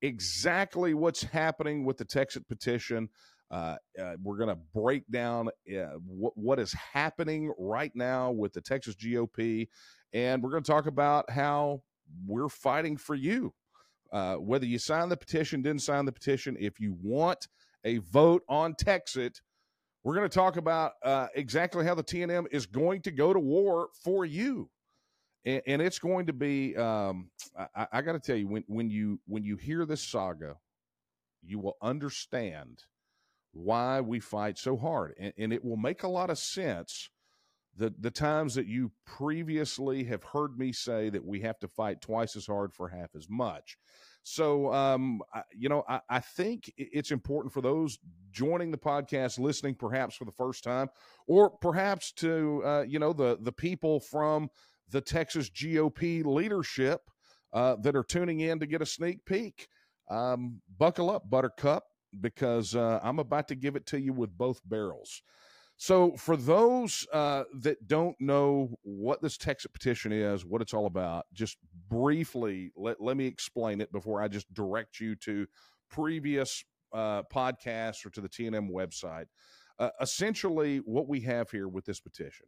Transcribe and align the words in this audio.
exactly 0.00 0.94
what's 0.94 1.24
happening 1.24 1.84
with 1.84 1.98
the 1.98 2.06
TEXIT 2.06 2.48
petition. 2.48 3.10
Uh, 3.54 3.76
uh, 4.02 4.14
we're 4.20 4.36
going 4.36 4.48
to 4.48 4.58
break 4.74 5.08
down 5.12 5.48
uh, 5.48 5.84
what, 6.04 6.36
what 6.36 6.58
is 6.58 6.72
happening 6.72 7.54
right 7.56 7.92
now 7.94 8.32
with 8.32 8.52
the 8.52 8.60
Texas 8.60 8.96
GOP 8.96 9.68
and 10.12 10.42
we're 10.42 10.50
going 10.50 10.62
to 10.62 10.70
talk 10.70 10.86
about 10.86 11.30
how 11.30 11.82
we're 12.26 12.48
fighting 12.48 12.96
for 12.96 13.14
you. 13.14 13.54
Uh, 14.12 14.34
whether 14.36 14.66
you 14.66 14.78
sign 14.78 15.08
the 15.08 15.16
petition, 15.16 15.62
didn't 15.62 15.82
sign 15.82 16.04
the 16.04 16.12
petition, 16.12 16.56
if 16.58 16.80
you 16.80 16.96
want 17.00 17.46
a 17.84 17.98
vote 17.98 18.42
on 18.48 18.74
TEXIT, 18.74 19.40
we're 20.02 20.16
going 20.16 20.28
to 20.28 20.34
talk 20.34 20.56
about 20.56 20.92
uh, 21.04 21.28
exactly 21.36 21.84
how 21.84 21.94
the 21.94 22.04
TNM 22.04 22.46
is 22.50 22.66
going 22.66 23.02
to 23.02 23.12
go 23.12 23.32
to 23.32 23.40
war 23.40 23.88
for 24.02 24.24
you. 24.24 24.68
And, 25.44 25.62
and 25.66 25.82
it's 25.82 26.00
going 26.00 26.26
to 26.26 26.32
be, 26.32 26.76
um, 26.76 27.30
I, 27.56 27.86
I 27.92 28.02
got 28.02 28.12
to 28.14 28.20
tell 28.20 28.36
you, 28.36 28.48
when, 28.48 28.64
when 28.66 28.90
you 28.90 29.20
when 29.26 29.44
you 29.44 29.56
hear 29.56 29.86
this 29.86 30.02
saga, 30.02 30.56
you 31.42 31.60
will 31.60 31.76
understand 31.82 32.84
why 33.54 34.00
we 34.00 34.20
fight 34.20 34.58
so 34.58 34.76
hard, 34.76 35.14
and, 35.18 35.32
and 35.38 35.52
it 35.52 35.64
will 35.64 35.76
make 35.76 36.02
a 36.02 36.08
lot 36.08 36.30
of 36.30 36.38
sense 36.38 37.08
the 37.76 37.92
the 37.98 38.10
times 38.10 38.54
that 38.54 38.66
you 38.66 38.92
previously 39.04 40.04
have 40.04 40.22
heard 40.22 40.58
me 40.58 40.72
say 40.72 41.08
that 41.10 41.24
we 41.24 41.40
have 41.40 41.58
to 41.58 41.68
fight 41.68 42.00
twice 42.00 42.36
as 42.36 42.46
hard 42.46 42.72
for 42.72 42.88
half 42.88 43.14
as 43.16 43.28
much. 43.28 43.76
So, 44.22 44.72
um, 44.72 45.20
I, 45.34 45.42
you 45.54 45.68
know, 45.68 45.84
I, 45.86 46.00
I, 46.08 46.20
think 46.20 46.72
it's 46.78 47.10
important 47.10 47.52
for 47.52 47.60
those 47.60 47.98
joining 48.30 48.70
the 48.70 48.78
podcast, 48.78 49.38
listening 49.38 49.74
perhaps 49.74 50.16
for 50.16 50.24
the 50.24 50.32
first 50.32 50.64
time, 50.64 50.88
or 51.26 51.50
perhaps 51.50 52.12
to 52.12 52.62
uh, 52.64 52.84
you 52.88 52.98
know 52.98 53.12
the 53.12 53.38
the 53.40 53.52
people 53.52 54.00
from 54.00 54.48
the 54.90 55.00
Texas 55.00 55.50
GOP 55.50 56.24
leadership 56.24 57.02
uh, 57.52 57.76
that 57.82 57.96
are 57.96 58.04
tuning 58.04 58.40
in 58.40 58.58
to 58.60 58.66
get 58.66 58.82
a 58.82 58.86
sneak 58.86 59.24
peek. 59.26 59.68
Um, 60.10 60.60
buckle 60.78 61.10
up, 61.10 61.28
Buttercup, 61.28 61.84
because 62.20 62.74
uh, 62.74 63.00
I'm 63.02 63.18
about 63.18 63.48
to 63.48 63.54
give 63.54 63.76
it 63.76 63.86
to 63.86 64.00
you 64.00 64.12
with 64.12 64.36
both 64.36 64.60
barrels. 64.64 65.22
So, 65.76 66.12
for 66.12 66.36
those 66.36 67.06
uh, 67.12 67.44
that 67.60 67.88
don't 67.88 68.16
know 68.20 68.70
what 68.82 69.20
this 69.20 69.36
TEXIT 69.36 69.72
petition 69.72 70.12
is, 70.12 70.44
what 70.44 70.62
it's 70.62 70.72
all 70.72 70.86
about, 70.86 71.26
just 71.32 71.58
briefly 71.88 72.70
let, 72.76 73.00
let 73.00 73.16
me 73.16 73.26
explain 73.26 73.80
it 73.80 73.90
before 73.90 74.22
I 74.22 74.28
just 74.28 74.52
direct 74.54 75.00
you 75.00 75.16
to 75.16 75.46
previous 75.90 76.64
uh, 76.92 77.22
podcasts 77.24 78.06
or 78.06 78.10
to 78.10 78.20
the 78.20 78.28
TNM 78.28 78.70
website. 78.70 79.26
Uh, 79.78 79.90
essentially, 80.00 80.78
what 80.78 81.08
we 81.08 81.20
have 81.22 81.50
here 81.50 81.66
with 81.66 81.84
this 81.84 82.00
petition, 82.00 82.46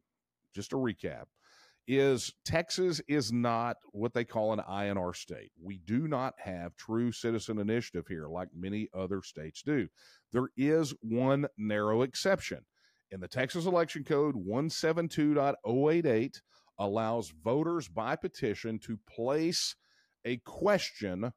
just 0.54 0.72
a 0.72 0.76
recap, 0.76 1.24
is 1.86 2.32
Texas 2.44 3.00
is 3.08 3.32
not 3.32 3.76
what 3.92 4.12
they 4.12 4.24
call 4.24 4.52
an 4.52 4.60
I&R 4.60 5.14
state. 5.14 5.52
We 5.62 5.78
do 5.78 6.08
not 6.08 6.34
have 6.38 6.76
true 6.76 7.12
citizen 7.12 7.58
initiative 7.58 8.06
here 8.08 8.28
like 8.28 8.48
many 8.54 8.88
other 8.92 9.22
states 9.22 9.62
do. 9.62 9.88
There 10.32 10.48
is 10.56 10.92
one 11.00 11.46
narrow 11.56 12.02
exception 12.02 12.64
in 13.10 13.20
the 13.20 13.28
Texas 13.28 13.66
Election 13.66 14.04
Code 14.04 14.34
172.088 14.34 16.40
allows 16.78 17.32
voters 17.42 17.88
by 17.88 18.16
petition 18.16 18.78
to 18.80 18.98
place 19.08 19.74
a 20.24 20.36
question 20.38 21.32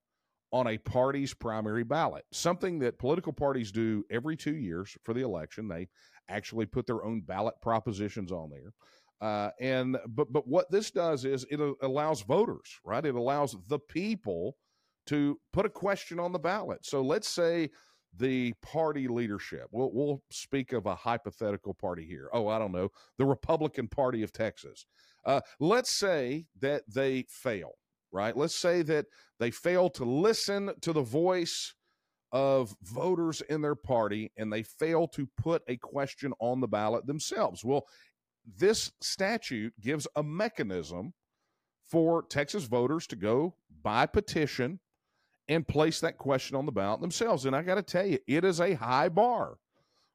on 0.51 0.67
a 0.67 0.79
party's 0.79 1.31
primary 1.33 1.83
ballot, 1.83 2.25
something 2.31 2.79
that 2.79 2.97
political 2.97 3.31
parties 3.31 3.71
do 3.71 4.03
every 4.09 4.35
two 4.35 4.55
years 4.55 4.97
for 5.03 5.13
the 5.13 5.21
election. 5.21 5.67
They 5.67 5.89
actually 6.27 6.65
put 6.65 6.87
their 6.87 7.03
own 7.03 7.21
ballot 7.21 7.53
propositions 7.61 8.31
on 8.31 8.49
there. 8.49 8.73
Uh, 9.21 9.49
and 9.59 9.97
but 10.07 10.31
but 10.31 10.47
what 10.47 10.71
this 10.71 10.91
does 10.91 11.25
is 11.25 11.45
it 11.49 11.59
allows 11.81 12.21
voters, 12.21 12.79
right? 12.85 13.05
It 13.05 13.15
allows 13.15 13.55
the 13.67 13.79
people 13.79 14.55
to 15.07 15.37
put 15.51 15.65
a 15.65 15.69
question 15.69 16.19
on 16.19 16.31
the 16.31 16.39
ballot. 16.39 16.85
So 16.85 17.01
let's 17.01 17.27
say 17.27 17.69
the 18.17 18.53
party 18.61 19.07
leadership. 19.07 19.67
We'll, 19.71 19.91
we'll 19.93 20.23
speak 20.31 20.73
of 20.73 20.85
a 20.85 20.95
hypothetical 20.95 21.73
party 21.73 22.05
here. 22.05 22.29
Oh, 22.33 22.47
I 22.47 22.59
don't 22.59 22.71
know, 22.71 22.89
the 23.17 23.25
Republican 23.25 23.87
Party 23.87 24.23
of 24.23 24.31
Texas. 24.31 24.85
Uh, 25.25 25.41
let's 25.59 25.91
say 25.91 26.45
that 26.61 26.83
they 26.87 27.25
fail, 27.29 27.73
right? 28.11 28.35
Let's 28.35 28.55
say 28.55 28.81
that 28.83 29.05
they 29.39 29.51
fail 29.51 29.89
to 29.91 30.05
listen 30.05 30.71
to 30.81 30.93
the 30.93 31.01
voice 31.01 31.73
of 32.31 32.75
voters 32.83 33.41
in 33.49 33.61
their 33.61 33.75
party 33.75 34.31
and 34.37 34.53
they 34.53 34.63
fail 34.63 35.07
to 35.07 35.27
put 35.37 35.63
a 35.67 35.77
question 35.77 36.33
on 36.39 36.59
the 36.59 36.67
ballot 36.67 37.05
themselves. 37.07 37.65
Well, 37.65 37.87
this 38.57 38.91
statute 39.01 39.73
gives 39.79 40.07
a 40.15 40.23
mechanism 40.23 41.13
for 41.89 42.23
Texas 42.23 42.65
voters 42.65 43.07
to 43.07 43.15
go 43.15 43.55
by 43.81 44.05
petition 44.05 44.79
and 45.47 45.67
place 45.67 45.99
that 45.99 46.17
question 46.17 46.55
on 46.55 46.65
the 46.65 46.71
ballot 46.71 47.01
themselves. 47.01 47.45
And 47.45 47.55
I 47.55 47.63
got 47.63 47.75
to 47.75 47.81
tell 47.81 48.05
you, 48.05 48.19
it 48.27 48.45
is 48.45 48.61
a 48.61 48.75
high 48.75 49.09
bar, 49.09 49.57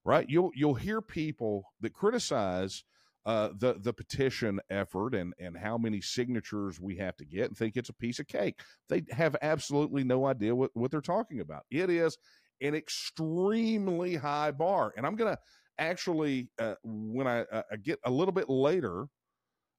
right? 0.04 0.28
You'll 0.28 0.52
you'll 0.54 0.74
hear 0.74 1.00
people 1.00 1.64
that 1.80 1.92
criticize 1.92 2.84
uh, 3.26 3.48
the 3.58 3.74
the 3.80 3.92
petition 3.92 4.60
effort 4.70 5.14
and 5.14 5.34
and 5.38 5.56
how 5.56 5.76
many 5.76 6.00
signatures 6.00 6.80
we 6.80 6.96
have 6.96 7.16
to 7.16 7.24
get 7.24 7.46
and 7.46 7.56
think 7.56 7.76
it's 7.76 7.88
a 7.88 7.94
piece 7.94 8.18
of 8.18 8.28
cake. 8.28 8.60
They 8.88 9.04
have 9.10 9.34
absolutely 9.42 10.04
no 10.04 10.26
idea 10.26 10.54
what 10.54 10.70
what 10.74 10.90
they're 10.90 11.00
talking 11.00 11.40
about. 11.40 11.64
It 11.70 11.90
is 11.90 12.16
an 12.60 12.74
extremely 12.74 14.14
high 14.14 14.52
bar, 14.52 14.92
and 14.96 15.04
I'm 15.04 15.16
gonna 15.16 15.38
actually 15.78 16.48
uh, 16.58 16.74
when 16.82 17.26
I, 17.26 17.40
uh, 17.42 17.62
get 17.82 17.98
a 18.04 18.10
little 18.10 18.32
bit 18.32 18.48
later 18.48 19.06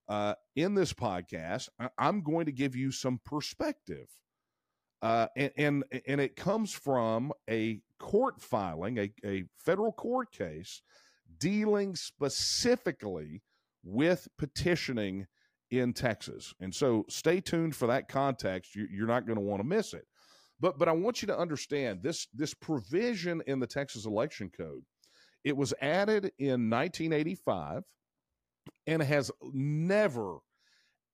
uh, 0.08 0.36
in 0.56 0.76
this 0.76 0.94
podcast, 0.94 1.70
I, 1.80 1.90
I'm 1.98 2.22
going 2.22 2.46
to 2.46 2.52
give 2.52 2.76
you 2.76 2.92
some 2.92 3.20
perspective 3.26 4.08
uh, 5.06 5.28
and, 5.36 5.52
and, 5.58 5.84
and 6.08 6.20
it 6.22 6.36
comes 6.36 6.74
from 6.74 7.32
a 7.48 7.80
court 8.00 8.42
filing, 8.42 8.98
a, 8.98 9.12
a 9.24 9.44
federal 9.56 9.92
court 9.92 10.32
case 10.32 10.82
dealing 11.38 11.96
specifically 11.96 13.44
with 13.84 14.28
petitioning 14.40 15.28
in 15.70 15.94
Texas. 15.94 16.56
And 16.60 16.74
so 16.74 17.06
stay 17.08 17.40
tuned 17.40 17.76
for 17.76 17.86
that 17.86 18.08
context. 18.08 18.76
You, 18.76 19.04
are 19.04 19.08
not 19.08 19.28
going 19.28 19.38
to 19.38 19.46
want 19.46 19.62
to 19.62 19.68
miss 19.68 19.94
it. 19.94 20.06
But 20.60 20.80
but 20.80 20.88
I 20.88 20.94
want 20.94 21.22
you 21.22 21.28
to 21.28 21.38
understand 21.38 22.02
this 22.02 22.28
this 22.34 22.54
provision 22.54 23.44
in 23.46 23.60
the 23.60 23.68
Texas 23.68 24.06
Election 24.06 24.50
Code. 24.56 24.84
It 25.46 25.56
was 25.56 25.74
added 25.80 26.34
in 26.38 26.70
1985 26.70 27.84
and 28.88 29.02
has 29.02 29.32
never 29.54 30.40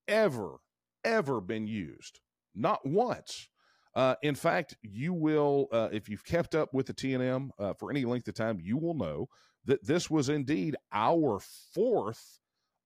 ever 0.07 0.57
ever 1.03 1.41
been 1.41 1.67
used. 1.67 2.19
Not 2.55 2.85
once. 2.85 3.49
Uh, 3.93 4.15
in 4.21 4.35
fact, 4.35 4.75
you 4.81 5.13
will, 5.13 5.67
uh, 5.71 5.89
if 5.91 6.07
you've 6.07 6.23
kept 6.23 6.55
up 6.55 6.73
with 6.73 6.85
the 6.85 6.93
TNM 6.93 7.49
uh, 7.59 7.73
for 7.73 7.91
any 7.91 8.05
length 8.05 8.27
of 8.27 8.35
time, 8.35 8.59
you 8.61 8.77
will 8.77 8.93
know 8.93 9.27
that 9.65 9.85
this 9.85 10.09
was 10.09 10.29
indeed 10.29 10.75
our 10.93 11.39
fourth 11.73 12.39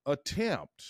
attempt 0.04 0.84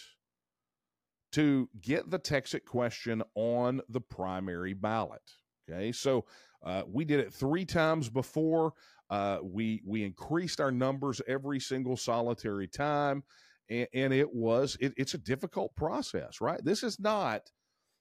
to 1.33 1.69
get 1.81 2.11
the 2.11 2.19
TEXIT 2.19 2.65
question 2.65 3.23
on 3.35 3.83
the 3.89 4.01
primary 4.01 4.73
ballot. 4.73 5.21
Okay, 5.69 5.93
so 5.93 6.25
uh, 6.65 6.83
we 6.87 7.05
did 7.05 7.21
it 7.21 7.33
three 7.33 7.65
times 7.65 8.09
before. 8.09 8.73
Uh, 9.09 9.39
we 9.43 9.83
we 9.85 10.05
increased 10.05 10.61
our 10.61 10.73
numbers 10.73 11.21
every 11.29 11.61
single 11.61 11.97
solitary 11.97 12.67
time, 12.67 13.23
and, 13.71 13.87
and 13.95 14.13
it 14.13 14.33
was 14.33 14.77
it, 14.81 14.93
it's 14.97 15.15
a 15.15 15.19
difficult 15.19 15.75
process, 15.77 16.41
right? 16.41 16.65
This 16.65 16.83
is 16.83 16.99
not 16.99 17.51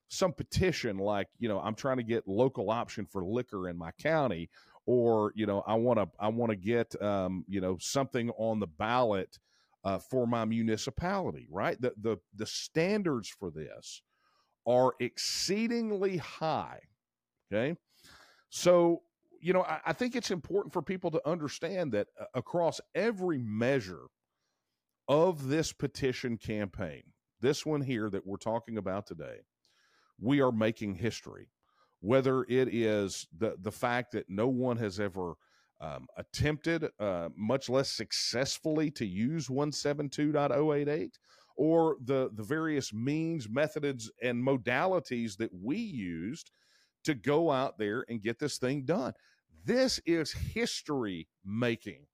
some 0.10 0.32
petition 0.32 0.98
like 0.98 1.28
you 1.40 1.50
know 1.50 1.60
i'm 1.62 1.76
trying 1.76 1.98
to 1.98 2.04
get 2.04 2.28
local 2.28 2.70
option 2.70 3.06
for 3.06 3.24
liquor 3.24 3.70
in 3.70 3.78
my 3.78 3.92
county 4.00 4.50
or 4.86 5.32
you 5.36 5.46
know 5.46 5.64
i 5.66 5.74
want 5.74 5.98
to 5.98 6.08
i 6.20 6.28
want 6.28 6.50
to 6.50 6.56
get 6.56 7.00
um, 7.02 7.44
you 7.48 7.60
know 7.60 7.78
something 7.80 8.30
on 8.38 8.60
the 8.60 8.68
ballot 8.68 9.40
uh, 9.84 9.98
for 9.98 10.28
my 10.28 10.46
municipality 10.46 11.48
right 11.50 11.82
the, 11.82 11.92
the 12.02 12.18
the 12.36 12.46
standards 12.46 13.30
for 13.30 13.50
this 13.50 14.02
are 14.68 14.94
exceedingly 15.00 16.18
high 16.18 16.80
okay 17.52 17.76
so 18.56 19.02
you 19.42 19.54
know 19.54 19.64
I, 19.64 19.80
I 19.88 19.94
think 19.94 20.16
it's 20.16 20.32
important 20.32 20.74
for 20.74 20.82
people 20.82 21.12
to 21.12 21.30
understand 21.30 21.92
that 21.94 22.08
uh, 22.20 22.26
across 22.34 22.80
every 22.96 23.38
measure 23.40 24.08
of 25.08 25.48
this 25.48 25.74
petition 25.74 26.38
campaign 26.38 27.04
this 27.42 27.66
one 27.66 27.82
here 27.82 28.10
that 28.10 28.26
we're 28.26 28.38
talking 28.38 28.78
about 28.78 29.08
today 29.08 29.42
we 30.20 30.42
are 30.42 30.52
making 30.52 30.96
history. 30.96 31.50
Whether 32.02 32.44
it 32.44 32.74
is 32.74 33.28
the 33.38 33.56
the 33.60 33.72
fact 33.72 34.12
that 34.14 34.30
no 34.30 34.48
one 34.48 34.78
has 34.78 35.00
ever 35.00 35.36
um, 35.82 36.08
attempted, 36.18 36.90
uh, 37.00 37.30
much 37.36 37.70
less 37.70 37.92
successfully, 37.92 38.92
to 38.92 39.06
use 39.06 39.48
172.088, 39.48 41.12
or 41.58 41.98
the 42.04 42.30
the 42.34 42.44
various 42.44 42.94
means, 42.94 43.50
methods, 43.50 44.12
and 44.22 44.46
modalities 44.46 45.38
that 45.38 45.52
we 45.54 45.78
used 45.78 46.52
to 47.06 47.14
go 47.14 47.52
out 47.52 47.78
there 47.78 48.06
and 48.10 48.22
get 48.22 48.40
this 48.40 48.58
thing 48.58 48.84
done. 48.86 49.14
This 49.64 50.00
is 50.06 50.32
history 50.32 51.28
making 51.44 52.06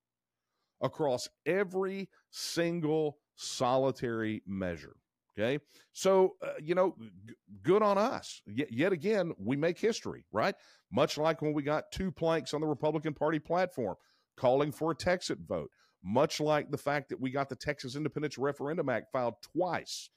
across 0.82 1.28
every 1.46 2.10
single 2.30 3.18
solitary 3.36 4.42
measure. 4.48 4.96
Okay. 5.38 5.60
So, 5.94 6.36
uh, 6.44 6.54
you 6.62 6.76
know, 6.76 6.96
g- 7.28 7.36
good 7.64 7.82
on 7.82 7.98
us. 7.98 8.42
Y- 8.46 8.68
yet 8.70 8.92
again, 8.92 9.34
we 9.38 9.56
make 9.56 9.80
history, 9.80 10.26
right? 10.32 10.56
Much 10.92 11.18
like 11.18 11.42
when 11.42 11.54
we 11.54 11.64
got 11.64 11.92
two 11.92 12.12
planks 12.12 12.54
on 12.54 12.62
the 12.62 12.68
Republican 12.68 13.14
Party 13.14 13.40
platform 13.40 13.96
calling 14.36 14.72
for 14.72 14.92
a 14.92 14.96
TEXIT 14.96 15.40
vote, 15.48 15.70
much 16.04 16.40
like 16.40 16.70
the 16.70 16.78
fact 16.78 17.10
that 17.10 17.20
we 17.20 17.32
got 17.32 17.48
the 17.48 17.56
Texas 17.56 17.96
Independence 17.96 18.38
Referendum 18.38 18.90
Act 18.90 19.12
filed 19.12 19.36
twice, 19.56 20.10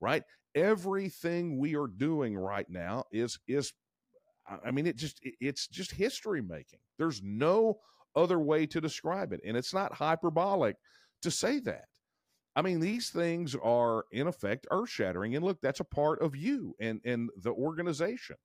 right? 0.00 0.22
Everything 0.54 1.58
we 1.58 1.76
are 1.76 1.86
doing 1.86 2.36
right 2.36 2.68
now 2.68 3.04
is, 3.12 3.38
is, 3.46 3.72
I 4.64 4.70
mean, 4.70 4.86
it 4.86 4.96
just, 4.96 5.20
it's 5.40 5.66
just 5.68 5.92
history 5.92 6.42
making. 6.42 6.80
There's 6.98 7.22
no 7.22 7.78
other 8.14 8.38
way 8.38 8.66
to 8.66 8.80
describe 8.80 9.32
it. 9.32 9.40
And 9.44 9.56
it's 9.56 9.74
not 9.74 9.94
hyperbolic 9.94 10.76
to 11.22 11.30
say 11.30 11.60
that. 11.60 11.86
I 12.54 12.62
mean, 12.62 12.80
these 12.80 13.10
things 13.10 13.56
are 13.62 14.04
in 14.12 14.26
effect 14.26 14.66
earth 14.70 14.90
shattering. 14.90 15.34
And 15.34 15.44
look, 15.44 15.60
that's 15.62 15.80
a 15.80 15.84
part 15.84 16.20
of 16.20 16.36
you 16.36 16.74
and, 16.80 17.00
and 17.04 17.30
the 17.36 17.52
organization. 17.52 18.36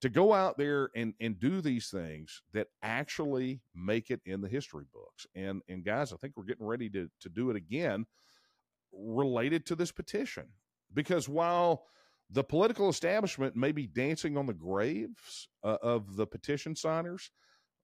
To 0.00 0.08
go 0.08 0.32
out 0.32 0.56
there 0.56 0.88
and, 0.96 1.12
and 1.20 1.38
do 1.38 1.60
these 1.60 1.88
things 1.88 2.40
that 2.54 2.68
actually 2.82 3.60
make 3.74 4.10
it 4.10 4.22
in 4.24 4.40
the 4.40 4.48
history 4.48 4.86
books. 4.94 5.26
And 5.34 5.60
and 5.68 5.84
guys, 5.84 6.14
I 6.14 6.16
think 6.16 6.38
we're 6.38 6.46
getting 6.46 6.64
ready 6.64 6.88
to, 6.88 7.10
to 7.20 7.28
do 7.28 7.50
it 7.50 7.56
again 7.56 8.06
related 8.94 9.66
to 9.66 9.74
this 9.74 9.92
petition. 9.92 10.46
Because 10.94 11.28
while 11.28 11.84
the 12.32 12.44
political 12.44 12.88
establishment 12.88 13.56
may 13.56 13.72
be 13.72 13.86
dancing 13.86 14.36
on 14.36 14.46
the 14.46 14.54
graves 14.54 15.48
uh, 15.64 15.78
of 15.82 16.16
the 16.16 16.26
petition 16.26 16.76
signers, 16.76 17.30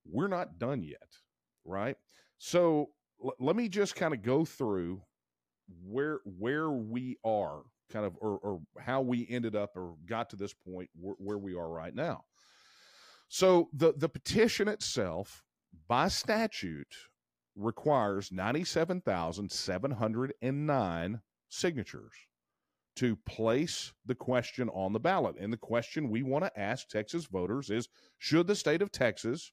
we're 0.04 0.28
not 0.28 0.58
done 0.58 0.82
yet, 0.82 1.16
right? 1.64 1.96
So 2.38 2.90
l- 3.24 3.34
let 3.40 3.56
me 3.56 3.68
just 3.68 3.96
kind 3.96 4.14
of 4.14 4.22
go 4.22 4.44
through 4.44 5.02
where 5.84 6.20
where 6.24 6.70
we 6.70 7.16
are 7.24 7.62
kind 7.90 8.06
of 8.06 8.16
or, 8.20 8.38
or 8.38 8.60
how 8.78 9.00
we 9.00 9.26
ended 9.28 9.56
up 9.56 9.76
or 9.76 9.94
got 10.06 10.30
to 10.30 10.36
this 10.36 10.54
point 10.54 10.88
where, 10.94 11.16
where 11.18 11.38
we 11.38 11.54
are 11.54 11.68
right 11.68 11.94
now. 11.94 12.24
So 13.28 13.68
the 13.72 13.94
the 13.96 14.08
petition 14.08 14.68
itself 14.68 15.42
by 15.88 16.06
statute 16.08 16.94
requires 17.56 18.30
97,709 18.30 21.20
signatures 21.48 22.12
to 22.96 23.16
place 23.26 23.92
the 24.06 24.14
question 24.14 24.68
on 24.70 24.92
the 24.92 25.00
ballot. 25.00 25.36
And 25.38 25.52
the 25.52 25.58
question 25.58 26.10
we 26.10 26.22
want 26.22 26.44
to 26.44 26.60
ask 26.60 26.88
Texas 26.88 27.26
voters 27.26 27.70
is 27.70 27.88
should 28.18 28.46
the 28.46 28.54
state 28.54 28.82
of 28.82 28.90
Texas 28.90 29.52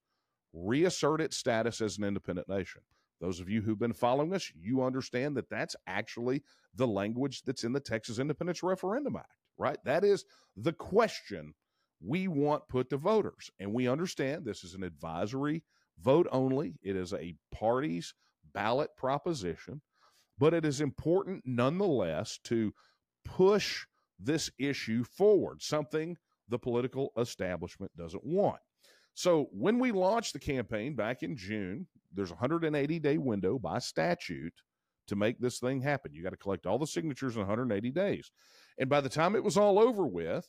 reassert 0.53 1.21
its 1.21 1.37
status 1.37 1.81
as 1.81 1.97
an 1.97 2.03
independent 2.03 2.47
nation? 2.47 2.81
Those 3.19 3.39
of 3.39 3.49
you 3.49 3.61
who've 3.61 3.79
been 3.79 3.93
following 3.93 4.33
us, 4.33 4.51
you 4.55 4.83
understand 4.83 5.37
that 5.37 5.49
that's 5.49 5.75
actually 5.87 6.43
the 6.75 6.87
language 6.87 7.43
that's 7.43 7.63
in 7.63 7.71
the 7.71 7.79
Texas 7.79 8.19
Independence 8.19 8.63
Referendum 8.63 9.15
Act, 9.15 9.29
right? 9.57 9.77
That 9.85 10.03
is 10.03 10.25
the 10.57 10.73
question 10.73 11.53
we 12.05 12.27
want 12.27 12.67
put 12.67 12.89
to 12.89 12.97
voters. 12.97 13.49
And 13.59 13.73
we 13.73 13.87
understand 13.87 14.43
this 14.43 14.63
is 14.63 14.73
an 14.73 14.83
advisory 14.83 15.63
vote 15.99 16.27
only, 16.31 16.75
it 16.81 16.95
is 16.95 17.13
a 17.13 17.35
party's 17.53 18.13
ballot 18.53 18.89
proposition, 18.97 19.81
but 20.37 20.53
it 20.53 20.65
is 20.65 20.81
important 20.81 21.43
nonetheless 21.45 22.39
to 22.45 22.73
push 23.25 23.85
this 24.19 24.49
issue 24.59 25.03
forward, 25.03 25.61
something 25.61 26.17
the 26.49 26.59
political 26.59 27.11
establishment 27.17 27.91
doesn't 27.97 28.25
want. 28.25 28.59
So 29.15 29.47
when 29.51 29.79
we 29.79 29.91
launched 29.91 30.33
the 30.33 30.39
campaign 30.39 30.95
back 30.95 31.23
in 31.23 31.37
June, 31.37 31.87
there's 32.13 32.31
a 32.31 32.35
180 32.35 32.99
day 32.99 33.17
window 33.17 33.57
by 33.59 33.79
statute 33.79 34.53
to 35.07 35.15
make 35.15 35.39
this 35.39 35.59
thing 35.59 35.81
happen. 35.81 36.13
You 36.13 36.23
got 36.23 36.31
to 36.31 36.37
collect 36.37 36.65
all 36.65 36.79
the 36.79 36.87
signatures 36.87 37.35
in 37.35 37.41
180 37.41 37.91
days. 37.91 38.31
And 38.77 38.89
by 38.89 39.01
the 39.01 39.09
time 39.09 39.35
it 39.35 39.43
was 39.43 39.57
all 39.57 39.77
over 39.77 40.07
with, 40.07 40.47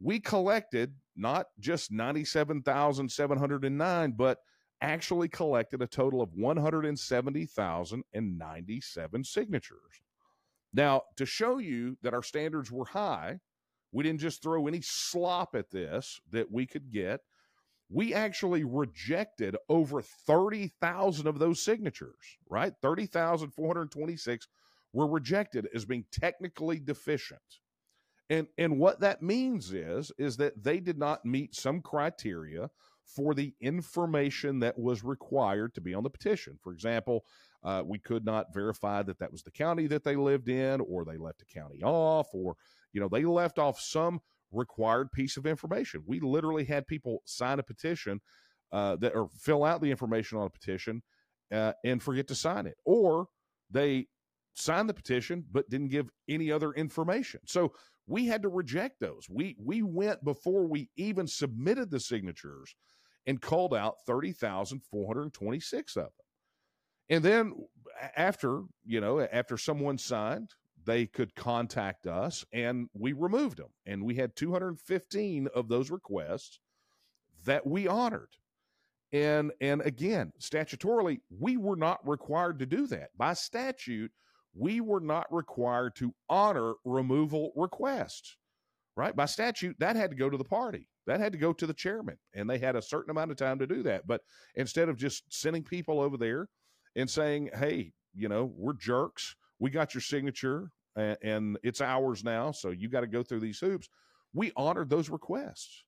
we 0.00 0.18
collected 0.20 0.94
not 1.14 1.48
just 1.58 1.92
97,709, 1.92 4.12
but 4.12 4.38
actually 4.82 5.28
collected 5.28 5.80
a 5.82 5.86
total 5.86 6.20
of 6.20 6.34
170,097 6.34 9.24
signatures. 9.24 10.02
Now, 10.76 11.02
to 11.16 11.26
show 11.26 11.58
you 11.58 11.98
that 12.02 12.14
our 12.14 12.22
standards 12.22 12.70
were 12.70 12.84
high, 12.84 13.40
we 13.92 14.04
didn't 14.04 14.20
just 14.20 14.42
throw 14.42 14.68
any 14.68 14.82
slop 14.82 15.56
at 15.56 15.70
this 15.70 16.20
that 16.30 16.52
we 16.52 16.66
could 16.66 16.92
get 16.92 17.22
we 17.88 18.14
actually 18.14 18.64
rejected 18.64 19.56
over 19.68 20.02
30,000 20.02 21.26
of 21.26 21.38
those 21.38 21.62
signatures, 21.62 22.38
right? 22.48 22.72
30,426 22.82 24.48
were 24.92 25.06
rejected 25.06 25.68
as 25.74 25.84
being 25.84 26.04
technically 26.10 26.80
deficient. 26.80 27.40
And 28.28 28.48
and 28.58 28.78
what 28.78 29.00
that 29.00 29.22
means 29.22 29.72
is 29.72 30.10
is 30.18 30.36
that 30.38 30.64
they 30.64 30.80
did 30.80 30.98
not 30.98 31.24
meet 31.24 31.54
some 31.54 31.80
criteria 31.80 32.70
for 33.04 33.34
the 33.34 33.54
information 33.60 34.58
that 34.60 34.76
was 34.76 35.04
required 35.04 35.74
to 35.74 35.80
be 35.80 35.94
on 35.94 36.02
the 36.02 36.10
petition. 36.10 36.58
For 36.60 36.72
example, 36.72 37.24
uh, 37.64 37.82
we 37.84 37.98
could 37.98 38.24
not 38.24 38.52
verify 38.54 39.02
that 39.02 39.18
that 39.18 39.32
was 39.32 39.42
the 39.42 39.50
county 39.50 39.86
that 39.86 40.04
they 40.04 40.16
lived 40.16 40.48
in, 40.48 40.80
or 40.80 41.04
they 41.04 41.16
left 41.16 41.42
a 41.42 41.46
county 41.46 41.82
off, 41.82 42.28
or 42.32 42.56
you 42.92 43.00
know 43.00 43.08
they 43.08 43.24
left 43.24 43.58
off 43.58 43.80
some 43.80 44.20
required 44.52 45.10
piece 45.12 45.36
of 45.36 45.46
information. 45.46 46.02
We 46.06 46.20
literally 46.20 46.64
had 46.64 46.86
people 46.86 47.22
sign 47.24 47.58
a 47.58 47.62
petition 47.62 48.20
uh, 48.72 48.96
that 48.96 49.14
or 49.14 49.28
fill 49.38 49.64
out 49.64 49.80
the 49.80 49.90
information 49.90 50.38
on 50.38 50.46
a 50.46 50.50
petition 50.50 51.02
uh, 51.52 51.72
and 51.84 52.02
forget 52.02 52.28
to 52.28 52.34
sign 52.34 52.66
it, 52.66 52.76
or 52.84 53.26
they 53.70 54.06
signed 54.54 54.88
the 54.88 54.94
petition 54.94 55.44
but 55.52 55.68
didn't 55.68 55.88
give 55.88 56.08
any 56.28 56.50
other 56.50 56.72
information. 56.72 57.40
So 57.46 57.72
we 58.06 58.26
had 58.26 58.42
to 58.42 58.48
reject 58.48 59.00
those. 59.00 59.26
We 59.28 59.56
we 59.62 59.82
went 59.82 60.24
before 60.24 60.66
we 60.66 60.90
even 60.96 61.26
submitted 61.26 61.90
the 61.90 62.00
signatures 62.00 62.74
and 63.26 63.40
called 63.40 63.74
out 63.74 63.96
30,426 64.06 65.96
of 65.96 66.02
them. 66.04 66.12
And 67.08 67.24
then 67.24 67.54
after, 68.16 68.62
you 68.84 69.00
know, 69.00 69.20
after 69.20 69.56
someone 69.56 69.98
signed, 69.98 70.50
they 70.84 71.06
could 71.06 71.34
contact 71.34 72.06
us 72.06 72.44
and 72.52 72.88
we 72.94 73.12
removed 73.12 73.58
them. 73.58 73.70
And 73.86 74.04
we 74.04 74.14
had 74.14 74.36
215 74.36 75.48
of 75.54 75.68
those 75.68 75.90
requests 75.90 76.60
that 77.44 77.66
we 77.66 77.88
honored. 77.88 78.30
And 79.12 79.52
and 79.60 79.82
again, 79.82 80.32
statutorily, 80.40 81.20
we 81.30 81.56
were 81.56 81.76
not 81.76 82.06
required 82.06 82.58
to 82.58 82.66
do 82.66 82.86
that. 82.88 83.10
By 83.16 83.34
statute, 83.34 84.10
we 84.54 84.80
were 84.80 85.00
not 85.00 85.26
required 85.30 85.94
to 85.96 86.14
honor 86.28 86.74
removal 86.84 87.52
requests. 87.56 88.36
Right? 88.96 89.14
By 89.14 89.26
statute, 89.26 89.76
that 89.78 89.94
had 89.94 90.10
to 90.10 90.16
go 90.16 90.30
to 90.30 90.38
the 90.38 90.44
party. 90.44 90.88
That 91.06 91.20
had 91.20 91.32
to 91.32 91.38
go 91.38 91.52
to 91.52 91.66
the 91.66 91.74
chairman. 91.74 92.16
And 92.34 92.48
they 92.48 92.58
had 92.58 92.76
a 92.76 92.82
certain 92.82 93.10
amount 93.10 93.30
of 93.30 93.36
time 93.36 93.58
to 93.58 93.66
do 93.66 93.82
that. 93.82 94.06
But 94.06 94.22
instead 94.54 94.88
of 94.88 94.96
just 94.96 95.22
sending 95.28 95.62
people 95.62 96.00
over 96.00 96.16
there 96.16 96.48
and 96.96 97.08
saying, 97.08 97.50
hey, 97.54 97.92
you 98.14 98.28
know, 98.28 98.52
we're 98.56 98.72
jerks. 98.72 99.36
We 99.60 99.70
got 99.70 99.94
your 99.94 100.00
signature 100.00 100.72
and, 100.96 101.16
and 101.22 101.58
it's 101.62 101.80
ours 101.80 102.24
now. 102.24 102.50
So 102.50 102.70
you 102.70 102.88
got 102.88 103.02
to 103.02 103.06
go 103.06 103.22
through 103.22 103.40
these 103.40 103.60
hoops. 103.60 103.88
We 104.34 104.52
honored 104.56 104.90
those 104.90 105.10
requests 105.10 105.84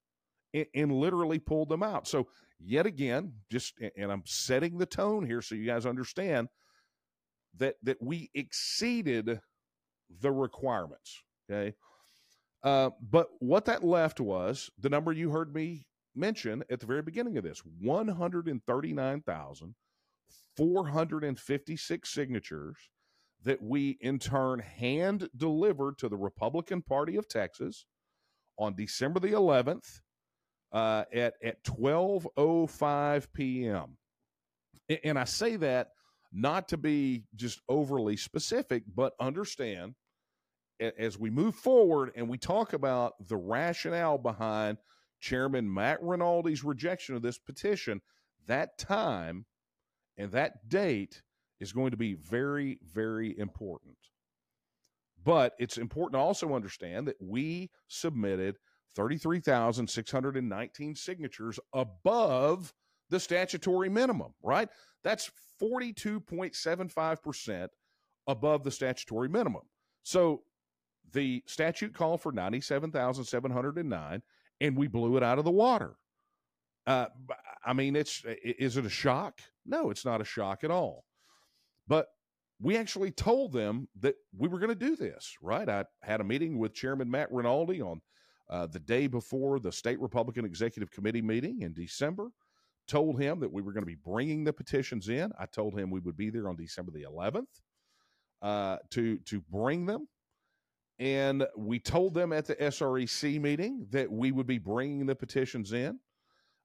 and, 0.55 0.67
and 0.75 0.93
literally 0.93 1.39
pulled 1.39 1.71
them 1.71 1.83
out. 1.83 2.07
So 2.07 2.29
yet 2.61 2.87
again, 2.87 3.33
just 3.51 3.75
and 3.97 4.13
I'm 4.13 4.23
setting 4.27 4.79
the 4.79 4.87
tone 4.87 5.27
here 5.27 5.43
so 5.43 5.55
you 5.55 5.67
guys 5.67 5.87
understand 5.87 6.49
that 7.57 7.77
that 7.83 8.01
we 8.01 8.31
exceeded 8.35 9.41
the 10.21 10.31
requirements. 10.33 11.23
Okay. 11.51 11.75
Uh, 12.63 12.91
but 13.01 13.29
what 13.39 13.65
that 13.67 13.85
left 13.85 14.21
was 14.21 14.71
the 14.79 14.89
number 14.89 15.13
you 15.13 15.31
heard 15.31 15.55
me 15.55 15.87
mention 16.15 16.65
at 16.71 16.81
the 16.81 16.87
very 16.87 17.03
beginning 17.03 17.39
of 17.39 17.45
this 17.45 17.63
139,456 20.59 22.09
signatures 22.09 22.77
that 23.45 23.63
we 23.63 23.99
in 24.01 24.19
turn 24.19 24.59
hand 24.59 25.29
delivered 25.37 25.99
to 25.99 26.09
the 26.09 26.17
Republican 26.17 26.83
Party 26.83 27.17
of 27.17 27.29
Texas 27.29 27.87
on 28.59 28.75
December 28.75 29.21
the 29.21 29.33
11th 29.33 30.01
uh, 30.73 31.05
at 31.15 31.35
at 31.43 31.63
12:05 31.65 33.27
p.m. 33.33 33.97
And 35.05 35.19
I 35.19 35.25
say 35.25 35.57
that 35.57 35.91
not 36.33 36.69
to 36.69 36.77
be 36.77 37.25
just 37.37 37.61
overly 37.69 38.17
specific, 38.17 38.83
but 38.95 39.15
understand 39.21 39.95
as 40.81 41.19
we 41.19 41.31
move 41.31 41.55
forward 41.55 42.13
and 42.15 42.29
we 42.29 42.39
talk 42.39 42.73
about 42.73 43.15
the 43.29 43.37
rationale 43.37 44.19
behind 44.19 44.79
Chairman 45.21 45.73
Matt 45.73 46.01
Rinaldi's 46.03 46.63
rejection 46.63 47.17
of 47.17 47.23
this 47.23 47.39
petition, 47.39 48.01
that 48.47 48.79
time 48.79 49.47
and 50.19 50.31
that 50.33 50.69
date 50.69 51.23
is 51.61 51.73
going 51.73 51.93
to 51.93 51.97
be 51.97 52.15
very, 52.15 52.81
very 52.93 53.39
important. 53.39 53.97
But 55.25 55.55
it's 55.59 55.79
important 55.79 56.13
to 56.15 56.19
also 56.19 56.55
understand 56.55 57.09
that 57.09 57.17
we 57.21 57.71
submitted 57.89 58.59
33,619 58.95 60.95
signatures 60.95 61.59
above 61.73 62.73
the 63.11 63.21
statutory 63.21 63.89
minimum, 63.89 64.35
right? 64.43 64.69
That's 65.03 65.31
42.75% 65.61 67.69
above 68.27 68.65
the 68.65 68.71
statutory 68.71 69.29
minimum. 69.29 69.63
So 70.03 70.43
the 71.13 71.43
statute 71.47 71.95
called 71.95 72.21
for 72.21 72.33
97,709 72.33 74.23
and 74.61 74.77
we 74.77 74.89
blew 74.89 75.17
it 75.17 75.23
out 75.23 75.39
of 75.39 75.45
the 75.45 75.51
water. 75.51 75.97
Uh, 76.87 77.07
I 77.69 77.75
mean, 77.75 77.97
it's 77.97 78.25
is 78.25 78.79
it 78.79 78.87
a 78.87 78.91
shock? 78.91 79.43
No, 79.67 79.91
it's 79.91 80.07
not 80.07 80.23
a 80.23 80.25
shock 80.25 80.65
at 80.65 80.71
all. 80.71 81.05
But 81.87 82.07
we 82.59 82.79
actually 82.79 83.11
told 83.11 83.53
them 83.53 83.89
that 84.01 84.15
we 84.37 84.49
were 84.49 84.59
going 84.59 84.71
to 84.71 84.75
do 84.75 84.97
this, 84.97 85.37
right? 85.43 85.69
I 85.69 85.85
had 86.03 86.23
a 86.23 86.25
meeting 86.25 86.59
with 86.59 86.73
Chairman 86.73 87.11
Matt 87.11 87.31
Rinaldi 87.31 87.83
on 87.83 88.01
uh, 88.49 88.69
the 88.69 88.79
day 88.81 89.07
before 89.07 89.61
the 89.61 89.71
state 89.71 90.01
Republican 90.01 90.47
Executive 90.47 90.91
Committee 90.91 91.21
meeting 91.21 91.61
in 91.61 91.75
December. 91.75 92.29
Told 92.87 93.21
him 93.21 93.39
that 93.41 93.53
we 93.53 93.61
were 93.61 93.75
going 93.75 93.83
to 93.83 93.87
be 93.87 93.99
bringing 94.03 94.45
the 94.45 94.53
petitions 94.53 95.11
in. 95.11 95.31
I 95.39 95.45
told 95.45 95.79
him 95.79 95.91
we 95.91 96.01
would 96.01 96.17
be 96.17 96.31
there 96.31 96.49
on 96.49 96.57
December 96.57 96.91
the 96.91 97.05
11th 97.05 97.45
uh, 98.41 98.79
to 98.93 99.19
to 99.19 99.43
bring 99.51 99.85
them, 99.85 100.09
and 100.99 101.47
we 101.55 101.81
told 101.81 102.15
them 102.15 102.33
at 102.33 102.47
the 102.47 102.55
SREC 102.57 103.43
meeting 103.43 103.87
that 103.91 104.11
we 104.11 104.33
would 104.33 104.47
be 104.47 104.57
bringing 104.57 105.05
the 105.05 105.15
petitions 105.15 105.75
in. 105.75 106.01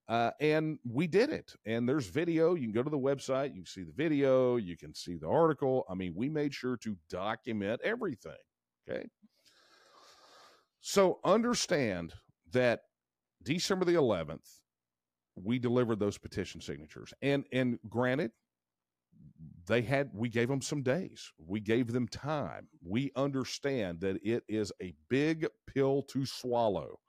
Uh, 0.09 0.31
and 0.39 0.77
we 0.89 1.07
did 1.07 1.29
it. 1.29 1.53
And 1.65 1.87
there's 1.87 2.07
video. 2.07 2.55
You 2.55 2.63
can 2.63 2.73
go 2.73 2.83
to 2.83 2.89
the 2.89 2.97
website. 2.97 3.49
You 3.49 3.61
can 3.61 3.65
see 3.65 3.83
the 3.83 3.93
video. 3.93 4.57
You 4.57 4.75
can 4.75 4.93
see 4.93 5.15
the 5.17 5.27
article. 5.27 5.85
I 5.89 5.93
mean, 5.93 6.13
we 6.15 6.29
made 6.29 6.53
sure 6.53 6.77
to 6.77 6.97
document 7.09 7.81
everything. 7.83 8.33
Okay. 8.89 9.07
So 10.81 11.19
understand 11.23 12.13
that 12.51 12.81
December 13.43 13.85
the 13.85 13.93
11th, 13.93 14.59
we 15.35 15.57
delivered 15.57 15.99
those 15.99 16.17
petition 16.17 16.61
signatures. 16.61 17.13
And 17.21 17.45
and 17.51 17.79
granted, 17.89 18.31
they 19.65 19.81
had 19.81 20.09
we 20.13 20.29
gave 20.29 20.49
them 20.49 20.61
some 20.61 20.83
days. 20.83 21.31
We 21.37 21.59
gave 21.59 21.91
them 21.91 22.07
time. 22.07 22.67
We 22.85 23.11
understand 23.15 24.01
that 24.01 24.17
it 24.23 24.43
is 24.47 24.71
a 24.81 24.93
big 25.09 25.47
pill 25.67 26.03
to 26.09 26.25
swallow. 26.25 26.99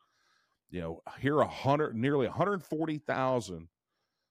You 0.75 0.81
know, 0.81 1.03
here 1.21 1.39
a 1.39 1.47
hundred 1.47 1.95
nearly 1.95 2.27
140,000 2.27 3.69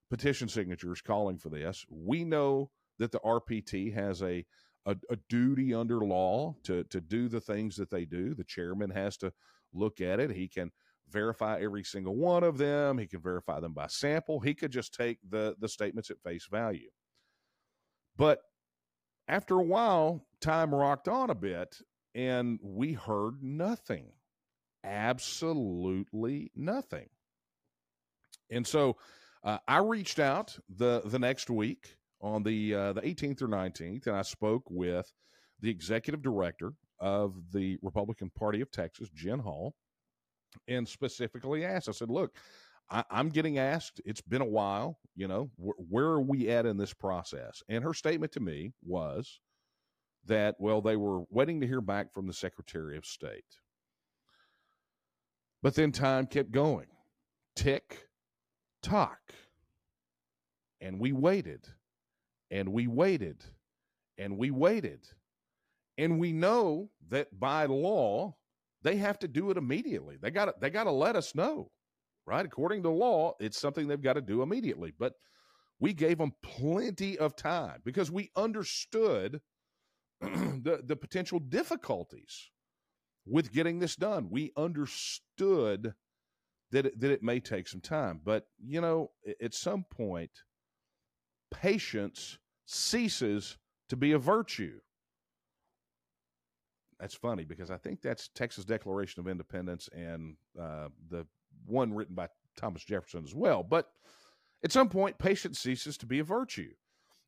petition 0.09 0.49
signatures 0.49 0.99
calling 0.99 1.37
for 1.37 1.47
this. 1.47 1.85
We 1.89 2.25
know 2.25 2.69
that 2.99 3.13
the 3.13 3.21
RPT 3.21 3.93
has 3.93 4.21
a 4.21 4.45
a, 4.85 4.97
a, 5.09 5.15
duty 5.29 5.73
under 5.73 5.99
law 5.99 6.57
to 6.63 6.83
to 6.83 6.99
do 6.99 7.29
the 7.29 7.39
things 7.39 7.77
that 7.77 7.89
they 7.89 8.03
do. 8.03 8.33
The 8.33 8.43
chairman 8.43 8.89
has 8.89 9.15
to 9.19 9.31
look 9.73 10.01
at 10.01 10.19
it. 10.19 10.31
He 10.31 10.49
can 10.49 10.71
verify 11.09 11.61
every 11.61 11.85
single 11.85 12.17
one 12.17 12.43
of 12.43 12.57
them. 12.57 12.97
He 12.97 13.07
can 13.07 13.21
verify 13.21 13.61
them 13.61 13.73
by 13.73 13.87
sample. 13.87 14.41
He 14.41 14.53
could 14.53 14.71
just 14.71 14.93
take 14.93 15.19
the 15.25 15.55
the 15.59 15.69
statements 15.69 16.11
at 16.11 16.21
face 16.21 16.45
value. 16.51 16.89
But 18.17 18.41
after 19.29 19.55
a 19.55 19.63
while, 19.63 20.27
time 20.41 20.75
rocked 20.75 21.07
on 21.07 21.29
a 21.29 21.35
bit, 21.35 21.77
and 22.13 22.59
we 22.61 22.91
heard 22.91 23.41
nothing. 23.41 24.11
Absolutely 24.83 26.51
nothing. 26.55 27.07
And 28.51 28.67
so 28.67 28.97
uh, 29.43 29.57
I 29.67 29.77
reached 29.77 30.19
out 30.19 30.57
the 30.69 31.01
the 31.05 31.19
next 31.19 31.49
week 31.49 31.97
on 32.21 32.43
the 32.43 32.75
uh, 32.75 32.93
the 32.93 33.01
18th 33.01 33.41
or 33.41 33.47
19th, 33.47 34.07
and 34.07 34.15
I 34.15 34.21
spoke 34.21 34.63
with 34.69 35.11
the 35.59 35.69
executive 35.69 36.21
director 36.21 36.73
of 36.99 37.35
the 37.51 37.77
Republican 37.81 38.29
Party 38.37 38.61
of 38.61 38.71
Texas, 38.71 39.09
Jen 39.13 39.39
Hall, 39.39 39.75
and 40.67 40.87
specifically 40.87 41.65
asked. 41.65 41.89
I 41.89 41.93
said, 41.93 42.09
"Look, 42.09 42.35
I, 42.89 43.03
am 43.11 43.29
getting 43.29 43.57
asked. 43.57 44.01
It's 44.05 44.21
been 44.21 44.41
a 44.41 44.45
while. 44.45 44.99
You 45.15 45.27
know, 45.27 45.49
wh- 45.57 45.91
where 45.91 46.05
are 46.07 46.21
we 46.21 46.49
at 46.49 46.65
in 46.65 46.77
this 46.77 46.93
process?" 46.93 47.61
And 47.69 47.83
her 47.83 47.93
statement 47.93 48.31
to 48.33 48.39
me 48.39 48.73
was 48.83 49.39
that, 50.25 50.55
well, 50.59 50.81
they 50.81 50.95
were 50.95 51.23
waiting 51.29 51.59
to 51.61 51.67
hear 51.67 51.81
back 51.81 52.13
from 52.13 52.27
the 52.27 52.33
Secretary 52.33 52.97
of 52.97 53.05
State. 53.05 53.43
But 55.63 55.75
then 55.75 55.93
time 55.93 56.27
kept 56.27 56.51
going, 56.51 56.87
tick, 57.55 58.09
tock, 58.83 59.21
and 60.81 60.99
we 60.99 61.13
waited 61.13 61.65
and 62.51 62.73
we 62.73 62.85
waited 62.85 63.45
and 64.17 64.37
we 64.37 64.51
waited. 64.51 65.07
And 65.97 66.19
we 66.19 66.33
know 66.33 66.89
that 67.09 67.39
by 67.39 67.65
law, 67.65 68.35
they 68.81 68.97
have 68.97 69.17
to 69.19 69.27
do 69.29 69.51
it 69.51 69.57
immediately. 69.57 70.17
They 70.21 70.31
got 70.31 70.59
they 70.59 70.69
got 70.69 70.83
to 70.83 70.91
let 70.91 71.15
us 71.15 71.33
know, 71.33 71.71
right? 72.25 72.45
According 72.45 72.83
to 72.83 72.89
law, 72.89 73.35
it's 73.39 73.59
something 73.59 73.87
they've 73.87 74.01
got 74.01 74.13
to 74.13 74.21
do 74.21 74.41
immediately. 74.41 74.91
But 74.97 75.13
we 75.79 75.93
gave 75.93 76.17
them 76.17 76.33
plenty 76.41 77.17
of 77.17 77.37
time 77.37 77.79
because 77.85 78.11
we 78.11 78.31
understood 78.35 79.39
the, 80.21 80.81
the 80.83 80.95
potential 80.95 81.39
difficulties 81.39 82.49
with 83.25 83.51
getting 83.51 83.79
this 83.79 83.95
done. 83.95 84.27
We 84.29 84.51
understood 84.57 85.93
that 86.71 86.85
it, 86.87 86.99
that 86.99 87.11
it 87.11 87.23
may 87.23 87.39
take 87.39 87.67
some 87.67 87.81
time, 87.81 88.19
but 88.23 88.47
you 88.63 88.81
know, 88.81 89.11
at 89.41 89.53
some 89.53 89.85
point, 89.89 90.31
patience 91.51 92.39
ceases 92.65 93.57
to 93.89 93.95
be 93.95 94.13
a 94.13 94.17
virtue. 94.17 94.79
That's 96.99 97.15
funny 97.15 97.43
because 97.43 97.69
I 97.69 97.77
think 97.77 98.01
that's 98.01 98.29
Texas 98.29 98.65
Declaration 98.65 99.19
of 99.19 99.27
Independence 99.27 99.89
and 99.93 100.35
uh, 100.59 100.87
the 101.09 101.27
one 101.65 101.93
written 101.93 102.15
by 102.15 102.29
Thomas 102.55 102.83
Jefferson 102.83 103.23
as 103.23 103.35
well. 103.35 103.61
But 103.63 103.89
at 104.63 104.71
some 104.71 104.89
point, 104.89 105.17
patience 105.17 105.59
ceases 105.59 105.97
to 105.97 106.05
be 106.05 106.19
a 106.19 106.23
virtue. 106.23 106.71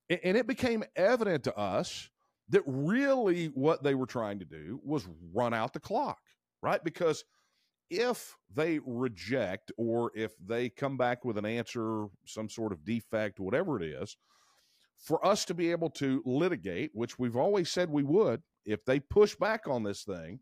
And 0.09 0.37
it 0.37 0.47
became 0.47 0.83
evident 0.95 1.43
to 1.45 1.57
us 1.57 2.09
that 2.49 2.63
really 2.65 3.47
what 3.47 3.83
they 3.83 3.95
were 3.95 4.05
trying 4.05 4.39
to 4.39 4.45
do 4.45 4.79
was 4.83 5.07
run 5.33 5.53
out 5.53 5.73
the 5.73 5.79
clock, 5.79 6.19
right? 6.61 6.83
Because 6.83 7.23
if 7.89 8.35
they 8.53 8.79
reject 8.85 9.71
or 9.77 10.11
if 10.15 10.33
they 10.45 10.69
come 10.69 10.97
back 10.97 11.23
with 11.25 11.37
an 11.37 11.45
answer, 11.45 12.07
some 12.25 12.49
sort 12.49 12.71
of 12.71 12.83
defect, 12.85 13.39
whatever 13.39 13.81
it 13.81 13.85
is, 13.85 14.17
for 14.97 15.23
us 15.25 15.45
to 15.45 15.53
be 15.53 15.71
able 15.71 15.89
to 15.89 16.21
litigate, 16.25 16.91
which 16.93 17.19
we've 17.19 17.35
always 17.35 17.69
said 17.71 17.89
we 17.89 18.03
would, 18.03 18.41
if 18.65 18.83
they 18.85 18.99
push 18.99 19.35
back 19.35 19.67
on 19.67 19.83
this 19.83 20.03
thing, 20.03 20.39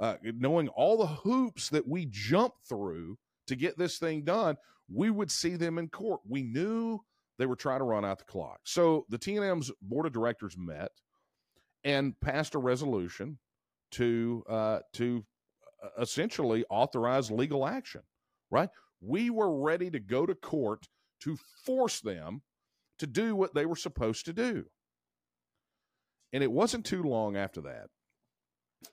uh, 0.00 0.14
knowing 0.22 0.68
all 0.68 0.98
the 0.98 1.06
hoops 1.06 1.68
that 1.70 1.86
we 1.86 2.06
jump 2.10 2.54
through 2.68 3.18
to 3.48 3.56
get 3.56 3.76
this 3.76 3.98
thing 3.98 4.22
done, 4.22 4.56
we 4.92 5.10
would 5.10 5.30
see 5.30 5.56
them 5.56 5.78
in 5.78 5.88
court. 5.88 6.20
We 6.28 6.42
knew 6.42 7.00
they 7.38 7.46
were 7.46 7.56
trying 7.56 7.80
to 7.80 7.84
run 7.84 8.04
out 8.04 8.18
the 8.18 8.24
clock. 8.24 8.60
So 8.64 9.06
the 9.08 9.18
TNM's 9.18 9.72
board 9.82 10.06
of 10.06 10.12
directors 10.12 10.56
met 10.56 10.90
and 11.84 12.18
passed 12.20 12.54
a 12.54 12.58
resolution 12.58 13.38
to 13.92 14.44
uh, 14.48 14.80
to 14.94 15.24
uh, 15.82 16.02
essentially 16.02 16.64
authorize 16.70 17.30
legal 17.30 17.66
action. 17.66 18.02
Right? 18.50 18.70
We 19.00 19.30
were 19.30 19.62
ready 19.62 19.90
to 19.90 20.00
go 20.00 20.26
to 20.26 20.34
court 20.34 20.88
to 21.20 21.38
force 21.64 22.00
them 22.00 22.42
to 22.98 23.06
do 23.06 23.36
what 23.36 23.54
they 23.54 23.66
were 23.66 23.76
supposed 23.76 24.24
to 24.26 24.32
do. 24.32 24.64
And 26.32 26.42
it 26.42 26.50
wasn't 26.50 26.84
too 26.84 27.02
long 27.02 27.36
after 27.36 27.60
that 27.62 27.88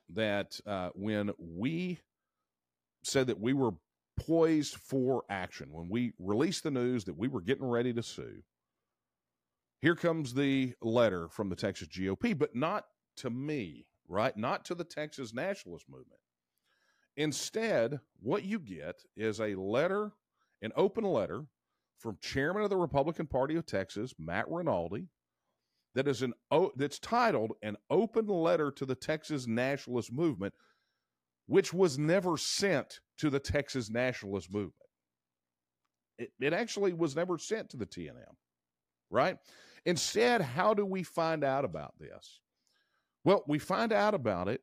that 0.09 0.59
uh, 0.65 0.89
when 0.95 1.31
we 1.37 1.99
said 3.03 3.27
that 3.27 3.39
we 3.39 3.53
were 3.53 3.71
poised 4.17 4.75
for 4.75 5.23
action, 5.29 5.71
when 5.71 5.89
we 5.89 6.13
released 6.19 6.63
the 6.63 6.71
news 6.71 7.05
that 7.05 7.17
we 7.17 7.27
were 7.27 7.41
getting 7.41 7.65
ready 7.65 7.93
to 7.93 8.01
sue, 8.01 8.41
here 9.85 9.95
comes 9.95 10.33
the 10.33 10.73
letter 10.81 11.29
from 11.29 11.47
the 11.47 11.55
Texas 11.55 11.87
GOP, 11.89 12.35
but 12.35 12.55
not 12.55 12.85
to 13.17 13.29
me, 13.29 13.85
right? 14.07 14.35
Not 14.35 14.65
to 14.65 14.73
the 14.73 14.83
Texas 14.83 15.31
nationalist 15.31 15.85
movement. 15.87 16.19
instead, 17.17 17.99
what 18.19 18.41
you 18.41 18.57
get 18.57 19.03
is 19.15 19.39
a 19.39 19.53
letter, 19.53 20.13
an 20.63 20.71
open 20.75 21.03
letter 21.03 21.45
from 21.99 22.17
Chairman 22.19 22.63
of 22.63 22.71
the 22.71 22.77
Republican 22.77 23.27
Party 23.27 23.57
of 23.57 23.67
Texas, 23.67 24.15
Matt 24.17 24.49
Rinaldi, 24.49 25.07
that 25.93 26.07
is 26.07 26.23
an 26.23 26.33
that's 26.75 26.97
titled 26.97 27.51
"An 27.61 27.77
Open 27.91 28.25
Letter 28.25 28.71
to 28.71 28.87
the 28.87 28.95
Texas 28.95 29.45
Nationalist 29.45 30.11
Movement," 30.11 30.55
which 31.45 31.71
was 31.73 31.99
never 31.99 32.37
sent 32.37 33.01
to 33.19 33.29
the 33.29 33.39
Texas 33.39 33.91
Nationalist 33.91 34.51
Movement. 34.51 34.89
It, 36.17 36.31
it 36.39 36.53
actually 36.53 36.93
was 36.93 37.15
never 37.15 37.37
sent 37.37 37.69
to 37.69 37.77
the 37.77 37.85
TNM, 37.85 38.33
right? 39.11 39.37
Instead, 39.85 40.41
how 40.41 40.73
do 40.73 40.85
we 40.85 41.03
find 41.03 41.43
out 41.43 41.63
about 41.63 41.93
this? 41.99 42.39
Well, 43.23 43.43
we 43.47 43.59
find 43.59 43.93
out 43.93 44.13
about 44.13 44.47
it 44.47 44.61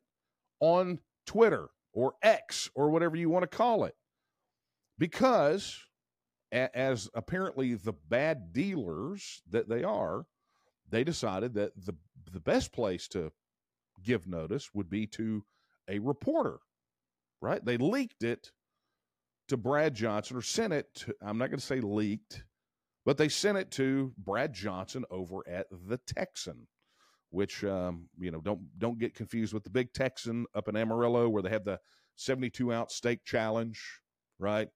on 0.61 0.99
Twitter 1.27 1.69
or 1.93 2.15
X 2.23 2.71
or 2.75 2.91
whatever 2.91 3.17
you 3.17 3.31
want 3.31 3.43
to 3.43 3.57
call 3.57 3.85
it. 3.85 3.95
Because, 4.99 5.79
as 6.53 7.09
apparently 7.15 7.75
the 7.75 7.93
bad 8.09 8.53
dealers 8.53 9.43
that 9.51 9.69
they 9.69 9.83
are, 9.83 10.27
they 10.89 11.05
decided 11.05 11.55
that 11.55 11.73
the, 11.77 11.95
the 12.33 12.41
best 12.41 12.73
place 12.73 13.09
to 13.09 13.33
give 14.03 14.27
notice 14.27 14.71
would 14.75 14.91
be 14.91 15.07
to 15.07 15.45
a 15.89 15.99
reporter, 15.99 16.59
right? 17.41 17.65
They 17.65 17.77
leaked 17.77 18.23
it 18.23 18.53
to 19.49 19.57
Brad 19.57 19.95
Johnson 19.95 20.37
or 20.37 20.43
sent 20.43 20.73
it 20.73 20.95
to, 20.97 21.15
I'm 21.21 21.39
not 21.39 21.51
going 21.51 21.61
to 21.61 21.67
say 21.67 21.81
leaked, 21.81 22.45
but 23.05 23.17
they 23.17 23.29
sent 23.29 23.59
it 23.59 23.71
to 23.73 24.13
Brad 24.19 24.53
Johnson 24.53 25.05
over 25.11 25.47
at 25.49 25.67
the 25.71 25.99
Texan 25.99 26.67
which 27.33 27.65
um, 27.65 28.09
you 28.21 28.31
know 28.31 28.41
don't 28.41 28.61
don't 28.79 28.99
get 28.99 29.15
confused 29.15 29.53
with 29.53 29.65
the 29.65 29.71
big 29.71 29.93
Texan 29.93 30.47
up 30.55 30.69
in 30.69 30.77
Amarillo 30.77 31.29
where 31.29 31.43
they 31.43 31.49
have 31.49 31.65
the 31.65 31.81
72 32.17 32.73
ounce 32.73 32.95
steak 32.95 33.25
challenge, 33.25 33.83
right? 34.39 34.69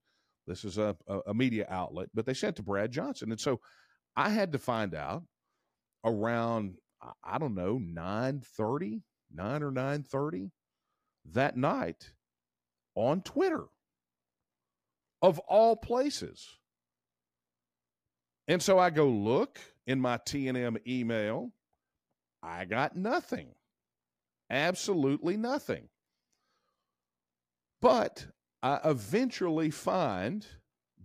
This 0.46 0.64
is 0.64 0.78
a, 0.78 0.96
a, 1.26 1.34
media 1.34 1.66
outlet, 1.68 2.08
but 2.14 2.24
they 2.24 2.34
sent 2.34 2.56
to 2.56 2.62
Brad 2.62 2.92
Johnson, 2.92 3.30
and 3.30 3.40
so 3.40 3.60
I 4.16 4.30
had 4.30 4.52
to 4.52 4.58
find 4.58 4.94
out 4.94 5.24
around 6.04 6.76
I 7.22 7.38
don't 7.38 7.54
know 7.54 7.78
9:30, 7.78 9.02
9 9.34 9.62
or 9.62 9.70
9:30 9.70 10.50
that 11.32 11.56
night 11.56 12.12
on 12.94 13.20
Twitter 13.20 13.64
of 15.20 15.38
all 15.40 15.76
places. 15.76 16.48
And 18.48 18.62
so 18.62 18.78
I 18.78 18.90
go 18.90 19.08
look 19.08 19.58
in 19.86 20.00
my 20.00 20.18
TNM 20.18 20.78
email 20.86 21.52
I 22.46 22.64
got 22.64 22.96
nothing. 22.96 23.48
Absolutely 24.50 25.36
nothing. 25.36 25.88
But 27.82 28.26
I 28.62 28.78
eventually 28.84 29.70
find 29.70 30.46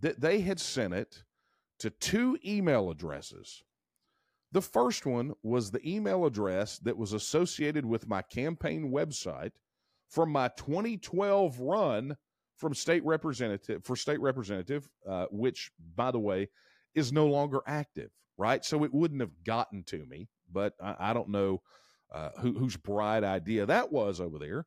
that 0.00 0.20
they 0.20 0.40
had 0.40 0.60
sent 0.60 0.94
it 0.94 1.24
to 1.80 1.90
two 1.90 2.38
email 2.44 2.90
addresses. 2.90 3.64
The 4.52 4.62
first 4.62 5.04
one 5.04 5.32
was 5.42 5.70
the 5.70 5.86
email 5.88 6.26
address 6.26 6.78
that 6.80 6.96
was 6.96 7.12
associated 7.12 7.84
with 7.84 8.08
my 8.08 8.22
campaign 8.22 8.92
website 8.92 9.52
from 10.08 10.30
my 10.30 10.48
2012 10.56 11.58
run 11.58 12.16
from 12.56 12.74
state 12.74 13.04
representative 13.04 13.84
for 13.84 13.96
state 13.96 14.20
representative, 14.20 14.88
uh, 15.08 15.26
which, 15.30 15.72
by 15.96 16.10
the 16.10 16.20
way, 16.20 16.48
is 16.94 17.12
no 17.12 17.26
longer 17.26 17.60
active, 17.66 18.10
right? 18.36 18.64
So 18.64 18.84
it 18.84 18.92
wouldn't 18.92 19.20
have 19.20 19.44
gotten 19.44 19.84
to 19.84 20.04
me 20.06 20.28
but 20.52 20.74
I, 20.82 20.96
I 20.98 21.12
don't 21.12 21.28
know 21.28 21.62
uh, 22.12 22.30
who, 22.40 22.52
whose 22.52 22.76
bright 22.76 23.24
idea 23.24 23.66
that 23.66 23.90
was 23.90 24.20
over 24.20 24.38
there. 24.38 24.66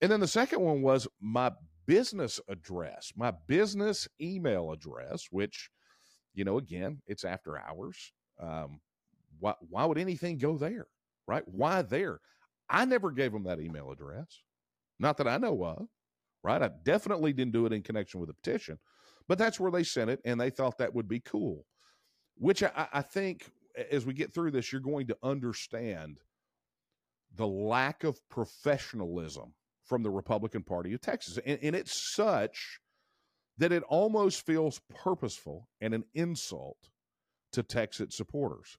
And 0.00 0.10
then 0.10 0.20
the 0.20 0.28
second 0.28 0.60
one 0.60 0.82
was 0.82 1.08
my 1.20 1.52
business 1.86 2.40
address, 2.48 3.12
my 3.16 3.32
business 3.46 4.08
email 4.20 4.72
address, 4.72 5.26
which, 5.30 5.70
you 6.34 6.44
know, 6.44 6.58
again, 6.58 7.00
it's 7.06 7.24
after 7.24 7.58
hours. 7.58 8.12
Um, 8.40 8.80
why, 9.38 9.54
why 9.68 9.84
would 9.84 9.98
anything 9.98 10.38
go 10.38 10.58
there? 10.58 10.86
Right? 11.26 11.44
Why 11.46 11.82
there? 11.82 12.20
I 12.68 12.84
never 12.84 13.10
gave 13.10 13.32
them 13.32 13.44
that 13.44 13.60
email 13.60 13.90
address. 13.90 14.42
Not 14.98 15.16
that 15.18 15.28
I 15.28 15.38
know 15.38 15.64
of. 15.64 15.86
Right? 16.44 16.60
I 16.60 16.70
definitely 16.82 17.32
didn't 17.32 17.52
do 17.52 17.66
it 17.66 17.72
in 17.72 17.82
connection 17.82 18.18
with 18.18 18.28
the 18.28 18.34
petition, 18.34 18.78
but 19.28 19.38
that's 19.38 19.60
where 19.60 19.70
they 19.70 19.84
sent 19.84 20.10
it, 20.10 20.20
and 20.24 20.40
they 20.40 20.50
thought 20.50 20.78
that 20.78 20.94
would 20.94 21.08
be 21.08 21.20
cool. 21.20 21.64
Which 22.36 22.62
I, 22.62 22.88
I 22.92 23.02
think 23.02 23.50
as 23.90 24.06
we 24.06 24.14
get 24.14 24.32
through 24.32 24.50
this, 24.50 24.72
you're 24.72 24.80
going 24.80 25.06
to 25.08 25.16
understand 25.22 26.18
the 27.36 27.46
lack 27.46 28.04
of 28.04 28.20
professionalism 28.28 29.54
from 29.84 30.02
the 30.02 30.10
Republican 30.10 30.62
Party 30.62 30.92
of 30.94 31.00
Texas. 31.00 31.38
And, 31.44 31.58
and, 31.62 31.74
it's 31.74 32.14
such 32.14 32.78
that 33.58 33.72
it 33.72 33.82
almost 33.84 34.44
feels 34.46 34.80
purposeful 35.02 35.68
and 35.80 35.94
an 35.94 36.04
insult 36.14 36.90
to 37.52 37.62
TEXIT 37.62 38.12
supporters. 38.12 38.78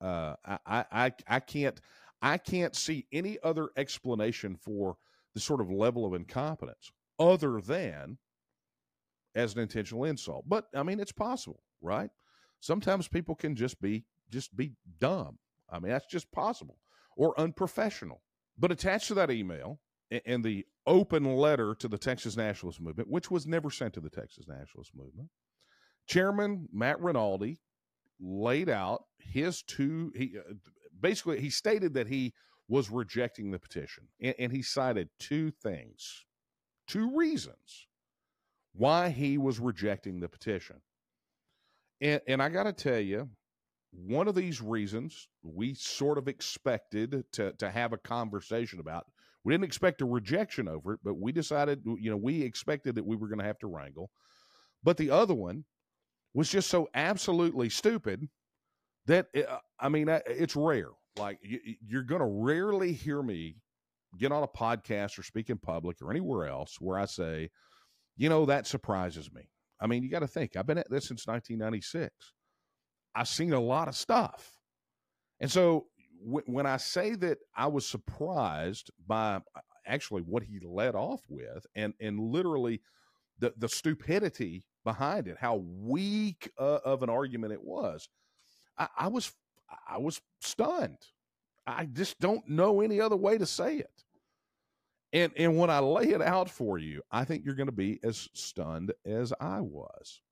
Uh, 0.00 0.34
I, 0.66 0.84
I, 0.90 1.12
I 1.28 1.40
can't 1.40 1.78
I 2.22 2.36
can't 2.38 2.76
see 2.76 3.06
any 3.12 3.38
other 3.42 3.70
explanation 3.76 4.56
for 4.56 4.96
the 5.34 5.40
sort 5.40 5.60
of 5.60 5.70
level 5.70 6.04
of 6.04 6.14
incompetence 6.14 6.90
other 7.18 7.60
than 7.60 8.18
as 9.34 9.54
an 9.54 9.60
intentional 9.60 10.04
insult. 10.04 10.44
But 10.48 10.66
I 10.74 10.82
mean, 10.82 11.00
it's 11.00 11.12
possible, 11.12 11.62
right? 11.80 12.10
Sometimes 12.60 13.08
people 13.08 13.34
can 13.34 13.56
just 13.56 13.80
be 13.80 14.04
just 14.30 14.56
be 14.56 14.72
dumb. 14.98 15.38
I 15.70 15.78
mean, 15.78 15.92
that's 15.92 16.06
just 16.06 16.30
possible 16.32 16.78
or 17.16 17.38
unprofessional. 17.38 18.22
But 18.58 18.72
attached 18.72 19.08
to 19.08 19.14
that 19.14 19.30
email 19.30 19.80
and 20.26 20.44
the 20.44 20.66
open 20.86 21.24
letter 21.36 21.74
to 21.76 21.88
the 21.88 21.98
Texas 21.98 22.36
Nationalist 22.36 22.80
Movement, 22.80 23.08
which 23.08 23.30
was 23.30 23.46
never 23.46 23.70
sent 23.70 23.94
to 23.94 24.00
the 24.00 24.10
Texas 24.10 24.46
Nationalist 24.48 24.92
Movement, 24.94 25.28
Chairman 26.06 26.68
Matt 26.72 27.00
Rinaldi 27.00 27.60
laid 28.20 28.68
out 28.68 29.04
his 29.18 29.62
two. 29.62 30.12
He 30.14 30.34
uh, 30.38 30.54
basically 31.00 31.40
he 31.40 31.50
stated 31.50 31.94
that 31.94 32.08
he 32.08 32.34
was 32.68 32.90
rejecting 32.90 33.50
the 33.50 33.58
petition, 33.58 34.08
and, 34.20 34.34
and 34.38 34.52
he 34.52 34.62
cited 34.62 35.08
two 35.18 35.50
things, 35.50 36.24
two 36.86 37.16
reasons 37.16 37.86
why 38.72 39.10
he 39.10 39.38
was 39.38 39.58
rejecting 39.58 40.20
the 40.20 40.28
petition. 40.28 40.76
And, 42.00 42.20
and 42.26 42.42
I 42.42 42.48
got 42.48 42.64
to 42.64 42.72
tell 42.72 43.00
you, 43.00 43.28
one 43.92 44.28
of 44.28 44.34
these 44.34 44.60
reasons 44.62 45.28
we 45.42 45.74
sort 45.74 46.18
of 46.18 46.28
expected 46.28 47.24
to 47.32 47.52
to 47.52 47.70
have 47.70 47.92
a 47.92 47.98
conversation 47.98 48.78
about. 48.80 49.06
We 49.42 49.52
didn't 49.52 49.64
expect 49.64 50.02
a 50.02 50.04
rejection 50.04 50.68
over 50.68 50.92
it, 50.94 51.00
but 51.02 51.18
we 51.18 51.32
decided, 51.32 51.82
you 51.84 52.10
know, 52.10 52.16
we 52.16 52.42
expected 52.42 52.94
that 52.94 53.06
we 53.06 53.16
were 53.16 53.26
going 53.26 53.38
to 53.38 53.44
have 53.44 53.58
to 53.60 53.66
wrangle. 53.66 54.10
But 54.82 54.98
the 54.98 55.10
other 55.10 55.34
one 55.34 55.64
was 56.34 56.50
just 56.50 56.68
so 56.68 56.88
absolutely 56.94 57.70
stupid 57.70 58.28
that 59.06 59.28
it, 59.32 59.48
uh, 59.48 59.58
I 59.78 59.88
mean, 59.88 60.08
it's 60.08 60.54
rare. 60.54 60.90
Like 61.18 61.38
you're 61.42 62.02
going 62.02 62.20
to 62.20 62.26
rarely 62.26 62.92
hear 62.92 63.22
me 63.22 63.56
get 64.18 64.30
on 64.30 64.42
a 64.42 64.48
podcast 64.48 65.18
or 65.18 65.22
speak 65.22 65.50
in 65.50 65.58
public 65.58 66.02
or 66.02 66.10
anywhere 66.10 66.46
else 66.46 66.76
where 66.78 66.98
I 66.98 67.06
say, 67.06 67.50
you 68.20 68.28
know, 68.28 68.44
that 68.44 68.66
surprises 68.66 69.32
me. 69.32 69.48
I 69.80 69.86
mean, 69.86 70.02
you 70.02 70.10
got 70.10 70.18
to 70.18 70.26
think 70.26 70.54
I've 70.54 70.66
been 70.66 70.76
at 70.76 70.90
this 70.90 71.08
since 71.08 71.26
1996. 71.26 72.14
I've 73.14 73.28
seen 73.28 73.54
a 73.54 73.58
lot 73.60 73.88
of 73.88 73.96
stuff. 73.96 74.52
And 75.40 75.50
so 75.50 75.86
w- 76.22 76.44
when 76.44 76.66
I 76.66 76.76
say 76.76 77.14
that 77.14 77.38
I 77.56 77.66
was 77.68 77.86
surprised 77.86 78.90
by 79.06 79.36
uh, 79.36 79.60
actually 79.86 80.20
what 80.20 80.42
he 80.42 80.60
led 80.62 80.94
off 80.94 81.22
with 81.30 81.64
and 81.74 81.94
and 81.98 82.20
literally 82.20 82.82
the 83.38 83.54
the 83.56 83.70
stupidity 83.70 84.66
behind 84.84 85.26
it, 85.26 85.38
how 85.40 85.56
weak 85.56 86.50
uh, 86.58 86.80
of 86.84 87.02
an 87.02 87.08
argument 87.08 87.54
it 87.54 87.64
was, 87.64 88.06
I, 88.76 88.88
I 88.98 89.08
was 89.08 89.32
I 89.88 89.96
was 89.96 90.20
stunned. 90.42 90.98
I 91.66 91.86
just 91.86 92.20
don't 92.20 92.46
know 92.46 92.82
any 92.82 93.00
other 93.00 93.16
way 93.16 93.38
to 93.38 93.46
say 93.46 93.78
it. 93.78 94.04
And 95.12 95.32
and 95.36 95.58
when 95.58 95.70
I 95.70 95.80
lay 95.80 96.10
it 96.10 96.22
out 96.22 96.48
for 96.48 96.78
you, 96.78 97.02
I 97.10 97.24
think 97.24 97.44
you're 97.44 97.54
going 97.54 97.66
to 97.66 97.72
be 97.72 97.98
as 98.04 98.28
stunned 98.32 98.92
as 99.04 99.32
I 99.40 99.60
was. 99.60 100.22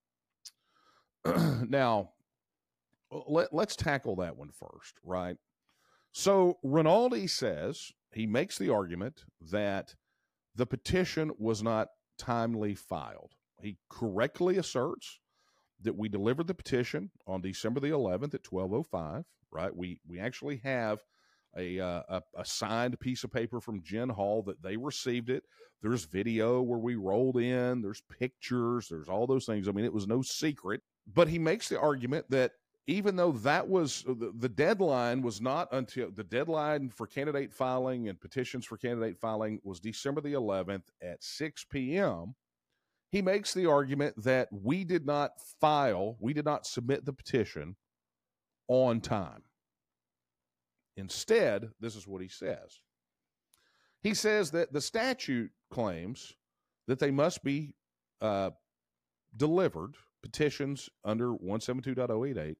now, 1.69 2.11
let, 3.11 3.53
let's 3.53 3.77
tackle 3.77 4.17
that 4.17 4.37
one 4.37 4.51
first, 4.51 4.95
right? 5.03 5.37
So 6.13 6.59
Rinaldi 6.63 7.27
says 7.27 7.91
he 8.13 8.27
makes 8.27 8.59
the 8.59 8.73
argument 8.73 9.25
that 9.51 9.95
the 10.55 10.67
petition 10.67 11.33
was 11.39 11.63
not 11.63 11.89
timely 12.17 12.75
filed. 12.75 13.33
He 13.61 13.79
correctly 13.91 14.59
asserts 14.59 15.19
that 15.81 15.97
we 15.97 16.09
delivered 16.09 16.47
the 16.47 16.55
petition 16.55 17.11
on 17.27 17.41
December 17.41 17.81
the 17.81 17.91
11th 17.91 18.35
at 18.35 18.43
12:05. 18.45 19.25
Right? 19.51 19.75
We 19.75 20.01
we 20.07 20.21
actually 20.21 20.59
have 20.59 21.03
a, 21.59 21.81
uh, 21.81 22.21
a, 22.37 22.45
signed 22.45 22.99
piece 23.01 23.25
of 23.25 23.33
paper 23.33 23.61
from 23.61 23.83
Jen 23.83 24.09
Hall 24.09 24.43
that 24.45 24.63
they 24.63 24.77
received 24.77 25.31
it. 25.31 25.43
There's 25.83 26.05
video 26.05 26.63
where 26.63 26.79
we 26.79 26.95
rolled 26.95 27.37
in. 27.37 27.83
There's 27.83 28.03
pictures. 28.19 28.89
There's 28.89 29.09
all 29.09 29.27
those 29.27 29.47
things. 29.47 29.69
I 29.69 29.73
mean, 29.73 29.85
it 29.85 29.93
was 29.93 30.07
no 30.07 30.23
secret. 30.23 30.81
But 31.13 31.29
he 31.29 31.39
makes 31.39 31.69
the 31.69 31.81
argument 31.81 32.27
that 32.31 32.53
even 32.89 33.17
though 33.17 33.33
that 33.33 33.69
was 33.69 34.05
uh, 34.09 34.15
the, 34.19 34.33
the 34.37 34.49
deadline 34.49 35.23
was 35.23 35.41
not 35.41 35.69
until 35.73 36.11
the 36.11 36.25
deadline 36.25 36.89
for 36.89 37.07
candidate 37.07 37.53
filing 37.53 38.09
and 38.09 38.21
petitions 38.21 38.65
for 38.65 38.77
candidate 38.77 39.19
filing 39.19 39.61
was 39.63 39.79
December 39.79 40.21
the 40.21 40.33
11th 40.33 40.85
at 41.03 41.23
6 41.23 41.65
p.m. 41.71 42.35
He 43.11 43.23
makes 43.23 43.55
the 43.55 43.67
argument 43.67 44.23
that 44.25 44.49
we 44.51 44.85
did 44.85 45.07
not 45.07 45.33
file, 45.61 46.17
we 46.19 46.33
did 46.33 46.45
not 46.45 46.67
submit 46.67 47.05
the 47.05 47.13
petition 47.13 47.77
on 48.69 49.01
time. 49.01 49.43
Instead, 50.99 51.71
this 51.79 51.95
is 51.95 52.09
what 52.09 52.21
he 52.21 52.27
says. 52.27 52.81
He 54.03 54.15
says 54.15 54.51
that 54.51 54.73
the 54.73 54.81
statute 54.81 55.53
claims 55.71 56.35
that 56.89 56.99
they 56.99 57.13
must 57.13 57.45
be 57.45 57.77
uh, 58.21 58.51
delivered 59.37 59.95
petitions 60.23 60.91
under 61.05 61.35
172.088 61.35 62.57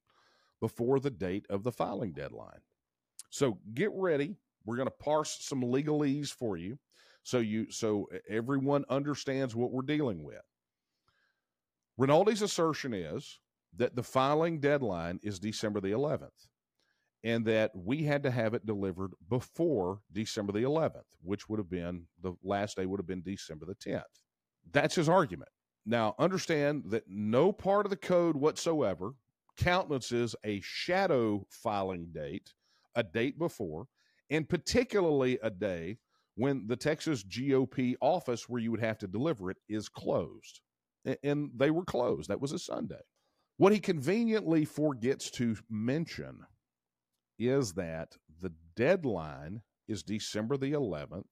before 0.61 1.01
the 1.01 1.11
date 1.11 1.47
of 1.51 1.65
the 1.65 1.73
filing 1.73 2.13
deadline. 2.13 2.61
So 3.31 3.59
get 3.75 3.91
ready. 3.93 4.37
We're 4.65 4.77
going 4.77 4.87
to 4.87 5.05
parse 5.05 5.39
some 5.41 5.61
legalese 5.61 6.33
for 6.33 6.57
you 6.57 6.79
so 7.25 7.39
you 7.39 7.71
so 7.73 8.09
everyone 8.29 8.85
understands 8.89 9.57
what 9.57 9.73
we're 9.73 9.83
dealing 9.83 10.23
with. 10.23 10.43
Rinaldi's 11.99 12.43
assertion 12.43 12.95
is 12.95 13.41
that 13.77 13.97
the 13.97 14.03
filing 14.05 14.61
deadline 14.61 15.19
is 15.25 15.41
December 15.41 15.81
the 15.81 15.91
11th 15.91 16.47
and 17.25 17.45
that 17.45 17.73
we 17.75 18.05
had 18.05 18.23
to 18.23 18.31
have 18.31 18.55
it 18.55 18.67
delivered 18.67 19.13
before 19.29 20.01
December 20.13 20.53
the 20.53 20.63
11th, 20.63 21.03
which 21.23 21.49
would 21.49 21.59
have 21.59 21.71
been 21.71 22.07
the 22.23 22.35
last 22.43 22.77
day 22.77 22.87
would 22.87 23.01
have 23.01 23.07
been 23.07 23.23
December 23.23 23.67
the 23.67 23.75
10th. 23.75 24.03
That's 24.73 24.95
his 24.95 25.09
argument. 25.09 25.51
Now, 25.85 26.15
understand 26.19 26.85
that 26.87 27.05
no 27.09 27.53
part 27.53 27.87
of 27.87 27.91
the 27.91 27.97
code 27.97 28.37
whatsoever 28.37 29.15
countenances 29.57 30.37
a 30.45 30.61
shadow 30.61 31.47
filing 31.51 32.09
date, 32.13 32.53
a 32.95 33.03
date 33.03 33.39
before, 33.39 33.87
and 34.31 34.49
particularly 34.49 35.39
a 35.43 35.51
day 35.51 35.99
when 36.37 36.67
the 36.67 36.77
Texas 36.77 37.25
GOP 37.25 37.97
office 38.01 38.49
where 38.49 38.61
you 38.61 38.71
would 38.71 38.81
have 38.81 38.99
to 38.99 39.09
deliver 39.09 39.51
it 39.51 39.57
is 39.69 39.89
closed. 39.89 40.61
And 41.25 41.51
they 41.57 41.71
were 41.71 41.85
closed. 41.85 42.29
That 42.29 42.41
was 42.41 42.53
a 42.53 42.59
Sunday. 42.59 43.01
What 43.57 43.73
he 43.73 43.81
conveniently 43.81 44.65
forgets 44.65 45.31
to 45.33 45.57
mention 45.69 46.41
is 47.39 47.73
that 47.75 48.17
the 48.41 48.53
deadline 48.77 49.63
is 49.87 50.03
December 50.03 50.57
the 50.57 50.73
11th 50.73 51.25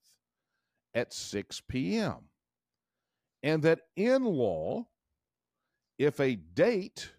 at 0.93 1.13
6 1.13 1.61
p.m. 1.69 2.29
And 3.43 3.61
that 3.63 3.81
in 3.95 4.23
law, 4.23 4.87
if 5.99 6.19
a 6.19 6.35
date 6.35 7.11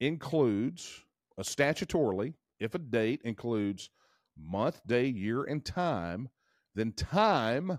includes 0.00 1.04
a 1.38 1.42
statutorily, 1.42 2.34
if 2.60 2.74
a 2.74 2.78
date 2.78 3.22
includes 3.24 3.90
month, 4.38 4.80
day, 4.86 5.06
year, 5.06 5.44
and 5.44 5.64
time, 5.64 6.28
then 6.74 6.92
time 6.92 7.78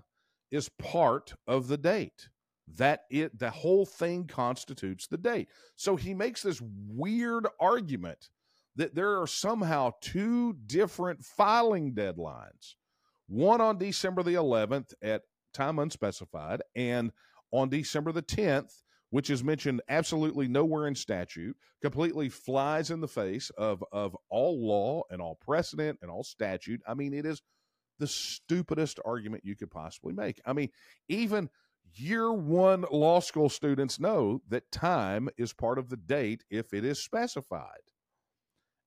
is 0.50 0.68
part 0.68 1.34
of 1.46 1.68
the 1.68 1.76
date. 1.76 2.28
That 2.76 3.02
it 3.10 3.38
the 3.38 3.50
whole 3.50 3.84
thing 3.84 4.26
constitutes 4.26 5.06
the 5.06 5.18
date. 5.18 5.48
So 5.76 5.96
he 5.96 6.14
makes 6.14 6.42
this 6.42 6.62
weird 6.62 7.46
argument 7.60 8.30
that 8.76 8.94
there 8.94 9.20
are 9.20 9.26
somehow 9.26 9.92
two 10.00 10.54
different 10.66 11.24
filing 11.24 11.94
deadlines. 11.94 12.74
One 13.28 13.60
on 13.60 13.78
December 13.78 14.22
the 14.22 14.34
11th 14.34 14.92
at 15.02 15.22
time 15.52 15.78
unspecified 15.78 16.62
and 16.74 17.12
on 17.52 17.68
December 17.68 18.12
the 18.12 18.22
10th 18.22 18.82
which 19.14 19.30
is 19.30 19.44
mentioned 19.44 19.80
absolutely 19.88 20.48
nowhere 20.48 20.88
in 20.88 20.94
statute, 20.96 21.56
completely 21.80 22.28
flies 22.28 22.90
in 22.90 23.00
the 23.00 23.06
face 23.06 23.48
of, 23.50 23.84
of 23.92 24.16
all 24.28 24.60
law 24.60 25.02
and 25.08 25.22
all 25.22 25.36
precedent 25.36 25.96
and 26.02 26.10
all 26.10 26.24
statute. 26.24 26.80
I 26.84 26.94
mean, 26.94 27.14
it 27.14 27.24
is 27.24 27.40
the 28.00 28.08
stupidest 28.08 28.98
argument 29.04 29.44
you 29.44 29.54
could 29.54 29.70
possibly 29.70 30.12
make. 30.14 30.40
I 30.44 30.52
mean, 30.52 30.70
even 31.08 31.48
year 31.94 32.32
one 32.32 32.86
law 32.90 33.20
school 33.20 33.48
students 33.48 34.00
know 34.00 34.42
that 34.48 34.72
time 34.72 35.28
is 35.38 35.52
part 35.52 35.78
of 35.78 35.90
the 35.90 35.96
date 35.96 36.42
if 36.50 36.74
it 36.74 36.84
is 36.84 37.00
specified. 37.00 37.68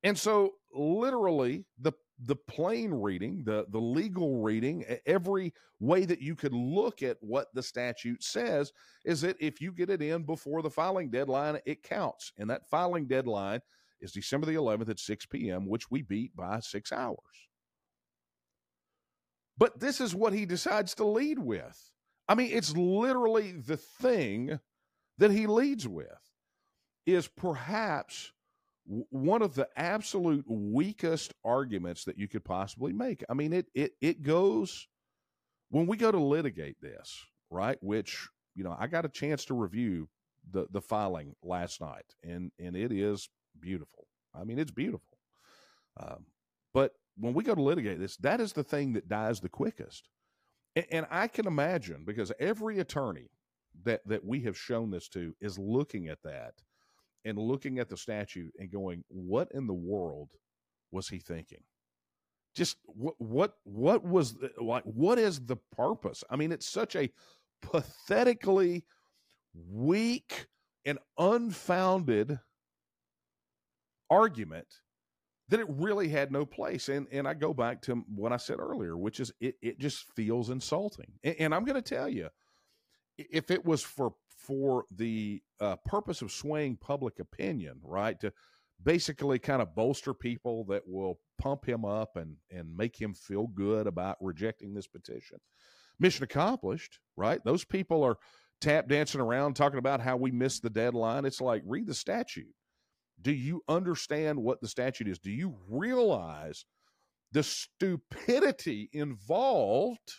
And 0.03 0.17
so, 0.17 0.53
literally, 0.73 1.65
the 1.79 1.93
the 2.19 2.35
plain 2.35 2.93
reading, 2.93 3.43
the 3.45 3.65
the 3.69 3.79
legal 3.79 4.41
reading, 4.41 4.85
every 5.05 5.53
way 5.79 6.05
that 6.05 6.21
you 6.21 6.35
could 6.35 6.53
look 6.53 7.03
at 7.03 7.17
what 7.21 7.47
the 7.53 7.61
statute 7.61 8.23
says 8.23 8.71
is 9.05 9.21
that 9.21 9.37
if 9.39 9.61
you 9.61 9.71
get 9.71 9.89
it 9.89 10.01
in 10.01 10.23
before 10.23 10.61
the 10.61 10.69
filing 10.69 11.09
deadline, 11.09 11.59
it 11.65 11.83
counts. 11.83 12.31
And 12.37 12.49
that 12.49 12.67
filing 12.69 13.07
deadline 13.07 13.61
is 14.01 14.11
December 14.11 14.47
the 14.47 14.55
11th 14.55 14.89
at 14.89 14.99
6 14.99 15.25
p.m., 15.27 15.67
which 15.67 15.89
we 15.91 16.01
beat 16.01 16.35
by 16.35 16.59
six 16.59 16.91
hours. 16.91 17.17
But 19.57 19.79
this 19.79 19.99
is 19.99 20.13
what 20.13 20.33
he 20.33 20.45
decides 20.45 20.93
to 20.95 21.05
lead 21.05 21.39
with. 21.39 21.91
I 22.27 22.35
mean, 22.35 22.51
it's 22.51 22.75
literally 22.75 23.53
the 23.53 23.77
thing 23.77 24.59
that 25.17 25.31
he 25.31 25.47
leads 25.47 25.87
with 25.87 26.07
is 27.05 27.27
perhaps 27.27 28.33
one 28.87 29.41
of 29.41 29.55
the 29.55 29.67
absolute 29.75 30.45
weakest 30.47 31.33
arguments 31.43 32.05
that 32.05 32.17
you 32.17 32.27
could 32.27 32.45
possibly 32.45 32.93
make. 32.93 33.23
I 33.29 33.33
mean, 33.33 33.53
it 33.53 33.67
it 33.73 33.93
it 34.01 34.23
goes 34.23 34.87
when 35.69 35.87
we 35.87 35.97
go 35.97 36.11
to 36.11 36.19
litigate 36.19 36.81
this, 36.81 37.25
right? 37.49 37.77
Which 37.81 38.27
you 38.55 38.63
know, 38.63 38.75
I 38.79 38.87
got 38.87 39.05
a 39.05 39.09
chance 39.09 39.45
to 39.45 39.53
review 39.53 40.09
the 40.51 40.67
the 40.71 40.81
filing 40.81 41.35
last 41.43 41.81
night, 41.81 42.15
and 42.23 42.51
and 42.59 42.75
it 42.75 42.91
is 42.91 43.29
beautiful. 43.59 44.07
I 44.33 44.43
mean, 44.43 44.59
it's 44.59 44.71
beautiful. 44.71 45.17
Um, 45.99 46.25
but 46.73 46.93
when 47.17 47.33
we 47.33 47.43
go 47.43 47.55
to 47.55 47.61
litigate 47.61 47.99
this, 47.99 48.17
that 48.17 48.39
is 48.39 48.53
the 48.53 48.63
thing 48.63 48.93
that 48.93 49.09
dies 49.09 49.39
the 49.39 49.49
quickest. 49.49 50.09
And, 50.75 50.85
and 50.91 51.07
I 51.09 51.27
can 51.27 51.47
imagine 51.47 52.03
because 52.05 52.31
every 52.39 52.79
attorney 52.79 53.31
that 53.83 54.01
that 54.07 54.23
we 54.23 54.41
have 54.41 54.57
shown 54.57 54.91
this 54.91 55.09
to 55.09 55.35
is 55.41 55.59
looking 55.59 56.07
at 56.07 56.23
that 56.23 56.53
and 57.27 57.37
looking 57.37 57.79
at 57.79 57.89
the 57.89 57.97
statute 57.97 58.53
and 58.57 58.71
going, 58.71 59.03
what 59.09 59.49
in 59.53 59.67
the 59.67 59.73
world 59.73 60.29
was 60.91 61.09
he 61.09 61.19
thinking? 61.19 61.63
Just 62.55 62.77
what 62.85 63.15
what 63.19 63.53
what 63.65 64.03
was 64.03 64.35
like 64.59 64.83
what 64.83 65.19
is 65.19 65.45
the 65.45 65.57
purpose? 65.75 66.23
I 66.29 66.37
mean, 66.37 66.51
it's 66.51 66.67
such 66.67 66.95
a 66.95 67.11
pathetically 67.61 68.85
weak 69.69 70.47
and 70.85 70.97
unfounded 71.19 72.39
argument 74.09 74.67
that 75.49 75.59
it 75.59 75.67
really 75.69 76.09
had 76.09 76.31
no 76.31 76.45
place. 76.45 76.89
And 76.89 77.07
and 77.11 77.27
I 77.27 77.35
go 77.35 77.53
back 77.53 77.81
to 77.83 78.03
what 78.07 78.31
I 78.33 78.37
said 78.37 78.59
earlier, 78.59 78.97
which 78.97 79.19
is 79.19 79.31
it 79.39 79.55
it 79.61 79.79
just 79.79 80.05
feels 80.15 80.49
insulting. 80.49 81.11
And, 81.23 81.35
and 81.39 81.55
I'm 81.55 81.65
going 81.65 81.81
to 81.81 81.95
tell 81.95 82.09
you, 82.09 82.29
if 83.17 83.51
it 83.51 83.65
was 83.65 83.83
for 83.83 84.13
for 84.47 84.85
the 84.95 85.41
uh, 85.59 85.75
purpose 85.85 86.21
of 86.21 86.31
swaying 86.31 86.77
public 86.77 87.19
opinion, 87.19 87.79
right? 87.83 88.19
To 88.21 88.31
basically 88.81 89.39
kind 89.39 89.61
of 89.61 89.75
bolster 89.75 90.13
people 90.13 90.63
that 90.65 90.83
will 90.87 91.19
pump 91.37 91.67
him 91.67 91.83
up 91.83 92.15
and 92.15 92.37
and 92.51 92.75
make 92.75 92.99
him 92.99 93.13
feel 93.13 93.47
good 93.47 93.87
about 93.87 94.17
rejecting 94.21 94.73
this 94.73 94.87
petition. 94.87 95.39
Mission 95.99 96.23
accomplished, 96.23 96.99
right? 97.15 97.43
Those 97.43 97.65
people 97.65 98.03
are 98.03 98.17
tap 98.61 98.87
dancing 98.87 99.21
around 99.21 99.55
talking 99.55 99.79
about 99.79 100.01
how 100.01 100.15
we 100.15 100.31
missed 100.31 100.63
the 100.63 100.69
deadline. 100.69 101.25
It's 101.25 101.41
like 101.41 101.63
read 101.65 101.87
the 101.87 101.93
statute. 101.93 102.53
Do 103.21 103.31
you 103.31 103.61
understand 103.67 104.39
what 104.39 104.61
the 104.61 104.67
statute 104.67 105.07
is? 105.07 105.19
Do 105.19 105.31
you 105.31 105.55
realize 105.67 106.65
the 107.31 107.43
stupidity 107.43 108.89
involved 108.93 110.13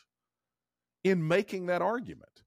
in 1.04 1.26
making 1.26 1.66
that 1.66 1.80
argument? 1.80 2.42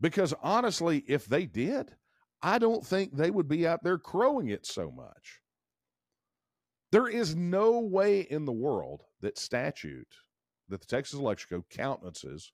Because 0.00 0.34
honestly, 0.42 1.04
if 1.06 1.26
they 1.26 1.46
did, 1.46 1.94
I 2.42 2.58
don't 2.58 2.84
think 2.84 3.16
they 3.16 3.30
would 3.30 3.48
be 3.48 3.66
out 3.66 3.82
there 3.82 3.98
crowing 3.98 4.48
it 4.48 4.66
so 4.66 4.90
much. 4.90 5.40
There 6.92 7.06
is 7.06 7.36
no 7.36 7.80
way 7.80 8.22
in 8.22 8.44
the 8.44 8.52
world 8.52 9.02
that 9.20 9.38
statute, 9.38 10.14
that 10.68 10.80
the 10.80 10.86
Texas 10.86 11.18
Election 11.18 11.64
countenances 11.70 12.52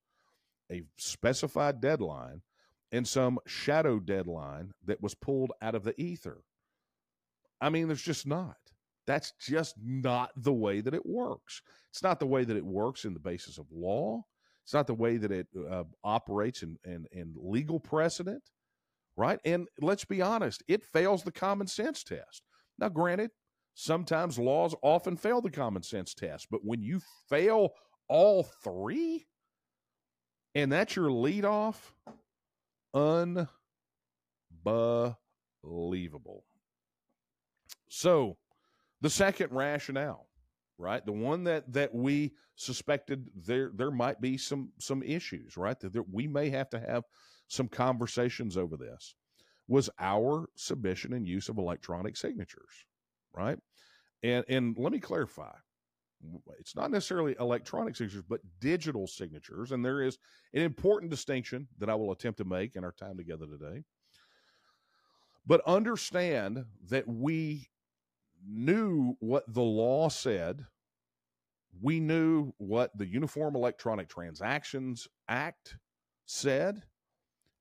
a 0.71 0.83
specified 0.97 1.81
deadline 1.81 2.43
and 2.93 3.07
some 3.07 3.39
shadow 3.47 3.99
deadline 3.99 4.73
that 4.85 5.01
was 5.03 5.15
pulled 5.15 5.53
out 5.63 5.75
of 5.75 5.85
the 5.85 5.99
ether. 6.01 6.43
I 7.61 7.71
mean, 7.71 7.87
there's 7.87 8.03
just 8.03 8.27
not. 8.27 8.57
That's 9.07 9.33
just 9.41 9.77
not 9.83 10.31
the 10.37 10.53
way 10.53 10.81
that 10.81 10.95
it 10.95 11.07
works. 11.07 11.63
It's 11.91 12.03
not 12.03 12.19
the 12.19 12.27
way 12.27 12.45
that 12.45 12.57
it 12.57 12.65
works 12.65 13.05
in 13.05 13.15
the 13.15 13.21
basis 13.21 13.59
of 13.59 13.67
law. 13.71 14.25
It's 14.67 14.75
not 14.75 14.89
the 14.89 14.95
way 14.95 15.17
that 15.17 15.31
it 15.31 15.47
uh, 15.71 15.85
operates 16.03 16.65
in 16.65 17.35
legal 17.37 17.79
precedent, 17.79 18.43
right? 19.17 19.39
And 19.45 19.69
let's 19.81 20.05
be 20.05 20.21
honest, 20.21 20.65
it 20.67 20.83
fails 20.83 21.23
the 21.23 21.31
common 21.31 21.69
sense 21.69 22.03
test. 22.03 22.43
Now, 22.77 22.89
granted, 22.89 23.31
sometimes 23.75 24.41
laws 24.41 24.75
often 24.83 25.17
fail 25.17 25.41
the 25.41 25.53
common 25.53 25.85
sense 25.85 26.15
test, 26.15 26.49
but 26.51 26.65
when 26.65 26.83
you 26.83 27.01
fail 27.29 27.71
all 28.09 28.43
three, 28.65 29.29
and 30.57 30.73
that's 30.73 30.97
your 30.97 31.13
lead 31.13 31.45
off, 31.45 31.95
unbelievable. 32.93 33.47
So, 37.89 38.37
the 39.01 39.11
second 39.11 39.53
rationale, 39.53 40.26
right? 40.79 41.05
The 41.05 41.13
one 41.13 41.45
that 41.45 41.73
that 41.73 41.95
we 41.95 42.33
suspected 42.57 43.31
there 43.35 43.71
there 43.75 43.91
might 43.91 44.21
be 44.21 44.37
some 44.37 44.73
some 44.79 45.03
issues, 45.03 45.57
right? 45.57 45.79
That 45.81 45.95
we 46.11 46.27
may 46.27 46.51
have 46.51 46.71
to 46.71 46.79
have 46.79 47.05
some 47.49 47.69
conversations 47.69 48.57
over 48.57 48.77
this 48.77 49.15
was 49.69 49.91
our 49.99 50.49
submission 50.57 51.13
and 51.13 51.27
use 51.27 51.49
of 51.49 51.59
electronic 51.59 52.17
signatures, 52.17 52.85
right? 53.33 53.59
And 54.23 54.45
and 54.49 54.77
let 54.79 54.93
me 54.93 55.01
clarify. 55.01 55.53
It's 56.59 56.75
not 56.75 56.91
necessarily 56.91 57.37
electronic 57.39 57.95
signatures, 57.95 58.25
but 58.29 58.41
digital 58.59 59.07
signatures. 59.07 59.73
And 59.73 59.85
there 59.85 60.03
is 60.03 60.19
an 60.55 60.63
important 60.63 61.11
distinction 61.11 61.69
that 61.79 61.91
I 61.91 61.95
will 61.95 62.11
attempt 62.11 62.39
to 62.39 62.45
make 62.45 62.75
in 62.75 62.85
our 62.85 62.93
time 62.93 63.17
together 63.17 63.47
today. 63.47 63.83
But 65.47 65.61
understand 65.67 66.65
that 66.89 67.07
we 67.07 67.69
knew 68.47 69.17
what 69.21 69.45
the 69.53 69.63
law 69.63 70.09
said. 70.09 70.67
We 71.81 72.01
knew 72.01 72.53
what 72.59 72.97
the 72.97 73.07
Uniform 73.07 73.55
Electronic 73.55 74.09
Transactions 74.09 75.09
Act 75.29 75.77
said. 76.25 76.83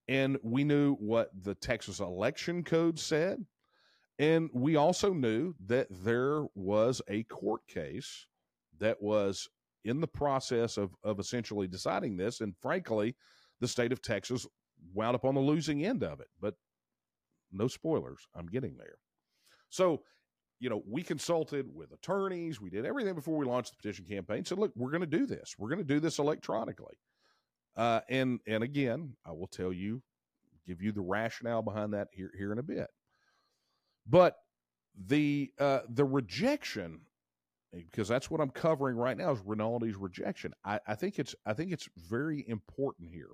And 0.08 0.38
we 0.44 0.64
knew 0.64 0.96
what 0.96 1.32
the 1.44 1.56
Texas 1.56 2.00
Election 2.00 2.64
Code 2.64 3.00
said. 3.00 3.46
And 4.20 4.50
we 4.54 4.76
also 4.76 5.14
knew 5.14 5.56
that 5.66 5.88
there 5.90 6.46
was 6.56 7.02
a 7.10 7.24
court 7.24 7.68
case 7.68 8.28
that 8.80 9.02
was 9.02 9.50
in 9.84 10.00
the 10.00 10.08
process 10.08 10.78
of, 10.78 10.96
of 11.04 11.20
essentially 11.20 11.68
deciding 11.68 12.16
this. 12.16 12.42
And 12.42 12.56
frankly, 12.62 13.16
the 13.60 13.68
state 13.68 13.92
of 13.92 14.02
Texas 14.02 14.48
wound 14.94 15.16
up 15.16 15.26
on 15.26 15.36
the 15.36 15.42
losing 15.42 15.86
end 15.86 16.04
of 16.04 16.20
it. 16.20 16.28
But 16.40 16.56
no 17.52 17.68
spoilers, 17.68 18.28
I'm 18.36 18.48
getting 18.48 18.78
there. 18.78 18.98
So, 19.70 20.04
you 20.60 20.70
know, 20.70 20.82
we 20.88 21.04
consulted 21.04 21.68
with 21.74 21.92
attorneys, 21.92 22.62
we 22.62 22.70
did 22.70 22.86
everything 22.86 23.14
before 23.14 23.38
we 23.38 23.46
launched 23.46 23.72
the 23.72 23.78
petition 23.78 24.06
campaign. 24.06 24.46
Said, 24.46 24.58
look, 24.58 24.72
we're 24.76 24.92
going 24.92 25.02
to 25.02 25.08
do 25.08 25.26
this. 25.26 25.56
We're 25.58 25.70
going 25.70 25.86
to 25.86 25.94
do 25.94 26.00
this 26.00 26.20
electronically. 26.20 26.98
Uh, 27.76 28.00
and 28.10 28.40
and 28.48 28.64
again, 28.64 29.16
I 29.26 29.32
will 29.32 29.48
tell 29.48 29.74
you, 29.74 30.02
give 30.66 30.82
you 30.82 30.92
the 30.92 31.02
rationale 31.02 31.62
behind 31.62 31.94
that 31.94 32.08
here 32.12 32.32
here 32.38 32.54
in 32.54 32.60
a 32.60 32.64
bit. 32.64 32.88
But 34.08 34.38
the 35.08 35.52
uh, 35.60 35.80
the 35.90 36.06
rejection, 36.06 37.02
because 37.74 38.08
that's 38.08 38.32
what 38.32 38.40
I'm 38.40 38.52
covering 38.52 38.96
right 38.96 39.18
now, 39.18 39.32
is 39.32 39.42
Rinaldi's 39.42 39.98
rejection. 39.98 40.54
I, 40.64 40.80
I 40.88 40.96
think 40.96 41.20
it's 41.20 41.36
I 41.46 41.54
think 41.54 41.74
it's 41.74 41.90
very 41.98 42.46
important 42.48 43.10
here 43.10 43.32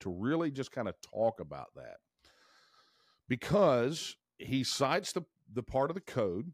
to 0.00 0.10
really 0.10 0.50
just 0.50 0.72
kind 0.72 0.88
of 0.88 0.94
talk 1.00 1.38
about 1.38 1.68
that 1.76 1.98
because 3.28 4.16
he 4.38 4.64
cites 4.64 5.12
the 5.12 5.22
the 5.52 5.62
part 5.62 5.90
of 5.90 5.94
the 5.94 6.00
code 6.00 6.52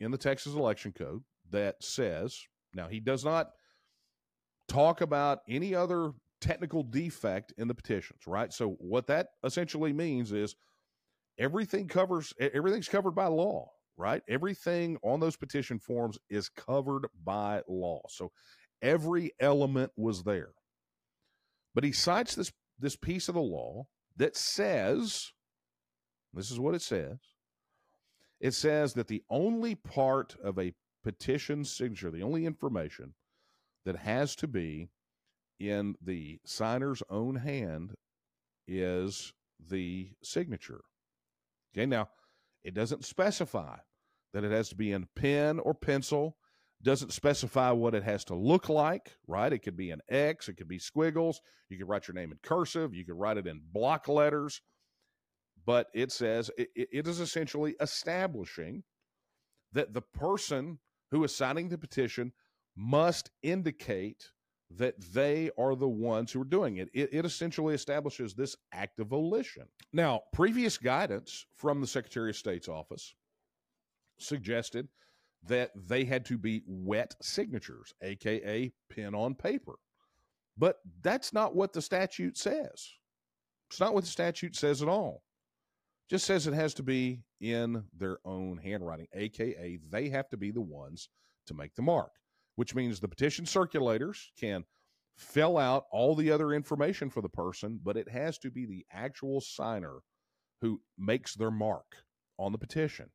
in 0.00 0.10
the 0.10 0.18
Texas 0.18 0.54
election 0.54 0.92
code 0.92 1.22
that 1.50 1.82
says 1.82 2.40
now 2.74 2.88
he 2.88 3.00
does 3.00 3.24
not 3.24 3.50
talk 4.68 5.00
about 5.00 5.40
any 5.48 5.74
other 5.74 6.12
technical 6.40 6.82
defect 6.82 7.52
in 7.56 7.68
the 7.68 7.74
petitions, 7.74 8.26
right? 8.26 8.52
So 8.52 8.76
what 8.78 9.06
that 9.06 9.28
essentially 9.44 9.92
means 9.92 10.32
is 10.32 10.56
everything 11.38 11.88
covers 11.88 12.32
everything's 12.38 12.88
covered 12.88 13.12
by 13.12 13.26
law, 13.26 13.70
right? 13.96 14.22
Everything 14.28 14.98
on 15.02 15.20
those 15.20 15.36
petition 15.36 15.78
forms 15.78 16.18
is 16.28 16.48
covered 16.48 17.06
by 17.24 17.62
law. 17.68 18.02
So 18.08 18.30
every 18.82 19.32
element 19.40 19.92
was 19.96 20.22
there. 20.22 20.50
But 21.74 21.84
he 21.84 21.92
cites 21.92 22.34
this 22.34 22.52
this 22.78 22.96
piece 22.96 23.28
of 23.28 23.34
the 23.34 23.40
law 23.40 23.86
that 24.16 24.36
says 24.36 25.32
this 26.32 26.50
is 26.50 26.58
what 26.58 26.74
it 26.74 26.82
says. 26.82 27.18
It 28.40 28.52
says 28.52 28.94
that 28.94 29.08
the 29.08 29.22
only 29.30 29.74
part 29.74 30.36
of 30.42 30.58
a 30.58 30.74
petition 31.02 31.64
signature, 31.64 32.10
the 32.10 32.22
only 32.22 32.46
information 32.46 33.14
that 33.84 33.96
has 33.96 34.34
to 34.36 34.48
be 34.48 34.88
in 35.60 35.94
the 36.02 36.40
signer's 36.44 37.02
own 37.08 37.36
hand 37.36 37.94
is 38.66 39.32
the 39.68 40.10
signature. 40.22 40.82
Okay, 41.74 41.86
now 41.86 42.08
it 42.64 42.74
doesn't 42.74 43.04
specify 43.04 43.76
that 44.32 44.44
it 44.44 44.50
has 44.50 44.68
to 44.70 44.74
be 44.74 44.92
in 44.92 45.06
pen 45.14 45.58
or 45.60 45.74
pencil, 45.74 46.36
doesn't 46.82 47.12
specify 47.12 47.70
what 47.70 47.94
it 47.94 48.02
has 48.02 48.24
to 48.24 48.34
look 48.34 48.68
like, 48.68 49.12
right? 49.26 49.52
It 49.52 49.60
could 49.60 49.76
be 49.76 49.90
an 49.90 50.00
X, 50.08 50.48
it 50.48 50.54
could 50.54 50.68
be 50.68 50.78
squiggles, 50.78 51.40
you 51.68 51.78
could 51.78 51.88
write 51.88 52.08
your 52.08 52.14
name 52.14 52.32
in 52.32 52.38
cursive, 52.42 52.94
you 52.94 53.04
could 53.04 53.18
write 53.18 53.38
it 53.38 53.46
in 53.46 53.60
block 53.72 54.08
letters, 54.08 54.60
but 55.66 55.88
it 55.94 56.12
says 56.12 56.50
it, 56.56 56.68
it 56.74 57.06
is 57.06 57.20
essentially 57.20 57.74
establishing 57.80 58.82
that 59.72 59.92
the 59.92 60.02
person 60.02 60.78
who 61.10 61.24
is 61.24 61.34
signing 61.34 61.68
the 61.68 61.78
petition 61.78 62.32
must 62.76 63.30
indicate 63.42 64.30
that 64.70 64.94
they 65.12 65.50
are 65.56 65.76
the 65.76 65.88
ones 65.88 66.32
who 66.32 66.40
are 66.40 66.46
doing 66.46 66.78
it. 66.78 66.88
it. 66.92 67.10
It 67.12 67.24
essentially 67.24 67.74
establishes 67.74 68.34
this 68.34 68.56
act 68.72 68.98
of 68.98 69.08
volition. 69.08 69.64
Now, 69.92 70.22
previous 70.32 70.78
guidance 70.78 71.46
from 71.54 71.80
the 71.80 71.86
Secretary 71.86 72.30
of 72.30 72.36
State's 72.36 72.68
office 72.68 73.14
suggested 74.18 74.88
that 75.46 75.70
they 75.76 76.04
had 76.04 76.24
to 76.26 76.38
be 76.38 76.62
wet 76.66 77.14
signatures, 77.20 77.92
aka 78.02 78.72
pen 78.90 79.14
on 79.14 79.34
paper. 79.34 79.74
But 80.56 80.78
that's 81.02 81.32
not 81.32 81.54
what 81.54 81.72
the 81.72 81.82
statute 81.82 82.38
says. 82.38 82.88
It's 83.70 83.80
not 83.80 83.94
what 83.94 84.04
the 84.04 84.10
statute 84.10 84.56
says 84.56 84.82
at 84.82 84.88
all. 84.88 85.22
Just 86.10 86.26
says 86.26 86.46
it 86.46 86.54
has 86.54 86.74
to 86.74 86.82
be 86.82 87.22
in 87.40 87.84
their 87.96 88.18
own 88.24 88.58
handwriting, 88.58 89.06
aka 89.14 89.78
they 89.90 90.08
have 90.10 90.28
to 90.30 90.36
be 90.36 90.50
the 90.50 90.60
ones 90.60 91.08
to 91.46 91.54
make 91.54 91.74
the 91.74 91.82
mark 91.82 92.10
which 92.56 92.74
means 92.74 93.00
the 93.00 93.08
petition 93.08 93.44
circulators 93.44 94.28
can 94.38 94.64
fill 95.16 95.58
out 95.58 95.84
all 95.90 96.14
the 96.14 96.30
other 96.30 96.52
information 96.52 97.10
for 97.10 97.20
the 97.20 97.28
person, 97.28 97.80
but 97.82 97.96
it 97.96 98.08
has 98.08 98.38
to 98.38 98.50
be 98.50 98.66
the 98.66 98.84
actual 98.92 99.40
signer 99.40 99.98
who 100.60 100.80
makes 100.98 101.34
their 101.34 101.50
mark 101.50 101.96
on 102.38 102.52
the 102.52 102.58
petition. 102.58 103.10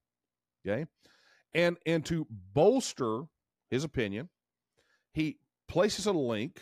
Okay? 0.65 0.85
And 1.53 1.77
and 1.85 2.05
to 2.05 2.27
bolster 2.53 3.23
his 3.69 3.83
opinion, 3.83 4.29
he 5.13 5.39
places 5.67 6.05
a 6.05 6.11
link 6.11 6.61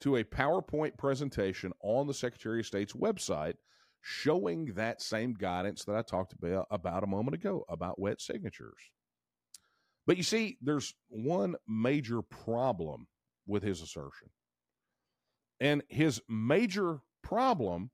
to 0.00 0.16
a 0.16 0.24
PowerPoint 0.24 0.96
presentation 0.96 1.72
on 1.82 2.06
the 2.06 2.14
Secretary 2.14 2.60
of 2.60 2.66
State's 2.66 2.92
website 2.92 3.54
showing 4.00 4.66
that 4.74 5.02
same 5.02 5.34
guidance 5.34 5.84
that 5.84 5.96
I 5.96 6.02
talked 6.02 6.32
about, 6.32 6.66
about 6.70 7.04
a 7.04 7.08
moment 7.08 7.34
ago 7.34 7.64
about 7.68 7.98
wet 7.98 8.20
signatures. 8.20 8.78
But 10.06 10.16
you 10.16 10.22
see, 10.22 10.56
there's 10.62 10.94
one 11.08 11.56
major 11.66 12.22
problem 12.22 13.06
with 13.46 13.62
his 13.62 13.82
assertion. 13.82 14.28
And 15.60 15.82
his 15.88 16.20
major 16.28 17.00
problem 17.22 17.90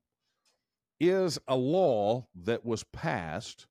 is 0.99 1.39
a 1.47 1.55
law 1.55 2.27
that 2.43 2.63
was 2.65 2.83
passed 2.83 3.67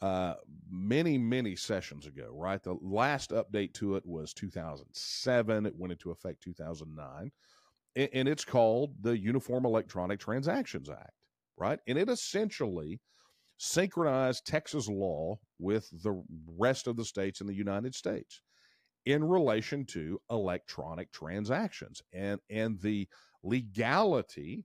uh, 0.00 0.34
many, 0.70 1.18
many 1.18 1.56
sessions 1.56 2.06
ago, 2.06 2.30
right? 2.32 2.62
The 2.62 2.76
last 2.80 3.30
update 3.30 3.74
to 3.74 3.96
it 3.96 4.06
was 4.06 4.32
2007. 4.32 5.66
It 5.66 5.76
went 5.76 5.92
into 5.92 6.10
effect 6.10 6.42
2009. 6.42 7.30
And, 7.96 8.08
and 8.12 8.28
it's 8.28 8.44
called 8.44 8.94
the 9.02 9.18
Uniform 9.18 9.66
Electronic 9.66 10.18
Transactions 10.18 10.88
Act, 10.88 11.12
right? 11.60 11.78
And 11.86 11.98
it 11.98 12.08
essentially 12.08 13.00
synchronized 13.58 14.46
Texas 14.46 14.88
law 14.88 15.38
with 15.58 15.88
the 16.02 16.22
rest 16.58 16.86
of 16.86 16.96
the 16.96 17.04
states 17.04 17.40
in 17.40 17.46
the 17.46 17.54
United 17.54 17.94
States 17.94 18.40
in 19.06 19.22
relation 19.22 19.84
to 19.84 20.18
electronic 20.30 21.12
transactions 21.12 22.02
and 22.12 22.40
and 22.48 22.80
the 22.80 23.06
legality 23.42 24.64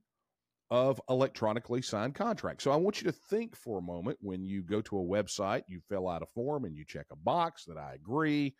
of 0.70 1.00
electronically 1.08 1.80
signed 1.80 2.14
contracts. 2.14 2.64
So 2.64 2.72
I 2.72 2.76
want 2.76 3.00
you 3.00 3.04
to 3.10 3.16
think 3.16 3.54
for 3.54 3.78
a 3.78 3.82
moment 3.82 4.18
when 4.20 4.44
you 4.44 4.62
go 4.62 4.80
to 4.80 4.98
a 4.98 5.04
website, 5.04 5.62
you 5.68 5.80
fill 5.88 6.08
out 6.08 6.22
a 6.22 6.26
form 6.26 6.64
and 6.64 6.76
you 6.76 6.84
check 6.84 7.06
a 7.12 7.16
box 7.16 7.64
that 7.66 7.76
I 7.76 7.94
agree. 7.94 8.54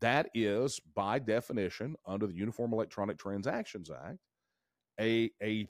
That 0.00 0.28
is 0.34 0.80
by 0.94 1.18
definition 1.18 1.96
under 2.06 2.26
the 2.26 2.34
Uniform 2.34 2.72
Electronic 2.72 3.18
Transactions 3.18 3.90
Act 3.90 4.18
a 5.00 5.30
a 5.42 5.66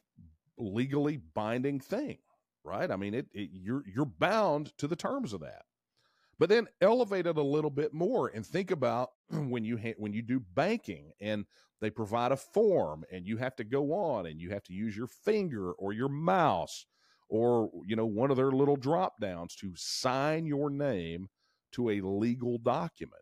legally 0.59 1.17
binding 1.17 1.81
thing 1.81 2.19
right? 2.65 2.91
I 2.91 2.97
mean, 2.97 3.15
it, 3.15 3.27
it, 3.33 3.51
you're 3.53 3.85
you're 3.87 4.07
bound 4.07 4.77
to 4.79 4.89
the 4.89 4.97
terms 4.97 5.33
of 5.33 5.41
that. 5.41 5.63
But 6.39 6.49
then 6.49 6.67
elevate 6.81 7.27
it 7.27 7.37
a 7.37 7.43
little 7.43 7.71
bit 7.71 7.95
more 7.95 8.29
and 8.29 8.45
think 8.45 8.73
about 8.73 9.11
when 9.31 9.65
you 9.65 9.79
ha- 9.79 9.95
when 9.99 10.13
you 10.13 10.23
do 10.23 10.41
banking 10.41 11.13
and 11.21 11.45
they 11.81 11.91
provide 11.91 12.33
a 12.33 12.37
form 12.37 13.05
and 13.13 13.27
you 13.27 13.37
have 13.37 13.55
to 13.57 13.65
go 13.65 13.93
on 13.93 14.27
and 14.27 14.41
you 14.41 14.51
have 14.51 14.65
to 14.65 14.73
use 14.73 14.97
your 14.97 15.07
finger 15.07 15.73
or 15.73 15.93
your 15.93 16.09
mouse 16.09 16.87
or 17.29 17.71
you 17.87 17.95
know 17.95 18.07
one 18.07 18.31
of 18.31 18.37
their 18.37 18.51
little 18.51 18.77
drop 18.77 19.21
downs 19.21 19.55
to 19.57 19.73
sign 19.77 20.47
your 20.47 20.71
name 20.71 21.29
to 21.73 21.91
a 21.91 22.01
legal 22.01 22.59
document. 22.59 23.21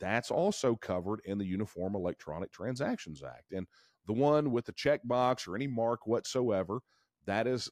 That's 0.00 0.30
also 0.30 0.76
covered 0.76 1.20
in 1.24 1.38
the 1.38 1.46
Uniform 1.46 1.94
Electronic 1.94 2.52
Transactions 2.52 3.22
Act. 3.22 3.52
And 3.52 3.66
the 4.06 4.12
one 4.12 4.50
with 4.50 4.66
the 4.66 4.72
checkbox 4.72 5.48
or 5.48 5.56
any 5.56 5.66
mark 5.66 6.06
whatsoever, 6.06 6.80
that 7.26 7.46
is 7.46 7.70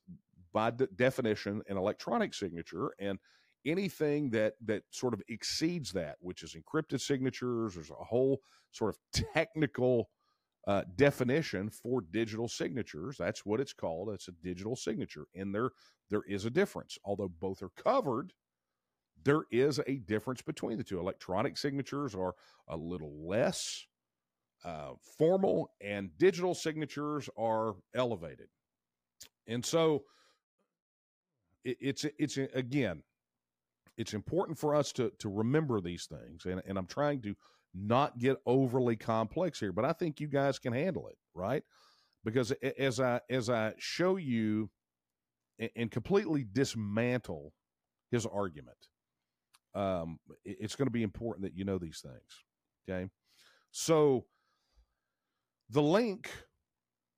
by 0.53 0.71
de- 0.71 0.87
definition 0.89 1.63
an 1.69 1.77
electronic 1.77 2.35
signature 2.35 2.93
and 2.99 3.19
anything 3.65 4.31
that 4.31 4.55
that 4.65 4.83
sort 4.91 5.15
of 5.15 5.23
exceeds 5.29 5.93
that, 5.93 6.17
which 6.21 6.43
is 6.43 6.55
encrypted 6.55 7.01
signatures, 7.01 7.75
there's 7.75 7.91
a 7.91 8.05
whole 8.05 8.41
sort 8.71 8.95
of 8.95 9.23
technical 9.35 10.09
uh, 10.67 10.83
definition 10.97 11.69
for 11.69 12.03
digital 12.13 12.49
signatures. 12.49 13.17
That's 13.19 13.45
what 13.45 13.61
it's 13.61 13.73
called. 13.73 14.11
It's 14.11 14.29
a 14.29 14.33
digital 14.43 14.77
signature, 14.77 15.27
and 15.35 15.55
there 15.55 15.71
there 16.11 16.23
is 16.29 16.45
a 16.45 16.51
difference. 16.51 16.99
Although 17.05 17.29
both 17.29 17.63
are 17.63 17.71
covered, 17.77 18.33
there 19.25 19.43
is 19.51 19.81
a 19.87 19.97
difference 19.97 20.43
between 20.43 20.79
the 20.79 20.85
two. 20.85 21.01
Electronic 21.01 21.57
signatures 21.57 22.15
are 22.15 22.35
a 22.69 22.77
little 22.77 23.27
less 23.27 23.87
uh, 24.65 24.93
formal, 25.19 25.71
and 25.81 26.11
digital 26.19 26.55
signatures 26.55 27.29
are 27.37 27.75
elevated. 27.95 28.49
And 29.47 29.65
so, 29.65 30.05
it, 31.65 31.77
it's 31.81 32.05
it's 32.19 32.37
again, 32.55 33.03
it's 33.97 34.15
important 34.15 34.59
for 34.59 34.75
us 34.75 34.93
to 34.93 35.11
to 35.19 35.29
remember 35.29 35.81
these 35.81 36.07
things, 36.07 36.45
and 36.47 36.63
and 36.67 36.79
I'm 36.79 36.87
trying 36.87 37.23
to 37.23 37.35
not 37.75 38.19
get 38.19 38.37
overly 38.47 38.97
complex 38.97 39.59
here, 39.59 39.73
but 39.73 39.85
I 39.85 39.93
think 39.93 40.21
you 40.21 40.29
guys 40.29 40.59
can 40.59 40.73
handle 40.73 41.09
it, 41.09 41.17
right? 41.35 41.63
Because 42.25 42.53
as 42.79 43.01
I 43.01 43.21
as 43.31 43.51
I 43.51 43.73
show 43.79 44.17
you 44.17 44.71
and 45.77 45.91
completely 45.91 46.47
dismantle 46.51 47.53
his 48.11 48.27
argument, 48.27 48.77
um, 49.75 50.19
it's 50.45 50.77
going 50.77 50.87
to 50.87 50.93
be 50.93 51.03
important 51.03 51.45
that 51.45 51.57
you 51.57 51.65
know 51.65 51.79
these 51.79 52.01
things. 52.01 52.45
Okay, 52.89 53.09
so 53.71 54.27
the 55.73 55.83
link 55.83 56.31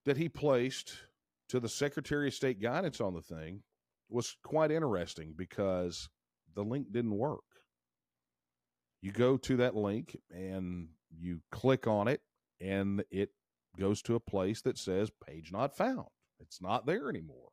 that 0.07 0.17
he 0.17 0.29
placed 0.29 0.95
to 1.51 1.61
the 1.61 1.69
Secretary 1.69 2.29
of 2.29 2.35
State 2.35 2.61
guidance 2.61 3.01
on 3.01 3.14
the 3.14 3.23
thing 3.23 3.62
was 4.09 4.37
quite 4.43 4.71
interesting 4.71 5.35
because 5.37 6.09
the 6.55 6.62
link 6.62 6.93
didn't 6.93 7.17
work 7.17 7.45
you 9.05 9.12
go 9.12 9.37
to 9.37 9.59
that 9.59 9.77
link 9.77 10.17
and 10.31 10.88
you 11.14 11.38
click 11.53 11.87
on 11.87 12.09
it 12.09 12.23
and 12.59 13.05
it 13.11 13.29
goes 13.79 14.01
to 14.01 14.14
a 14.14 14.21
place 14.21 14.62
that 14.62 14.79
says 14.79 15.11
page 15.27 15.53
not 15.53 15.77
found. 15.77 16.07
It's 16.40 16.62
not 16.62 16.87
there 16.87 17.11
anymore. 17.11 17.51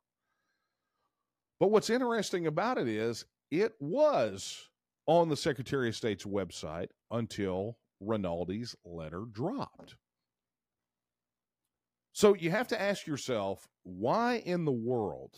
But 1.60 1.70
what's 1.70 1.90
interesting 1.90 2.46
about 2.46 2.78
it 2.78 2.88
is 2.88 3.26
it 3.50 3.74
was 3.80 4.70
on 5.06 5.28
the 5.28 5.36
Secretary 5.36 5.90
of 5.90 5.94
State's 5.94 6.24
website 6.24 6.88
until 7.10 7.76
Rinaldi's 8.02 8.74
letter 8.86 9.24
dropped. 9.30 9.96
So 12.12 12.34
you 12.34 12.50
have 12.50 12.68
to 12.68 12.80
ask 12.80 13.06
yourself, 13.06 13.66
why 13.84 14.36
in 14.44 14.64
the 14.64 14.72
world 14.72 15.36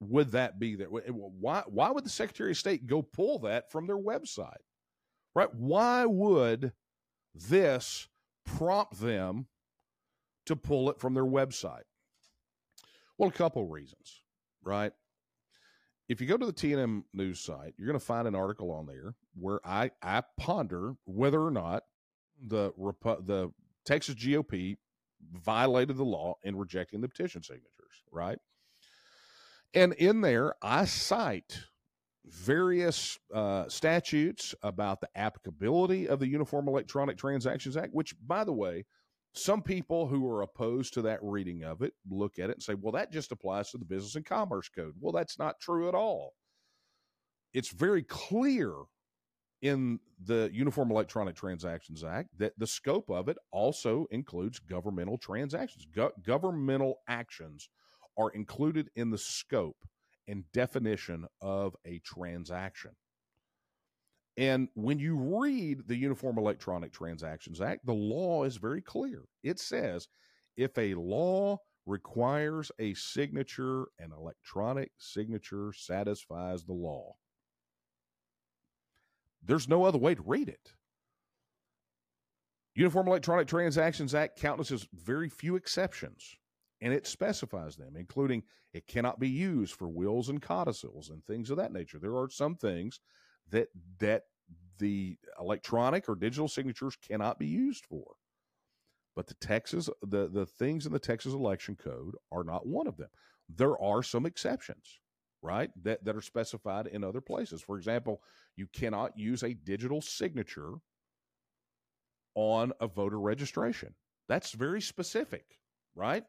would 0.00 0.32
that 0.32 0.58
be 0.58 0.74
there? 0.74 0.88
Why 0.88 1.62
why 1.66 1.90
would 1.90 2.04
the 2.04 2.10
Secretary 2.10 2.50
of 2.50 2.56
State 2.56 2.86
go 2.86 3.02
pull 3.02 3.38
that 3.40 3.70
from 3.70 3.86
their 3.86 3.98
website? 3.98 4.62
right? 5.36 5.54
Why 5.54 6.06
would 6.06 6.72
this 7.34 8.08
prompt 8.46 8.98
them 8.98 9.46
to 10.46 10.56
pull 10.56 10.88
it 10.90 10.98
from 10.98 11.12
their 11.12 11.26
website? 11.26 11.82
Well, 13.18 13.28
a 13.28 13.32
couple 13.32 13.62
of 13.62 13.70
reasons, 13.70 14.22
right? 14.64 14.92
If 16.08 16.22
you 16.22 16.26
go 16.26 16.38
to 16.38 16.46
the 16.46 16.52
TNM 16.54 17.02
news 17.12 17.40
site, 17.40 17.74
you're 17.76 17.86
going 17.86 17.98
to 17.98 18.04
find 18.04 18.26
an 18.26 18.34
article 18.34 18.70
on 18.70 18.86
there 18.86 19.14
where 19.34 19.60
I, 19.62 19.90
I 20.02 20.22
ponder 20.38 20.94
whether 21.04 21.42
or 21.42 21.50
not 21.50 21.82
the 22.42 22.72
the 22.78 23.50
Texas 23.84 24.14
GOP 24.14 24.76
violated 25.32 25.96
the 25.96 26.04
law 26.04 26.34
in 26.42 26.56
rejecting 26.56 27.00
the 27.00 27.08
petition 27.08 27.42
signatures, 27.42 28.02
right? 28.10 28.38
And 29.74 29.92
in 29.94 30.20
there, 30.20 30.54
I 30.62 30.84
cite 30.84 31.60
various 32.24 33.18
uh, 33.32 33.68
statutes 33.68 34.54
about 34.62 35.00
the 35.00 35.08
applicability 35.14 36.08
of 36.08 36.18
the 36.18 36.26
Uniform 36.26 36.68
Electronic 36.68 37.16
Transactions 37.18 37.76
Act, 37.76 37.94
which, 37.94 38.14
by 38.26 38.44
the 38.44 38.52
way, 38.52 38.84
some 39.32 39.62
people 39.62 40.06
who 40.06 40.26
are 40.28 40.42
opposed 40.42 40.94
to 40.94 41.02
that 41.02 41.20
reading 41.22 41.62
of 41.62 41.82
it 41.82 41.92
look 42.08 42.38
at 42.38 42.48
it 42.48 42.56
and 42.56 42.62
say, 42.62 42.74
well, 42.74 42.92
that 42.92 43.12
just 43.12 43.32
applies 43.32 43.70
to 43.70 43.78
the 43.78 43.84
Business 43.84 44.16
and 44.16 44.24
Commerce 44.24 44.68
Code. 44.68 44.94
Well, 44.98 45.12
that's 45.12 45.38
not 45.38 45.60
true 45.60 45.88
at 45.88 45.94
all. 45.94 46.32
It's 47.52 47.68
very 47.68 48.02
clear 48.02 48.72
in 49.62 50.00
the 50.24 50.50
Uniform 50.52 50.90
Electronic 50.90 51.34
Transactions 51.34 52.04
Act 52.04 52.30
that 52.38 52.52
the 52.58 52.66
scope 52.66 53.10
of 53.10 53.28
it 53.28 53.36
also 53.50 54.06
includes 54.10 54.58
governmental 54.58 55.18
transactions. 55.18 55.86
Go- 55.94 56.12
governmental 56.22 57.00
actions 57.08 57.68
are 58.18 58.30
included 58.30 58.90
in 58.96 59.10
the 59.10 59.18
scope 59.18 59.76
and 60.28 60.44
definition 60.52 61.26
of 61.40 61.76
a 61.84 61.98
transaction. 62.00 62.92
And 64.36 64.68
when 64.74 64.98
you 64.98 65.16
read 65.16 65.86
the 65.86 65.96
Uniform 65.96 66.36
Electronic 66.38 66.92
Transactions 66.92 67.60
Act, 67.60 67.86
the 67.86 67.94
law 67.94 68.44
is 68.44 68.56
very 68.56 68.82
clear. 68.82 69.22
It 69.42 69.58
says 69.58 70.08
if 70.56 70.76
a 70.76 70.94
law 70.94 71.58
requires 71.86 72.70
a 72.78 72.92
signature, 72.94 73.86
an 73.98 74.12
electronic 74.12 74.90
signature 74.98 75.72
satisfies 75.74 76.64
the 76.64 76.72
law. 76.72 77.14
There's 79.46 79.68
no 79.68 79.84
other 79.84 79.98
way 79.98 80.14
to 80.14 80.22
read 80.22 80.48
it. 80.48 80.72
Uniform 82.74 83.08
Electronic 83.08 83.46
Transactions 83.46 84.14
Act 84.14 84.38
countenances 84.38 84.86
very 84.92 85.28
few 85.28 85.56
exceptions 85.56 86.36
and 86.80 86.92
it 86.92 87.06
specifies 87.06 87.76
them, 87.76 87.96
including 87.96 88.42
it 88.72 88.86
cannot 88.86 89.18
be 89.18 89.28
used 89.28 89.74
for 89.74 89.88
wills 89.88 90.28
and 90.28 90.42
codicils 90.42 91.08
and 91.08 91.24
things 91.24 91.50
of 91.50 91.56
that 91.56 91.72
nature. 91.72 91.98
There 91.98 92.16
are 92.16 92.28
some 92.28 92.54
things 92.54 93.00
that 93.50 93.68
that 93.98 94.24
the 94.78 95.16
electronic 95.40 96.08
or 96.08 96.14
digital 96.14 96.48
signatures 96.48 96.96
cannot 96.96 97.38
be 97.38 97.46
used 97.46 97.86
for. 97.86 98.04
But 99.14 99.26
the 99.26 99.34
Texas 99.34 99.88
the 100.02 100.28
the 100.28 100.44
things 100.44 100.84
in 100.84 100.92
the 100.92 100.98
Texas 100.98 101.32
election 101.32 101.76
code 101.76 102.14
are 102.30 102.44
not 102.44 102.66
one 102.66 102.86
of 102.86 102.98
them. 102.98 103.08
There 103.48 103.80
are 103.80 104.02
some 104.02 104.26
exceptions, 104.26 105.00
right? 105.42 105.70
That 105.82 106.04
that 106.04 106.16
are 106.16 106.22
specified 106.22 106.86
in 106.86 107.04
other 107.04 107.20
places. 107.20 107.62
For 107.62 107.76
example, 107.76 108.22
you 108.56 108.66
cannot 108.72 109.18
use 109.18 109.42
a 109.42 109.54
digital 109.54 110.00
signature 110.00 110.74
on 112.34 112.72
a 112.80 112.86
voter 112.86 113.20
registration. 113.20 113.94
That's 114.28 114.52
very 114.52 114.80
specific, 114.80 115.44
right? 115.94 116.24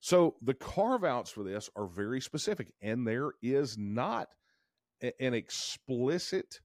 So 0.00 0.36
the 0.42 0.54
carve 0.54 1.04
outs 1.04 1.30
for 1.30 1.42
this 1.42 1.68
are 1.76 1.86
very 1.86 2.20
specific, 2.20 2.72
and 2.80 3.06
there 3.06 3.32
is 3.42 3.76
not 3.76 4.28
a, 5.02 5.12
an 5.22 5.34
explicit 5.34 6.60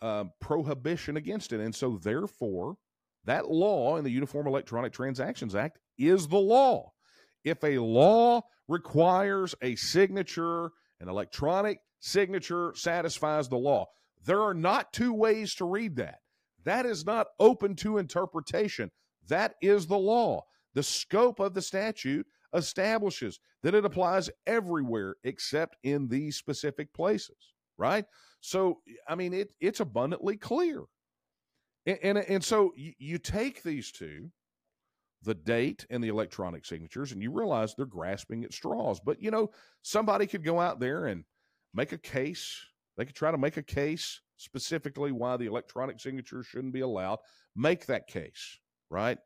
uh, 0.00 0.24
prohibition 0.40 1.16
against 1.16 1.52
it. 1.52 1.60
And 1.60 1.74
so, 1.74 1.98
therefore, 2.02 2.76
that 3.24 3.50
law 3.50 3.96
in 3.96 4.04
the 4.04 4.10
Uniform 4.10 4.46
Electronic 4.46 4.92
Transactions 4.92 5.54
Act 5.54 5.78
is 5.98 6.28
the 6.28 6.38
law. 6.38 6.92
If 7.44 7.62
a 7.64 7.78
law 7.78 8.42
requires 8.68 9.54
a 9.62 9.76
signature, 9.76 10.70
an 11.02 11.08
electronic 11.08 11.80
signature 12.00 12.72
satisfies 12.74 13.48
the 13.48 13.58
law. 13.58 13.86
There 14.24 14.40
are 14.40 14.54
not 14.54 14.92
two 14.92 15.12
ways 15.12 15.54
to 15.56 15.64
read 15.64 15.96
that. 15.96 16.20
That 16.64 16.86
is 16.86 17.04
not 17.04 17.26
open 17.40 17.74
to 17.76 17.98
interpretation. 17.98 18.90
That 19.28 19.54
is 19.60 19.86
the 19.86 19.98
law. 19.98 20.42
The 20.74 20.82
scope 20.82 21.40
of 21.40 21.54
the 21.54 21.62
statute 21.62 22.26
establishes 22.54 23.40
that 23.62 23.74
it 23.74 23.84
applies 23.84 24.30
everywhere 24.46 25.16
except 25.24 25.76
in 25.82 26.08
these 26.08 26.36
specific 26.36 26.92
places, 26.94 27.52
right? 27.76 28.04
So, 28.40 28.78
I 29.08 29.16
mean, 29.16 29.34
it, 29.34 29.50
it's 29.60 29.80
abundantly 29.80 30.36
clear. 30.36 30.82
And, 31.84 31.98
and, 32.02 32.18
and 32.18 32.44
so 32.44 32.72
you, 32.76 32.92
you 32.98 33.18
take 33.18 33.62
these 33.62 33.90
two, 33.90 34.30
the 35.24 35.34
date 35.34 35.86
and 35.90 36.02
the 36.02 36.08
electronic 36.08 36.64
signatures, 36.64 37.12
and 37.12 37.22
you 37.22 37.30
realize 37.30 37.74
they're 37.74 37.86
grasping 37.86 38.44
at 38.44 38.52
straws. 38.52 39.00
But, 39.00 39.22
you 39.22 39.30
know, 39.30 39.50
somebody 39.82 40.26
could 40.26 40.44
go 40.44 40.60
out 40.60 40.80
there 40.80 41.06
and 41.06 41.24
make 41.74 41.92
a 41.92 41.98
case. 41.98 42.58
They 42.96 43.04
could 43.04 43.14
try 43.14 43.30
to 43.30 43.38
make 43.38 43.56
a 43.56 43.62
case 43.62 44.20
specifically 44.36 45.12
why 45.12 45.36
the 45.36 45.46
electronic 45.46 46.00
signature 46.00 46.42
shouldn't 46.42 46.72
be 46.72 46.80
allowed. 46.80 47.18
Make 47.54 47.86
that 47.86 48.08
case, 48.08 48.58
right? 48.90 49.18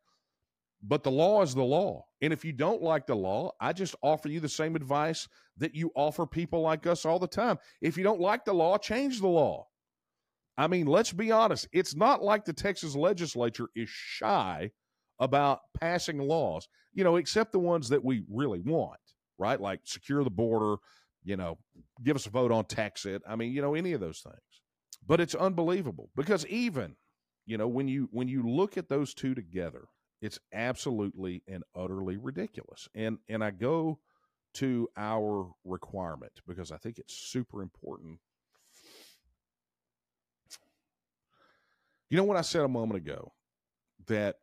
But 0.83 1.03
the 1.03 1.11
law 1.11 1.43
is 1.43 1.55
the 1.55 1.65
law. 1.65 2.05
And 2.21 2.33
if 2.33 2.45
you 2.45 2.53
don't 2.53 2.83
like 2.83 3.07
the 3.07 3.17
law, 3.17 3.53
I 3.61 3.73
just 3.73 3.97
offer 4.03 4.29
you 4.29 4.41
the 4.41 4.49
same 4.49 4.77
advice 4.77 5.27
that 5.57 5.75
you 5.75 5.91
offer 5.97 6.27
people 6.27 6.61
like 6.61 6.87
us 6.87 7.07
all 7.07 7.19
the 7.19 7.27
time. 7.27 7.57
If 7.81 7.97
you 7.97 8.05
don't 8.05 8.21
like 8.21 8.45
the 8.45 8.53
law, 8.53 8.77
change 8.77 9.21
the 9.21 9.29
law. 9.29 9.67
I 10.59 10.67
mean, 10.69 10.87
let's 10.87 11.13
be 11.13 11.33
honest. 11.33 11.67
It's 11.73 11.97
not 11.97 12.23
like 12.23 12.45
the 12.45 12.53
Texas 12.53 12.95
legislature 12.95 13.69
is 13.75 13.89
shy 13.89 14.71
about 15.19 15.61
passing 15.79 16.19
laws, 16.19 16.69
you 16.93 17.05
know, 17.05 17.17
except 17.17 17.53
the 17.53 17.59
ones 17.59 17.89
that 17.89 18.05
we 18.05 18.25
really 18.31 18.61
want, 18.61 19.01
right? 19.39 19.61
Like 19.61 19.81
secure 19.85 20.25
the 20.25 20.31
border, 20.31 20.77
you 21.25 21.37
know, 21.37 21.59
give 22.03 22.17
us 22.17 22.27
a 22.27 22.31
vote 22.31 22.53
on 22.53 22.65
Texit. 22.65 23.21
I 23.29 23.37
mean, 23.37 23.53
you 23.53 23.63
know, 23.63 23.75
any 23.75 23.93
of 23.93 24.01
those 24.01 24.21
things. 24.21 24.37
But 25.07 25.21
it's 25.21 25.35
unbelievable 25.35 26.11
because 26.17 26.47
even, 26.47 26.97
you 27.47 27.59
know, 27.59 27.69
when 27.69 27.89
you 27.89 28.09
when 28.11 28.29
you 28.29 28.43
look 28.49 28.77
at 28.77 28.89
those 28.89 29.15
two 29.15 29.35
together, 29.35 29.85
it's 30.21 30.39
absolutely 30.53 31.43
and 31.47 31.63
utterly 31.75 32.17
ridiculous. 32.17 32.89
And 32.95 33.19
and 33.29 33.45
I 33.45 33.51
go 33.53 34.01
to 34.55 34.89
our 34.97 35.51
requirement 35.65 36.33
because 36.47 36.73
I 36.73 36.79
think 36.79 36.99
it's 36.99 37.15
super 37.15 37.63
important. 37.63 38.19
You 42.09 42.17
know 42.17 42.25
what 42.25 42.37
I 42.37 42.43
said 42.43 42.63
a 42.63 42.69
moment 42.69 42.99
ago 42.99 43.33
that 44.07 44.37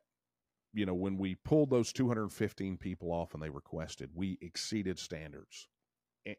you 0.74 0.86
know 0.86 0.94
when 0.94 1.16
we 1.16 1.36
pulled 1.36 1.70
those 1.70 1.92
215 1.92 2.76
people 2.76 3.12
off 3.12 3.32
and 3.32 3.42
they 3.42 3.48
requested, 3.48 4.10
we 4.14 4.38
exceeded 4.42 4.98
standards. 4.98 5.68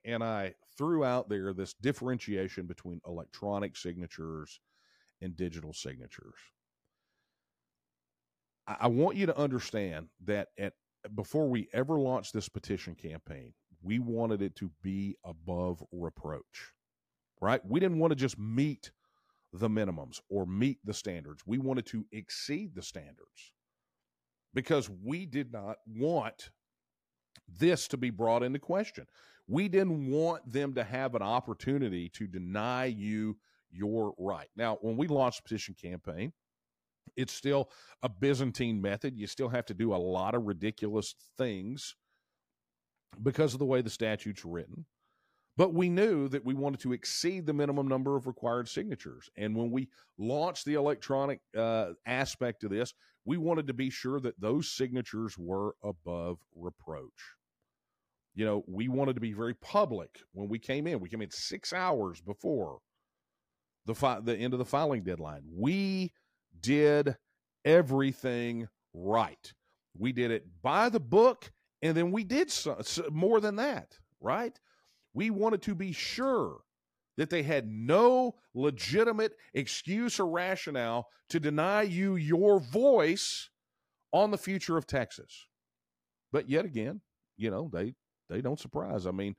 And 0.04 0.24
I 0.24 0.56
threw 0.78 1.04
out 1.04 1.30
there 1.30 1.54
this 1.54 1.74
differentiation 1.76 2.66
between 2.66 3.02
electronic 3.08 3.78
signatures 3.78 4.60
and 5.22 5.38
digital 5.38 5.74
signatures. 5.74 6.36
I 8.68 8.88
want 8.88 9.16
you 9.16 9.28
to 9.28 9.38
understand 9.38 10.08
that 10.26 10.48
at 10.58 10.74
before 11.14 11.48
we 11.48 11.70
ever 11.72 12.00
launched 12.00 12.34
this 12.34 12.50
petition 12.50 12.96
campaign, 12.96 13.54
we 13.84 14.00
wanted 14.00 14.42
it 14.42 14.56
to 14.56 14.72
be 14.82 15.16
above 15.24 15.84
reproach. 15.92 16.74
Right? 17.40 17.62
We 17.64 17.80
didn't 17.80 18.00
want 18.00 18.12
to 18.12 18.16
just 18.16 18.40
meet 18.40 18.92
the 19.54 19.70
minimums 19.70 20.20
or 20.30 20.48
meet 20.48 20.80
the 20.84 20.94
standards. 20.94 21.44
We 21.46 21.60
wanted 21.60 21.86
to 21.88 22.06
exceed 22.12 22.74
the 22.74 22.82
standards 22.82 23.54
because 24.56 24.90
we 25.04 25.28
did 25.28 25.54
not 25.54 25.76
want 25.86 26.50
this 27.60 27.88
to 27.90 27.98
be 27.98 28.10
brought 28.10 28.42
into 28.42 28.58
question. 28.58 29.06
We 29.48 29.68
didn't 29.68 30.10
want 30.10 30.52
them 30.52 30.74
to 30.74 30.84
have 30.84 31.14
an 31.14 31.22
opportunity 31.22 32.10
to 32.16 32.26
deny 32.26 32.86
you 32.86 33.38
your 33.70 34.16
right. 34.18 34.48
Now, 34.56 34.78
when 34.82 34.98
we 34.98 35.08
launched 35.08 35.44
petition 35.44 35.76
campaign, 35.80 36.34
it's 37.16 37.34
still 37.34 37.70
a 38.02 38.10
Byzantine 38.10 38.82
method. 38.82 39.16
You 39.16 39.28
still 39.28 39.50
have 39.50 39.66
to 39.66 39.76
do 39.76 39.94
a 39.94 39.98
lot 39.98 40.34
of 40.34 40.46
ridiculous 40.46 41.14
things 41.38 41.96
because 43.22 43.54
of 43.54 43.60
the 43.60 43.66
way 43.66 43.82
the 43.82 43.90
statute's 43.90 44.44
written. 44.44 44.86
But 45.58 45.74
we 45.74 45.88
knew 45.88 46.28
that 46.30 46.44
we 46.44 46.54
wanted 46.54 46.82
to 46.82 46.94
exceed 46.94 47.46
the 47.46 47.54
minimum 47.54 47.88
number 47.88 48.18
of 48.18 48.28
required 48.28 48.68
signatures. 48.68 49.30
And 49.38 49.56
when 49.56 49.72
we 49.72 49.88
launched 50.18 50.66
the 50.66 50.74
electronic 50.74 51.40
uh, 51.58 51.92
aspect 52.06 52.64
of 52.66 52.72
this, 52.72 52.94
we 53.24 53.38
wanted 53.38 53.68
to 53.68 53.74
be 53.74 53.90
sure 53.90 54.20
that 54.20 54.40
those 54.40 54.72
signatures 54.72 55.38
were 55.38 55.76
above 55.84 56.40
reproach. 56.56 57.36
You 58.36 58.44
know, 58.46 58.66
we 58.68 58.90
wanted 58.90 59.16
to 59.16 59.22
be 59.22 59.32
very 59.32 59.54
public 59.54 60.20
when 60.34 60.50
we 60.50 60.60
came 60.60 60.88
in. 60.88 61.00
We 61.00 61.10
came 61.10 61.22
in 61.22 61.32
six 61.32 61.72
hours 61.72 62.20
before 62.20 62.80
the 63.86 63.96
fi- 63.96 64.20
the 64.20 64.36
end 64.36 64.54
of 64.54 64.60
the 64.60 64.66
filing 64.66 65.04
deadline. 65.04 65.44
We 65.50 66.12
did 66.60 67.16
everything 67.64 68.68
right. 68.94 69.54
We 69.98 70.12
did 70.12 70.32
it 70.32 70.46
by 70.62 70.90
the 70.90 71.00
book, 71.00 71.50
and 71.82 71.96
then 71.96 72.12
we 72.12 72.26
did 72.26 72.52
so, 72.52 72.78
so 72.82 73.08
more 73.10 73.40
than 73.40 73.56
that, 73.56 73.98
right? 74.20 74.60
We 75.16 75.32
wanted 75.32 75.64
to 75.64 75.74
be 75.74 75.94
sure 75.94 76.60
that 77.18 77.30
they 77.30 77.42
had 77.42 77.68
no 77.68 78.36
legitimate 78.54 79.34
excuse 79.54 80.20
or 80.20 80.28
rationale 80.28 81.08
to 81.30 81.40
deny 81.40 81.84
you 81.84 82.18
your 82.18 82.60
voice 82.60 83.50
on 84.12 84.30
the 84.30 84.38
future 84.38 84.78
of 84.78 84.86
Texas. 84.86 85.48
But 86.32 86.50
yet 86.50 86.66
again, 86.66 87.00
you 87.38 87.50
know, 87.50 87.70
they 87.72 87.96
they 88.30 88.42
don't 88.42 88.60
surprise. 88.60 89.08
I 89.08 89.12
mean, 89.12 89.36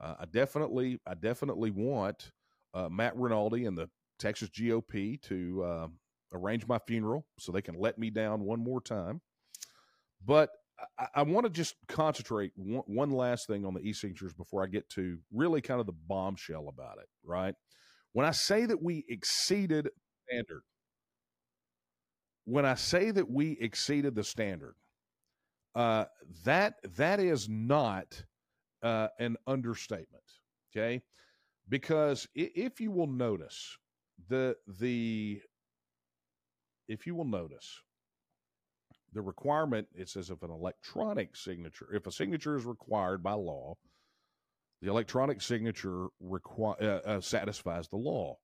uh, 0.00 0.14
I 0.20 0.24
definitely 0.26 1.00
I 1.06 1.14
definitely 1.14 1.72
want 1.72 2.30
uh, 2.72 2.88
Matt 2.88 3.16
Rinaldi 3.16 3.66
and 3.66 3.76
the 3.76 3.90
Texas 4.20 4.48
GOP 4.48 5.20
to 5.22 5.64
uh, 5.64 5.88
arrange 6.32 6.68
my 6.68 6.78
funeral 6.86 7.26
so 7.38 7.50
they 7.50 7.62
can 7.62 7.78
let 7.78 7.98
me 7.98 8.10
down 8.10 8.42
one 8.42 8.60
more 8.60 8.80
time. 8.80 9.20
But 10.24 10.50
I, 10.98 11.06
I 11.16 11.22
want 11.22 11.44
to 11.44 11.50
just 11.50 11.74
concentrate 11.88 12.52
one, 12.56 12.82
one 12.86 13.10
last 13.10 13.46
thing 13.46 13.64
on 13.64 13.74
the 13.74 13.80
e-signatures 13.80 14.34
before 14.34 14.62
I 14.62 14.66
get 14.66 14.88
to 14.90 15.18
really 15.32 15.60
kind 15.60 15.80
of 15.80 15.86
the 15.86 15.92
bombshell 15.92 16.68
about 16.68 16.98
it, 16.98 17.08
right? 17.24 17.54
When 18.12 18.26
I 18.26 18.30
say 18.32 18.66
that 18.66 18.82
we 18.82 19.04
exceeded 19.08 19.88
standard, 20.28 20.62
when 22.44 22.64
I 22.64 22.74
say 22.74 23.10
that 23.10 23.30
we 23.30 23.52
exceeded 23.60 24.14
the 24.14 24.24
standard, 24.24 24.74
uh, 25.74 26.06
that 26.44 26.74
that 26.96 27.20
is 27.20 27.48
not 27.48 28.24
uh, 28.82 29.08
an 29.18 29.36
understatement, 29.46 30.24
okay? 30.70 31.02
Because 31.68 32.28
if 32.34 32.80
you 32.80 32.90
will 32.90 33.08
notice, 33.08 33.76
the 34.28 34.56
the 34.66 35.42
if 36.88 37.06
you 37.06 37.14
will 37.14 37.24
notice, 37.24 37.82
the 39.12 39.22
requirement 39.22 39.88
it 39.94 40.08
says 40.08 40.30
if 40.30 40.42
an 40.42 40.50
electronic 40.50 41.36
signature, 41.36 41.88
if 41.92 42.06
a 42.06 42.12
signature 42.12 42.56
is 42.56 42.64
required 42.64 43.22
by 43.22 43.32
law, 43.32 43.76
the 44.82 44.88
electronic 44.88 45.40
signature 45.40 46.08
require 46.20 46.76
uh, 46.80 47.08
uh, 47.08 47.20
satisfies 47.20 47.88
the 47.88 47.96
law. 47.96 48.36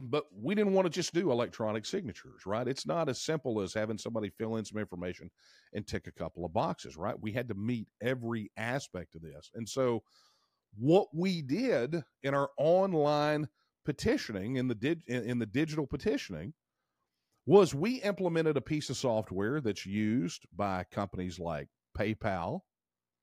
But 0.00 0.24
we 0.36 0.54
didn't 0.54 0.72
want 0.72 0.86
to 0.86 0.90
just 0.90 1.14
do 1.14 1.30
electronic 1.30 1.86
signatures, 1.86 2.46
right? 2.46 2.66
It's 2.66 2.86
not 2.86 3.08
as 3.08 3.22
simple 3.22 3.60
as 3.60 3.72
having 3.72 3.96
somebody 3.96 4.28
fill 4.28 4.56
in 4.56 4.64
some 4.64 4.80
information 4.80 5.30
and 5.72 5.86
tick 5.86 6.08
a 6.08 6.12
couple 6.12 6.44
of 6.44 6.52
boxes, 6.52 6.96
right? 6.96 7.14
We 7.20 7.30
had 7.32 7.48
to 7.48 7.54
meet 7.54 7.86
every 8.02 8.50
aspect 8.56 9.14
of 9.14 9.22
this. 9.22 9.50
And 9.54 9.68
so 9.68 10.02
what 10.76 11.08
we 11.14 11.42
did 11.42 12.02
in 12.24 12.34
our 12.34 12.50
online 12.58 13.48
petitioning 13.84 14.56
in 14.56 14.66
the 14.66 14.98
in 15.06 15.38
the 15.38 15.46
digital 15.46 15.86
petitioning 15.86 16.54
was 17.46 17.74
we 17.74 17.96
implemented 17.96 18.56
a 18.56 18.62
piece 18.62 18.90
of 18.90 18.96
software 18.96 19.60
that's 19.60 19.84
used 19.84 20.46
by 20.56 20.84
companies 20.90 21.38
like 21.38 21.68
PayPal, 21.96 22.60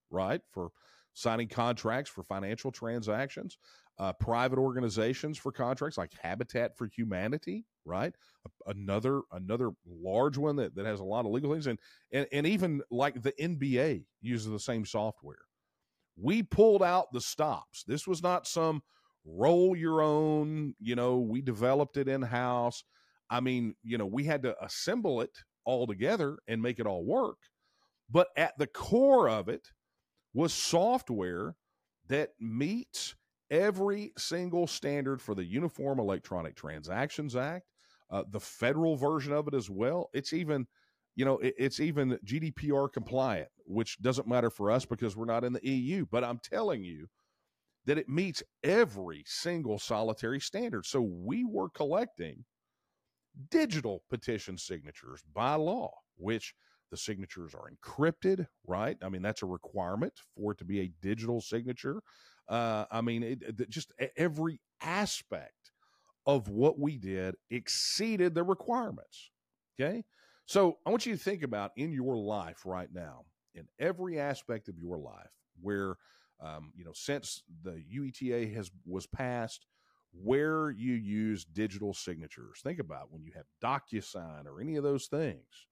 right, 0.10 0.42
for 0.52 0.70
signing 1.14 1.48
contracts 1.48 2.10
for 2.10 2.24
financial 2.24 2.72
transactions, 2.72 3.58
uh, 4.00 4.14
private 4.14 4.60
organizations 4.60 5.38
for 5.38 5.52
contracts 5.52 5.98
like 5.98 6.12
Habitat 6.22 6.78
for 6.78 6.88
Humanity, 6.96 7.66
right? 7.86 8.14
Another 8.68 9.22
another 9.32 9.72
large 9.86 10.38
one 10.38 10.56
that, 10.58 10.76
that 10.76 10.86
has 10.86 11.00
a 11.00 11.04
lot 11.06 11.26
of 11.26 11.32
legal 11.32 11.52
things, 11.52 11.68
and, 11.68 11.80
and 12.12 12.28
and 12.32 12.48
even 12.48 12.82
like 12.92 13.22
the 13.22 13.34
NBA 13.34 14.06
uses 14.22 14.52
the 14.52 14.60
same 14.60 14.86
software. 14.86 15.46
We 16.16 16.44
pulled 16.44 16.84
out 16.84 17.12
the 17.12 17.22
stops. 17.22 17.84
This 17.88 18.08
was 18.08 18.22
not 18.22 18.48
some 18.48 18.84
roll 19.26 19.76
your 19.76 20.02
own, 20.02 20.76
you 20.80 20.96
know, 20.96 21.18
we 21.20 21.42
developed 21.42 21.98
it 21.98 22.08
in 22.08 22.22
house 22.22 22.84
I 23.32 23.40
mean, 23.40 23.76
you 23.82 23.98
know, 23.98 24.06
we 24.06 24.26
had 24.26 24.44
to 24.44 24.62
assemble 24.64 25.22
it 25.22 25.32
all 25.66 25.88
together 25.88 26.38
and 26.48 26.62
make 26.62 26.80
it 26.80 26.86
all 26.86 27.06
work. 27.06 27.38
But 28.10 28.28
at 28.36 28.58
the 28.58 28.68
core 28.68 29.30
of 29.30 29.48
it 29.48 29.70
was 30.34 30.54
software 30.54 31.56
that 32.10 32.32
meets 32.40 33.16
every 33.50 34.12
single 34.18 34.68
standard 34.68 35.22
for 35.22 35.34
the 35.34 35.46
Uniform 35.46 36.00
Electronic 36.00 36.56
Transactions 36.56 37.38
Act, 37.38 37.66
uh, 38.10 38.24
the 38.30 38.40
federal 38.40 38.98
version 38.98 39.32
of 39.32 39.48
it 39.48 39.54
as 39.54 39.70
well. 39.70 40.10
It's 40.14 40.34
even, 40.34 40.68
you 41.16 41.24
know, 41.24 41.38
it, 41.38 41.54
it's 41.58 41.80
even 41.80 42.20
GDPR 42.26 42.92
compliant, 42.92 43.48
which 43.66 44.02
doesn't 44.02 44.28
matter 44.28 44.50
for 44.50 44.72
us 44.72 44.86
because 44.86 45.16
we're 45.16 45.24
not 45.24 45.46
in 45.46 45.54
the 45.54 45.66
EU. 45.66 46.06
But 46.12 46.26
I'm 46.26 46.40
telling 46.44 46.84
you 46.84 47.08
that 47.86 47.98
it 47.98 48.10
meets 48.10 48.44
every 48.62 49.24
single 49.26 49.80
solitary 49.80 50.42
standard. 50.42 50.86
So 50.86 51.02
we 51.02 51.46
were 51.46 51.70
collecting 51.70 52.44
digital 53.50 54.04
petition 54.10 54.58
signatures 54.58 55.24
by 55.34 55.56
law, 55.56 55.92
which 56.18 56.54
the 56.92 56.98
signatures 56.98 57.54
are 57.56 57.72
encrypted, 57.72 58.48
right? 58.68 58.98
I 59.02 59.10
mean, 59.10 59.22
that's 59.22 59.44
a 59.44 59.48
requirement 59.48 60.14
for 60.36 60.52
it 60.52 60.58
to 60.60 60.66
be 60.66 60.82
a 60.82 60.92
digital 61.02 61.40
signature. 61.42 62.02
Uh, 62.50 62.86
I 62.92 63.02
mean, 63.02 63.24
it, 63.24 63.42
it, 63.42 63.70
just 63.70 63.94
every 64.18 64.60
aspect 64.82 65.72
of 66.26 66.50
what 66.50 66.78
we 66.78 66.98
did 66.98 67.36
exceeded 67.50 68.36
the 68.36 68.44
requirements. 68.44 69.32
Okay. 69.80 70.04
So 70.46 70.78
I 70.86 70.90
want 70.90 71.06
you 71.06 71.14
to 71.16 71.24
think 71.24 71.44
about 71.44 71.72
in 71.78 71.92
your 71.94 72.18
life 72.18 72.66
right 72.66 72.90
now, 72.94 73.26
in 73.56 73.68
every 73.80 74.20
aspect 74.20 74.68
of 74.68 74.78
your 74.78 74.98
life, 74.98 75.32
where, 75.62 75.96
um, 76.42 76.74
you 76.76 76.84
know, 76.84 76.92
since 76.94 77.44
the 77.64 77.82
UETA 77.96 78.54
has 78.54 78.70
was 78.86 79.08
passed, 79.08 79.66
where 80.14 80.72
you 80.72 80.94
use 80.94 81.46
digital 81.46 81.94
signatures. 81.94 82.60
Think 82.62 82.80
about 82.80 83.12
when 83.12 83.24
you 83.24 83.32
have 83.36 83.46
DocuSign 83.64 84.46
or 84.46 84.60
any 84.60 84.76
of 84.76 84.84
those 84.84 85.08
things. 85.08 85.68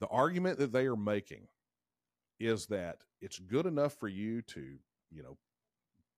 The 0.00 0.08
argument 0.08 0.58
that 0.58 0.72
they 0.72 0.86
are 0.86 0.96
making 0.96 1.48
is 2.38 2.66
that 2.66 2.98
it's 3.20 3.38
good 3.38 3.66
enough 3.66 3.94
for 3.94 4.08
you 4.08 4.42
to, 4.42 4.76
you 5.10 5.22
know, 5.22 5.38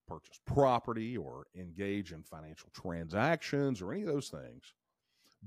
purchase 0.09 0.41
property 0.47 1.17
or 1.17 1.47
engage 1.57 2.13
in 2.13 2.23
financial 2.23 2.71
transactions 2.73 3.83
or 3.83 3.93
any 3.93 4.03
of 4.03 4.09
those 4.09 4.29
things, 4.29 4.75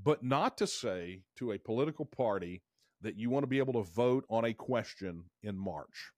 but 0.01 0.24
not 0.24 0.57
to 0.57 0.67
say 0.67 1.22
to 1.38 1.51
a 1.51 1.59
political 1.59 2.05
party 2.05 2.61
that 3.01 3.17
you 3.17 3.30
want 3.30 3.43
to 3.43 3.47
be 3.47 3.59
able 3.59 3.74
to 3.74 3.91
vote 3.91 4.26
on 4.30 4.45
a 4.45 4.53
question 4.53 5.24
in 5.41 5.57
March. 5.57 6.11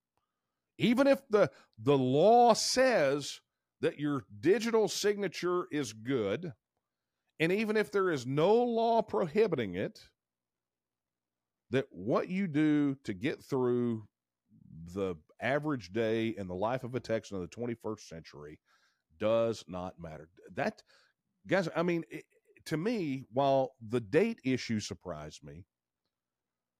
Even 0.78 1.06
if 1.08 1.22
the 1.30 1.49
the 1.78 1.97
law 1.97 2.54
says 2.54 3.39
that 3.82 4.00
your 4.00 4.24
digital 4.40 4.88
signature 4.88 5.66
is 5.72 5.94
good, 5.94 6.54
and 7.40 7.52
even 7.52 7.76
if 7.76 7.92
there 7.92 8.12
is 8.12 8.26
no 8.26 8.54
law 8.54 9.02
prohibiting 9.02 9.76
it, 9.76 10.00
that 11.72 11.86
what 11.90 12.30
you 12.30 12.48
do 12.48 12.96
to 13.04 13.14
get 13.14 13.44
through 13.44 14.04
the 14.94 15.16
average 15.42 15.92
day 15.92 16.30
in 16.38 16.48
the 16.48 16.56
life 16.56 16.84
of 16.84 16.96
a 16.96 17.00
Texan 17.00 17.38
of 17.38 17.42
the 17.42 17.56
21st 17.56 18.02
century 18.02 18.60
does 19.20 19.64
not 19.68 20.00
matter. 20.00 20.30
That, 20.54 20.82
guys, 21.48 21.68
I 21.76 21.84
mean, 21.84 22.04
it, 22.10 22.26
to 22.66 22.78
me, 22.78 23.26
while 23.32 23.72
the 23.90 24.00
date 24.00 24.40
issue 24.44 24.80
surprised 24.80 25.44
me, 25.44 25.66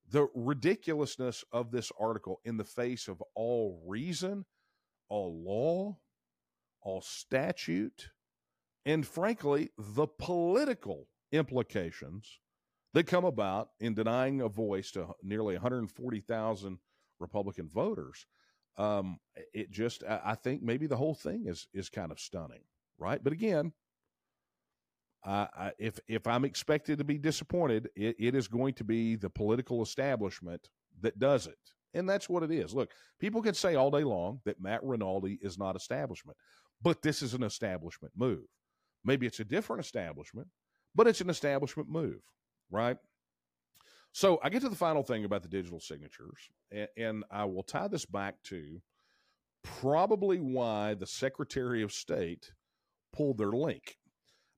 the 0.10 0.28
ridiculousness 0.36 1.43
of 1.52 1.72
this 1.72 1.91
article 1.99 2.41
in 2.43 2.58
the 2.58 2.64
face 2.64 3.08
of 3.08 3.24
all 3.34 3.82
reason, 3.88 4.45
all 5.10 5.41
law, 5.43 5.97
all 6.82 7.01
statute, 7.01 8.09
and 8.86 9.05
frankly, 9.05 9.69
the 9.77 10.07
political 10.07 11.07
implications 11.32 12.39
that 12.93 13.07
come 13.07 13.25
about 13.25 13.69
in 13.79 13.93
denying 13.93 14.41
a 14.41 14.49
voice 14.49 14.91
to 14.91 15.07
nearly 15.23 15.55
140,000 15.55 16.77
Republican 17.19 17.69
voters. 17.69 18.25
Um, 18.77 19.19
it 19.53 19.71
just, 19.71 20.03
I 20.07 20.36
think 20.36 20.61
maybe 20.61 20.88
the 20.88 20.97
whole 20.97 21.13
thing 21.13 21.45
is 21.45 21.67
is 21.73 21.89
kind 21.89 22.11
of 22.11 22.19
stunning, 22.19 22.63
right? 22.97 23.23
But 23.23 23.34
again, 23.34 23.73
I, 25.23 25.71
if 25.77 25.99
if 26.07 26.25
I'm 26.25 26.45
expected 26.45 26.97
to 26.97 27.03
be 27.03 27.17
disappointed, 27.17 27.89
it, 27.95 28.15
it 28.17 28.36
is 28.36 28.47
going 28.47 28.73
to 28.75 28.84
be 28.84 29.15
the 29.15 29.29
political 29.29 29.84
establishment 29.84 30.69
that 31.01 31.19
does 31.19 31.47
it, 31.47 31.59
and 31.93 32.09
that's 32.09 32.27
what 32.27 32.43
it 32.43 32.51
is. 32.51 32.73
Look, 32.73 32.91
people 33.19 33.41
can 33.41 33.53
say 33.53 33.75
all 33.75 33.91
day 33.91 34.03
long 34.03 34.39
that 34.45 34.61
Matt 34.61 34.84
Rinaldi 34.84 35.38
is 35.41 35.57
not 35.59 35.75
establishment, 35.75 36.38
but 36.82 37.01
this 37.01 37.21
is 37.21 37.34
an 37.34 37.43
establishment 37.43 38.13
move. 38.15 38.45
Maybe 39.03 39.25
it's 39.25 39.39
a 39.39 39.45
different 39.45 39.84
establishment, 39.84 40.47
but 40.95 41.07
it's 41.07 41.21
an 41.21 41.29
establishment 41.29 41.89
move, 41.89 42.21
right? 42.69 42.97
So 44.13 44.39
I 44.43 44.49
get 44.49 44.61
to 44.61 44.69
the 44.69 44.75
final 44.75 45.03
thing 45.03 45.23
about 45.23 45.43
the 45.43 45.49
digital 45.49 45.79
signatures, 45.79 46.49
and, 46.71 46.88
and 46.97 47.23
I 47.32 47.45
will 47.45 47.63
tie 47.63 47.88
this 47.88 48.05
back 48.05 48.36
to 48.45 48.82
probably 49.63 50.38
why 50.38 50.95
the 50.95 51.07
Secretary 51.07 51.82
of 51.82 51.93
State 51.93 52.51
pulled 53.13 53.38
their 53.38 53.51
link 53.51 53.97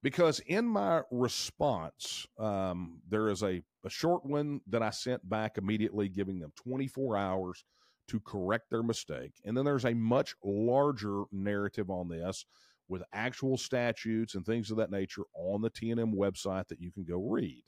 because 0.04 0.40
in 0.42 0.66
my 0.66 1.02
response, 1.12 2.28
um, 2.38 3.00
there 3.08 3.30
is 3.30 3.42
a, 3.42 3.64
a 3.86 3.90
short 3.90 4.26
one 4.26 4.60
that 4.68 4.84
I 4.84 4.90
sent 4.90 5.28
back 5.28 5.58
immediately, 5.58 6.10
giving 6.10 6.40
them 6.40 6.52
24 6.58 7.18
hours 7.18 7.64
to 8.08 8.20
correct 8.20 8.70
their 8.70 8.84
mistake. 8.84 9.34
And 9.46 9.56
then 9.56 9.66
there's 9.66 9.86
a 9.86 9.94
much 9.94 10.36
larger 10.44 11.24
narrative 11.32 11.90
on 11.90 12.10
this 12.10 12.46
with 12.90 13.04
actual 13.14 13.58
statutes 13.58 14.36
and 14.36 14.46
things 14.46 14.72
of 14.72 14.78
that 14.78 14.92
nature 14.92 15.24
on 15.34 15.62
the 15.62 15.70
TNM 15.70 16.14
website 16.14 16.68
that 16.68 16.82
you 16.82 16.92
can 16.92 17.04
go 17.04 17.18
read. 17.18 17.64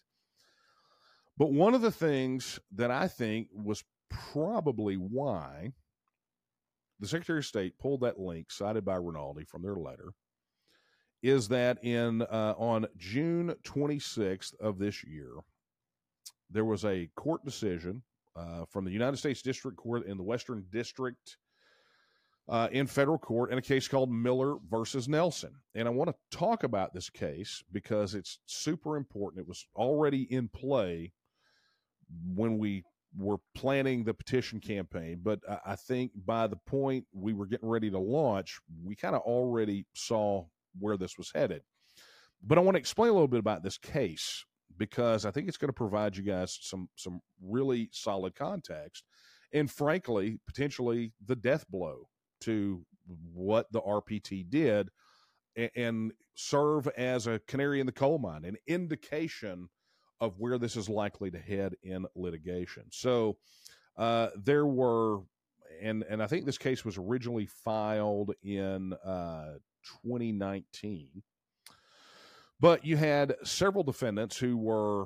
But 1.37 1.51
one 1.51 1.73
of 1.73 1.81
the 1.81 1.91
things 1.91 2.59
that 2.73 2.91
I 2.91 3.07
think 3.07 3.47
was 3.53 3.83
probably 4.09 4.95
why 4.95 5.71
the 6.99 7.07
Secretary 7.07 7.39
of 7.39 7.45
State 7.45 7.77
pulled 7.77 8.01
that 8.01 8.19
link 8.19 8.51
cited 8.51 8.85
by 8.85 8.95
Rinaldi 8.95 9.45
from 9.45 9.61
their 9.61 9.75
letter 9.75 10.13
is 11.21 11.47
that 11.47 11.83
in 11.83 12.21
uh, 12.21 12.53
on 12.57 12.85
June 12.97 13.55
26th 13.63 14.53
of 14.59 14.77
this 14.77 15.03
year, 15.03 15.31
there 16.49 16.65
was 16.65 16.85
a 16.85 17.09
court 17.15 17.43
decision 17.43 18.03
uh, 18.35 18.65
from 18.69 18.85
the 18.85 18.91
United 18.91 19.17
States 19.17 19.41
District 19.41 19.77
Court 19.77 20.05
in 20.05 20.17
the 20.17 20.23
Western 20.23 20.65
District 20.71 21.37
uh, 22.47 22.67
in 22.71 22.85
federal 22.87 23.17
court 23.17 23.51
in 23.51 23.57
a 23.57 23.61
case 23.61 23.87
called 23.87 24.11
Miller 24.11 24.57
versus 24.69 25.07
Nelson. 25.07 25.53
And 25.73 25.87
I 25.87 25.91
want 25.91 26.09
to 26.09 26.37
talk 26.37 26.63
about 26.63 26.93
this 26.93 27.09
case 27.09 27.63
because 27.71 28.13
it's 28.13 28.39
super 28.45 28.97
important. 28.97 29.41
It 29.41 29.47
was 29.47 29.65
already 29.75 30.23
in 30.31 30.47
play 30.49 31.11
when 32.35 32.57
we 32.57 32.83
were 33.17 33.37
planning 33.55 34.03
the 34.03 34.13
petition 34.13 34.59
campaign, 34.59 35.21
but 35.23 35.39
I 35.65 35.75
think 35.75 36.11
by 36.25 36.47
the 36.47 36.57
point 36.67 37.05
we 37.13 37.33
were 37.33 37.45
getting 37.45 37.69
ready 37.69 37.89
to 37.89 37.97
launch, 37.97 38.59
we 38.83 38.95
kind 38.95 39.15
of 39.15 39.21
already 39.21 39.85
saw 39.95 40.45
where 40.79 40.97
this 40.97 41.17
was 41.17 41.31
headed. 41.33 41.61
But 42.43 42.57
I 42.57 42.61
want 42.61 42.75
to 42.75 42.79
explain 42.79 43.09
a 43.09 43.13
little 43.13 43.29
bit 43.29 43.39
about 43.39 43.63
this 43.63 43.77
case 43.77 44.45
because 44.77 45.25
I 45.25 45.31
think 45.31 45.47
it's 45.47 45.57
going 45.57 45.69
to 45.69 45.73
provide 45.73 46.15
you 46.17 46.23
guys 46.23 46.57
some 46.61 46.89
some 46.95 47.21
really 47.41 47.89
solid 47.91 48.35
context 48.35 49.03
and 49.53 49.69
frankly 49.69 50.39
potentially 50.47 51.13
the 51.25 51.35
death 51.35 51.65
blow 51.69 52.07
to 52.41 52.85
what 53.33 53.71
the 53.71 53.81
RPT 53.81 54.49
did 54.49 54.89
and 55.75 56.11
serve 56.35 56.87
as 56.97 57.27
a 57.27 57.39
canary 57.47 57.79
in 57.79 57.85
the 57.85 57.91
coal 57.91 58.17
mine 58.17 58.45
an 58.45 58.57
indication 58.67 59.69
of 60.21 60.39
where 60.39 60.57
this 60.57 60.75
is 60.75 60.89
likely 60.89 61.29
to 61.31 61.39
head 61.39 61.75
in 61.83 62.05
litigation. 62.15 62.83
So 62.91 63.37
uh, 63.97 64.29
there 64.35 64.65
were 64.65 65.19
and 65.81 66.03
and 66.09 66.21
I 66.23 66.27
think 66.27 66.45
this 66.45 66.57
case 66.57 66.85
was 66.85 66.97
originally 66.97 67.47
filed 67.47 68.33
in 68.43 68.93
uh, 68.93 69.55
2019. 70.03 71.23
But 72.59 72.85
you 72.85 72.97
had 72.97 73.35
several 73.43 73.83
defendants 73.83 74.37
who 74.37 74.57
were, 74.57 75.05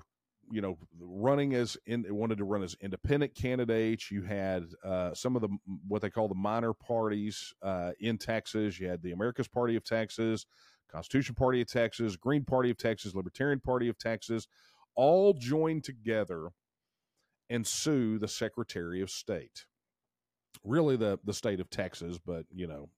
you 0.52 0.62
know, 0.62 0.78
running 1.00 1.54
as 1.56 1.78
in 1.86 2.06
wanted 2.10 2.38
to 2.40 2.44
run 2.44 2.64
as 2.64 2.76
independent 2.82 3.36
candidates. 3.36 4.12
You 4.12 4.22
had 4.22 4.66
uh, 4.84 5.14
some 5.14 5.36
of 5.36 5.42
the 5.42 5.50
what 5.88 6.02
they 6.02 6.10
call 6.10 6.28
the 6.28 6.36
minor 6.36 6.74
parties 6.74 7.54
uh, 7.62 7.92
in 8.00 8.18
Texas. 8.18 8.80
You 8.80 8.88
had 8.88 9.02
the 9.02 9.12
America's 9.12 9.48
Party 9.48 9.76
of 9.76 9.84
Texas, 9.84 10.46
Constitution 10.92 11.36
Party 11.36 11.62
of 11.62 11.68
Texas, 11.68 12.16
Green 12.16 12.46
Party 12.46 12.70
of 12.70 12.78
Texas, 12.78 13.16
Libertarian 13.16 13.60
Party 13.60 13.90
of 13.90 13.98
Texas, 13.98 14.48
all 14.96 15.34
joined 15.34 15.84
together 15.84 16.50
and 17.50 17.66
sue 17.66 18.20
the 18.20 18.28
Secretary 18.28 19.02
of 19.02 19.10
State. 19.10 19.66
Really, 20.64 20.98
the 20.98 21.20
the 21.24 21.34
state 21.34 21.60
of 21.60 21.70
Texas, 21.70 22.20
but 22.24 22.46
you 22.54 22.68
know, 22.68 22.90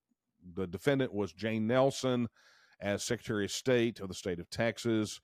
the 0.55 0.67
defendant 0.67 1.13
was 1.13 1.31
Jane 1.31 1.67
Nelson 1.67 2.27
as 2.81 3.03
Secretary 3.03 3.45
of 3.45 3.51
State 3.51 3.99
of 3.99 4.07
the 4.07 4.13
state 4.13 4.39
of 4.39 4.49
Texas. 4.49 5.21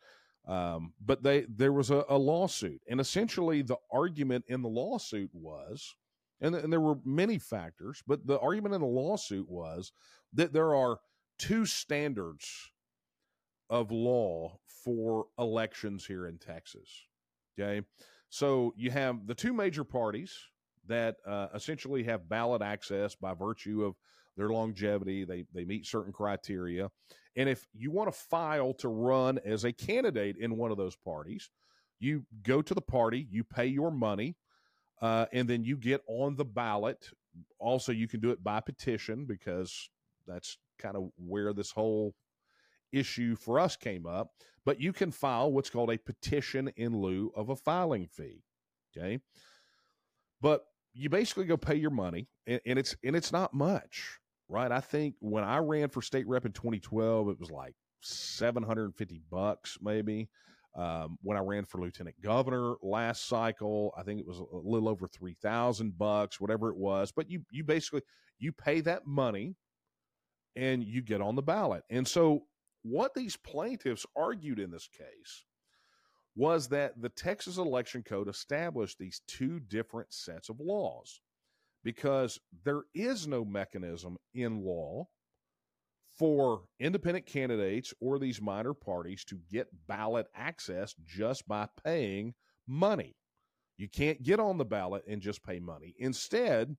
Um, 0.48 0.94
but 1.04 1.24
they 1.24 1.46
there 1.50 1.74
was 1.74 1.92
a, 1.92 2.06
a, 2.08 2.18
lawsuit, 2.18 2.82
and 2.90 3.02
essentially 3.02 3.62
the 3.62 3.76
argument 3.92 4.46
in 4.48 4.62
the 4.62 4.70
lawsuit 4.70 5.30
was, 5.34 5.96
and, 6.40 6.56
and 6.56 6.72
there 6.72 6.80
were 6.80 7.00
many 7.04 7.38
factors, 7.38 8.02
but 8.08 8.26
the 8.26 8.40
argument 8.40 8.74
in 8.74 8.80
the 8.80 8.88
lawsuit 8.88 9.50
was 9.50 9.92
that 10.34 10.54
there 10.54 10.74
are 10.74 11.00
two 11.38 11.66
standards 11.66 12.72
of 13.70 13.92
law 13.92 14.58
for 14.86 15.26
elections 15.38 16.06
here 16.06 16.28
in 16.28 16.38
Texas. 16.38 16.90
Okay, 17.60 17.86
so 18.30 18.74
you 18.78 18.90
have 18.92 19.28
the 19.28 19.36
two 19.36 19.52
major 19.52 19.84
parties 19.84 20.34
that 20.88 21.18
uh, 21.28 21.48
essentially 21.54 22.04
have 22.04 22.30
ballot 22.30 22.62
access 22.62 23.16
by 23.16 23.34
virtue 23.34 23.84
of 23.84 23.96
their 24.38 24.50
longevity, 24.50 25.26
they 25.26 25.46
they 25.54 25.66
meet 25.66 25.86
certain 25.86 26.14
criteria. 26.14 26.90
And 27.36 27.50
if 27.50 27.68
you 27.74 27.92
want 27.92 28.12
to 28.12 28.18
file 28.18 28.74
to 28.76 28.88
run 28.88 29.40
as 29.46 29.64
a 29.64 29.74
candidate 29.74 30.38
in 30.38 30.58
one 30.58 30.72
of 30.72 30.78
those 30.78 30.96
parties, 30.96 31.50
you 32.00 32.26
go 32.44 32.62
to 32.62 32.74
the 32.74 32.82
party, 32.82 33.28
you 33.30 33.44
pay 33.44 33.66
your 33.66 33.92
money, 33.92 34.36
uh, 35.02 35.26
and 35.34 35.48
then 35.48 35.64
you 35.64 35.78
get 35.78 36.02
on 36.08 36.36
the 36.36 36.46
ballot. 36.46 37.10
Also, 37.60 37.92
you 37.92 38.08
can 38.08 38.20
do 38.20 38.32
it 38.32 38.44
by 38.44 38.60
petition 38.60 39.26
because 39.26 39.90
that's 40.26 40.58
kind 40.80 40.96
of 40.96 41.10
where 41.18 41.54
this 41.54 41.72
whole 41.72 42.16
issue 42.92 43.36
for 43.36 43.60
us 43.60 43.76
came 43.76 44.06
up. 44.06 44.32
But 44.66 44.82
you 44.82 44.92
can 44.92 45.12
file 45.12 45.52
what's 45.52 45.70
called 45.70 45.92
a 45.92 45.98
petition 45.98 46.72
in 46.76 46.98
lieu 46.98 47.32
of 47.36 47.50
a 47.50 47.56
filing 47.56 48.08
fee. 48.08 48.44
Okay. 48.96 49.20
But 50.42 50.66
you 50.94 51.10
basically 51.10 51.46
go 51.46 51.58
pay 51.58 51.76
your 51.76 51.92
money 51.92 52.28
and, 52.48 52.60
and 52.66 52.80
it's 52.80 52.96
and 53.04 53.16
it's 53.16 53.32
not 53.32 53.54
much 53.54 54.20
right? 54.50 54.72
I 54.72 54.80
think 54.80 55.16
when 55.20 55.44
I 55.44 55.58
ran 55.58 55.90
for 55.90 56.02
state 56.02 56.28
rep 56.28 56.46
in 56.46 56.52
2012, 56.52 57.30
it 57.30 57.40
was 57.40 57.52
like 57.52 57.76
750 58.02 59.22
bucks 59.30 59.78
maybe. 59.82 60.30
Um, 60.76 61.18
when 61.24 61.38
I 61.38 61.42
ran 61.42 61.66
for 61.66 61.82
lieutenant 61.82 62.22
governor 62.22 62.76
last 62.84 63.28
cycle, 63.28 63.94
I 63.98 64.04
think 64.04 64.20
it 64.20 64.28
was 64.28 64.38
a 64.38 64.46
little 64.52 64.88
over 64.88 65.08
3000 65.08 65.98
bucks, 65.98 66.40
whatever 66.40 66.70
it 66.70 66.78
was. 66.78 67.12
But 67.12 67.32
you, 67.32 67.42
you 67.50 67.64
basically, 67.64 68.02
you 68.38 68.52
pay 68.52 68.82
that 68.82 69.08
money 69.08 69.56
and 70.56 70.84
you 70.84 71.02
get 71.02 71.22
on 71.22 71.36
the 71.36 71.42
ballot. 71.42 71.84
And 71.90 72.08
so 72.08 72.44
what 72.84 73.16
these 73.16 73.36
plaintiffs 73.36 74.06
argued 74.16 74.60
in 74.60 74.70
this 74.70 74.88
case 74.88 75.46
was 76.36 76.68
that 76.70 77.02
the 77.02 77.10
Texas 77.10 77.58
election 77.58 78.04
code 78.04 78.30
established 78.30 79.00
these 79.00 79.22
two 79.28 79.60
different 79.60 80.14
sets 80.14 80.50
of 80.50 80.60
laws 80.60 81.22
because 81.88 82.38
there 82.66 82.82
is 82.94 83.30
no 83.30 83.46
mechanism 83.46 84.18
in 84.34 84.62
law 84.62 85.08
for 86.20 86.64
independent 86.82 87.26
candidates 87.26 87.94
or 88.02 88.20
these 88.20 88.42
minor 88.42 88.74
parties 88.74 89.24
to 89.24 89.40
get 89.50 89.70
ballot 89.88 90.28
access 90.36 90.94
just 91.06 91.48
by 91.48 91.66
paying 91.86 92.34
money. 92.68 93.16
You 93.78 93.88
can't 93.88 94.22
get 94.22 94.38
on 94.38 94.58
the 94.58 94.66
ballot 94.66 95.04
and 95.08 95.22
just 95.22 95.46
pay 95.46 95.62
money. 95.62 95.96
Instead, 95.98 96.76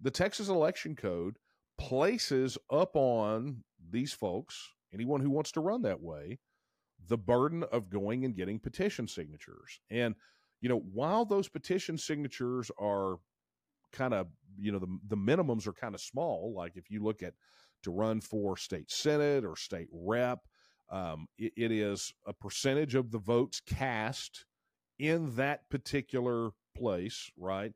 the 0.00 0.12
Texas 0.12 0.48
election 0.48 0.94
code 0.94 1.34
places 1.76 2.56
up 2.70 2.94
on 2.94 3.64
these 3.90 4.12
folks, 4.12 4.68
anyone 4.94 5.20
who 5.20 5.30
wants 5.30 5.50
to 5.50 5.60
run 5.60 5.82
that 5.82 6.00
way, 6.00 6.38
the 7.08 7.18
burden 7.18 7.64
of 7.72 7.90
going 7.90 8.24
and 8.24 8.36
getting 8.36 8.60
petition 8.60 9.08
signatures. 9.08 9.80
And, 9.90 10.14
you 10.60 10.68
know, 10.68 10.78
while 10.78 11.24
those 11.24 11.48
petition 11.48 11.98
signatures 11.98 12.70
are 12.78 13.16
kind 13.92 14.14
of 14.14 14.28
you 14.58 14.72
know 14.72 14.78
the 14.78 14.98
the 15.06 15.16
minimums 15.16 15.66
are 15.66 15.72
kind 15.72 15.94
of 15.94 16.00
small. 16.00 16.54
Like 16.56 16.76
if 16.76 16.90
you 16.90 17.02
look 17.02 17.22
at 17.22 17.34
to 17.82 17.90
run 17.90 18.20
for 18.20 18.56
state 18.56 18.90
senate 18.90 19.44
or 19.44 19.56
state 19.56 19.88
rep, 19.92 20.40
Um, 20.90 21.26
it, 21.36 21.52
it 21.56 21.70
is 21.70 22.12
a 22.26 22.32
percentage 22.32 22.94
of 22.94 23.10
the 23.10 23.18
votes 23.18 23.60
cast 23.60 24.46
in 24.98 25.36
that 25.36 25.68
particular 25.68 26.50
place, 26.74 27.30
right? 27.36 27.72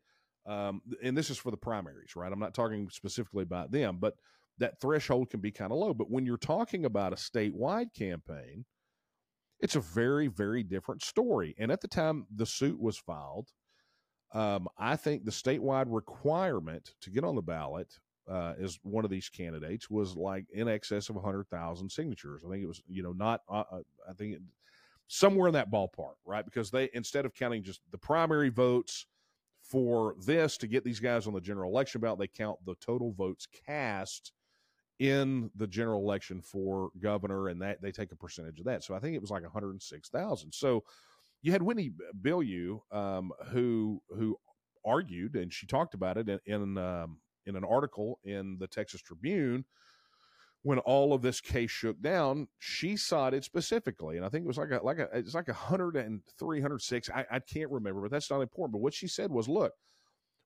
Um, 0.46 0.80
and 1.02 1.16
this 1.16 1.30
is 1.30 1.38
for 1.38 1.50
the 1.50 1.56
primaries, 1.56 2.16
right? 2.16 2.32
I'm 2.32 2.40
not 2.40 2.54
talking 2.54 2.88
specifically 2.90 3.42
about 3.42 3.70
them, 3.70 3.98
but 4.00 4.14
that 4.58 4.80
threshold 4.80 5.30
can 5.30 5.40
be 5.40 5.52
kind 5.52 5.72
of 5.72 5.78
low. 5.78 5.94
But 5.94 6.10
when 6.10 6.26
you're 6.26 6.36
talking 6.36 6.84
about 6.84 7.12
a 7.12 7.16
statewide 7.16 7.92
campaign, 7.94 8.64
it's 9.60 9.76
a 9.76 9.80
very, 9.80 10.28
very 10.28 10.62
different 10.62 11.02
story. 11.02 11.54
And 11.58 11.70
at 11.70 11.80
the 11.80 11.88
time 11.88 12.26
the 12.34 12.46
suit 12.46 12.80
was 12.80 12.98
filed, 12.98 13.50
um, 14.32 14.68
I 14.78 14.96
think 14.96 15.24
the 15.24 15.30
statewide 15.30 15.86
requirement 15.88 16.94
to 17.02 17.10
get 17.10 17.24
on 17.24 17.34
the 17.34 17.42
ballot 17.42 17.98
uh, 18.30 18.54
as 18.60 18.78
one 18.82 19.04
of 19.04 19.10
these 19.10 19.28
candidates 19.28 19.90
was 19.90 20.16
like 20.16 20.46
in 20.52 20.68
excess 20.68 21.08
of 21.08 21.16
100,000 21.16 21.90
signatures. 21.90 22.42
I 22.46 22.50
think 22.50 22.62
it 22.62 22.68
was, 22.68 22.82
you 22.88 23.02
know, 23.02 23.12
not, 23.12 23.42
uh, 23.48 23.64
uh 23.70 23.80
I 24.08 24.12
think 24.14 24.36
it, 24.36 24.42
somewhere 25.08 25.48
in 25.48 25.54
that 25.54 25.70
ballpark, 25.70 26.14
right? 26.24 26.44
Because 26.44 26.70
they, 26.70 26.88
instead 26.94 27.26
of 27.26 27.34
counting 27.34 27.62
just 27.62 27.80
the 27.90 27.98
primary 27.98 28.48
votes 28.48 29.06
for 29.60 30.14
this 30.24 30.56
to 30.58 30.66
get 30.66 30.84
these 30.84 31.00
guys 31.00 31.26
on 31.26 31.34
the 31.34 31.40
general 31.40 31.70
election 31.70 32.00
ballot, 32.00 32.18
they 32.18 32.26
count 32.26 32.58
the 32.64 32.74
total 32.76 33.12
votes 33.12 33.46
cast 33.66 34.32
in 34.98 35.50
the 35.56 35.66
general 35.66 36.00
election 36.00 36.40
for 36.40 36.90
governor, 37.00 37.48
and 37.48 37.60
that 37.60 37.82
they 37.82 37.90
take 37.90 38.12
a 38.12 38.16
percentage 38.16 38.60
of 38.60 38.66
that. 38.66 38.84
So 38.84 38.94
I 38.94 39.00
think 39.00 39.16
it 39.16 39.20
was 39.20 39.30
like 39.30 39.42
106,000. 39.42 40.52
So 40.52 40.84
you 41.42 41.52
had 41.52 41.62
Whitney 41.62 41.92
Bilyeu, 42.20 42.80
um, 42.92 43.32
who 43.48 44.00
who 44.10 44.36
argued, 44.84 45.36
and 45.36 45.52
she 45.52 45.66
talked 45.66 45.94
about 45.94 46.16
it 46.16 46.28
in 46.28 46.40
in, 46.46 46.78
um, 46.78 47.18
in 47.46 47.56
an 47.56 47.64
article 47.64 48.18
in 48.24 48.56
the 48.58 48.66
Texas 48.66 49.02
Tribune 49.02 49.64
when 50.62 50.78
all 50.78 51.12
of 51.12 51.22
this 51.22 51.40
case 51.40 51.70
shook 51.70 52.00
down, 52.00 52.46
she 52.58 52.96
cited 52.96 53.44
specifically, 53.44 54.16
and 54.16 54.24
I 54.24 54.28
think 54.28 54.44
it 54.44 54.48
was 54.48 54.58
like 54.58 54.70
a 54.70 54.80
like 54.82 54.98
a 54.98 55.08
it's 55.12 55.34
like 55.34 55.48
a 55.48 55.52
hundred 55.52 55.96
and 55.96 56.20
three 56.38 56.60
hundred 56.60 56.82
six. 56.82 57.10
I, 57.10 57.26
I 57.30 57.40
can't 57.40 57.70
remember, 57.70 58.00
but 58.02 58.10
that's 58.10 58.30
not 58.30 58.40
important. 58.40 58.72
But 58.72 58.82
what 58.82 58.94
she 58.94 59.08
said 59.08 59.30
was, 59.30 59.48
look, 59.48 59.72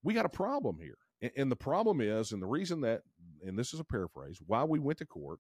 we 0.03 0.15
got 0.15 0.25
a 0.25 0.31
problem 0.31 0.79
here. 0.81 0.97
And, 1.21 1.31
and 1.37 1.53
the 1.53 1.57
problem 1.57 2.01
is, 2.01 2.33
and 2.33 2.41
the 2.43 2.47
reason 2.47 2.81
that, 2.83 3.03
and 3.45 3.59
this 3.59 3.75
is 3.75 3.81
a 3.81 3.85
paraphrase, 3.85 4.39
why 4.47 4.65
we 4.65 4.79
went 4.79 4.99
to 4.99 5.07
court 5.07 5.39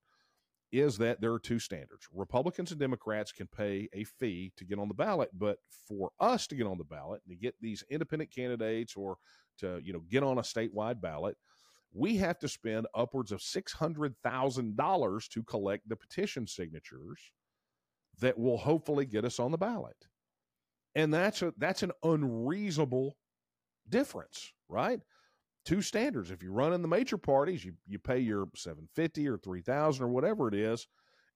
is 0.72 0.98
that 0.98 1.20
there 1.20 1.32
are 1.32 1.38
two 1.38 1.58
standards. 1.58 2.06
Republicans 2.12 2.70
and 2.70 2.80
Democrats 2.80 3.32
can 3.32 3.46
pay 3.46 3.88
a 3.92 4.04
fee 4.04 4.52
to 4.56 4.64
get 4.64 4.78
on 4.78 4.88
the 4.88 4.94
ballot, 4.94 5.30
but 5.32 5.58
for 5.88 6.10
us 6.20 6.46
to 6.48 6.54
get 6.54 6.66
on 6.66 6.78
the 6.78 6.84
ballot, 6.84 7.22
to 7.28 7.36
get 7.36 7.54
these 7.60 7.84
independent 7.88 8.34
candidates 8.34 8.94
or 8.96 9.16
to, 9.58 9.80
you 9.82 9.92
know, 9.92 10.02
get 10.10 10.22
on 10.22 10.38
a 10.38 10.42
statewide 10.42 11.00
ballot, 11.00 11.36
we 11.94 12.16
have 12.16 12.38
to 12.40 12.48
spend 12.48 12.86
upwards 12.94 13.32
of 13.32 13.40
$600,000 13.40 15.28
to 15.28 15.42
collect 15.44 15.88
the 15.88 15.96
petition 15.96 16.46
signatures 16.46 17.20
that 18.20 18.38
will 18.38 18.58
hopefully 18.58 19.06
get 19.06 19.24
us 19.24 19.38
on 19.38 19.50
the 19.50 19.58
ballot. 19.58 19.96
And 20.94 21.12
that's 21.12 21.42
a 21.42 21.52
that's 21.58 21.82
an 21.82 21.92
unreasonable 22.02 23.16
difference, 23.88 24.52
right? 24.68 25.00
Two 25.66 25.82
standards. 25.82 26.30
If 26.30 26.42
you 26.42 26.52
run 26.52 26.72
in 26.72 26.80
the 26.80 26.88
major 26.88 27.18
parties, 27.18 27.64
you, 27.64 27.74
you 27.86 27.98
pay 27.98 28.20
your 28.20 28.48
750 28.54 29.28
or 29.28 29.36
3000 29.36 30.04
or 30.04 30.08
whatever 30.08 30.48
it 30.48 30.54
is, 30.54 30.86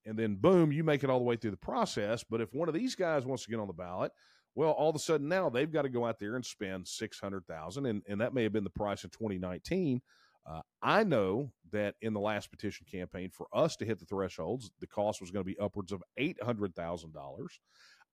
and 0.06 0.18
then 0.18 0.36
boom, 0.36 0.72
you 0.72 0.82
make 0.82 1.04
it 1.04 1.10
all 1.10 1.18
the 1.18 1.24
way 1.24 1.36
through 1.36 1.50
the 1.50 1.56
process. 1.58 2.24
But 2.24 2.40
if 2.40 2.54
one 2.54 2.68
of 2.68 2.74
these 2.74 2.94
guys 2.94 3.26
wants 3.26 3.44
to 3.44 3.50
get 3.50 3.60
on 3.60 3.66
the 3.66 3.74
ballot, 3.74 4.12
well, 4.54 4.70
all 4.70 4.88
of 4.88 4.96
a 4.96 5.00
sudden 5.00 5.28
now 5.28 5.50
they've 5.50 5.70
got 5.70 5.82
to 5.82 5.88
go 5.88 6.06
out 6.06 6.18
there 6.18 6.36
and 6.36 6.44
spend 6.44 6.88
600,000 6.88 7.86
and 7.86 8.02
and 8.08 8.20
that 8.20 8.34
may 8.34 8.42
have 8.42 8.52
been 8.52 8.64
the 8.64 8.70
price 8.70 9.04
in 9.04 9.10
2019. 9.10 10.00
Uh, 10.46 10.62
I 10.82 11.04
know 11.04 11.52
that 11.70 11.94
in 12.00 12.14
the 12.14 12.20
last 12.20 12.50
petition 12.50 12.86
campaign, 12.90 13.30
for 13.30 13.46
us 13.52 13.76
to 13.76 13.84
hit 13.84 13.98
the 13.98 14.06
thresholds, 14.06 14.70
the 14.80 14.86
cost 14.86 15.20
was 15.20 15.30
going 15.30 15.44
to 15.44 15.52
be 15.52 15.58
upwards 15.58 15.92
of 15.92 16.02
eight 16.16 16.42
hundred 16.42 16.74
thousand 16.74 17.12
dollars. 17.12 17.60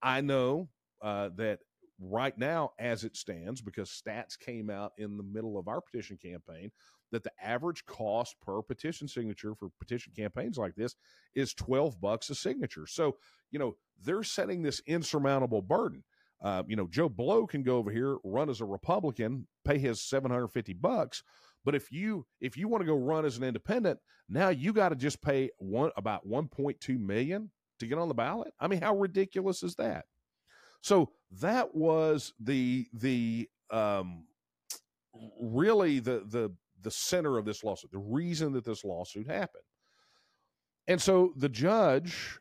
I 0.01 0.21
know 0.21 0.69
uh, 1.01 1.29
that 1.37 1.59
right 1.99 2.37
now, 2.37 2.71
as 2.79 3.03
it 3.03 3.15
stands, 3.15 3.61
because 3.61 3.89
stats 3.89 4.37
came 4.37 4.69
out 4.69 4.93
in 4.97 5.17
the 5.17 5.23
middle 5.23 5.57
of 5.57 5.67
our 5.67 5.81
petition 5.81 6.17
campaign, 6.17 6.71
that 7.11 7.23
the 7.23 7.31
average 7.41 7.85
cost 7.85 8.35
per 8.41 8.61
petition 8.61 9.07
signature 9.07 9.55
for 9.55 9.69
petition 9.79 10.13
campaigns 10.15 10.57
like 10.57 10.75
this 10.75 10.95
is 11.35 11.53
12 11.53 11.99
bucks 12.01 12.29
a 12.29 12.35
signature. 12.35 12.85
So, 12.85 13.17
you 13.51 13.59
know, 13.59 13.75
they're 14.03 14.23
setting 14.23 14.61
this 14.61 14.81
insurmountable 14.85 15.61
burden. 15.61 16.03
Uh, 16.41 16.63
you 16.67 16.75
know, 16.75 16.87
Joe 16.87 17.09
Blow 17.09 17.47
can 17.47 17.63
go 17.63 17.77
over 17.77 17.89
here, 17.89 18.17
run 18.23 18.49
as 18.49 18.61
a 18.61 18.65
Republican, 18.65 19.47
pay 19.65 19.79
his 19.79 20.01
750 20.01 20.73
bucks. 20.73 21.23
But 21.65 21.75
if 21.75 21.91
you 21.91 22.25
if 22.39 22.55
you 22.55 22.67
want 22.67 22.81
to 22.81 22.85
go 22.85 22.95
run 22.95 23.25
as 23.25 23.37
an 23.37 23.43
independent, 23.43 23.99
now 24.29 24.49
you 24.49 24.71
got 24.71 24.89
to 24.89 24.95
just 24.95 25.21
pay 25.21 25.49
one 25.57 25.91
about 25.97 26.27
1.2 26.27 26.99
million 26.99 27.49
to 27.79 27.87
get 27.87 27.97
on 27.97 28.07
the 28.07 28.13
ballot. 28.13 28.53
I 28.59 28.67
mean, 28.67 28.81
how 28.81 28.95
ridiculous 28.95 29.63
is 29.63 29.75
that? 29.75 30.05
So 30.81 31.11
that 31.31 31.75
was 31.75 32.33
the 32.39 32.87
the 32.93 33.49
um, 33.69 34.25
really 35.41 35.99
the 35.99 36.23
the 36.27 36.51
the 36.81 36.91
center 36.91 37.37
of 37.37 37.45
this 37.45 37.63
lawsuit, 37.63 37.91
the 37.91 37.97
reason 37.97 38.53
that 38.53 38.63
this 38.63 38.83
lawsuit 38.85 39.27
happened. 39.27 39.63
And 40.87 41.01
so 41.01 41.33
the 41.35 41.49
judge, 41.49 42.39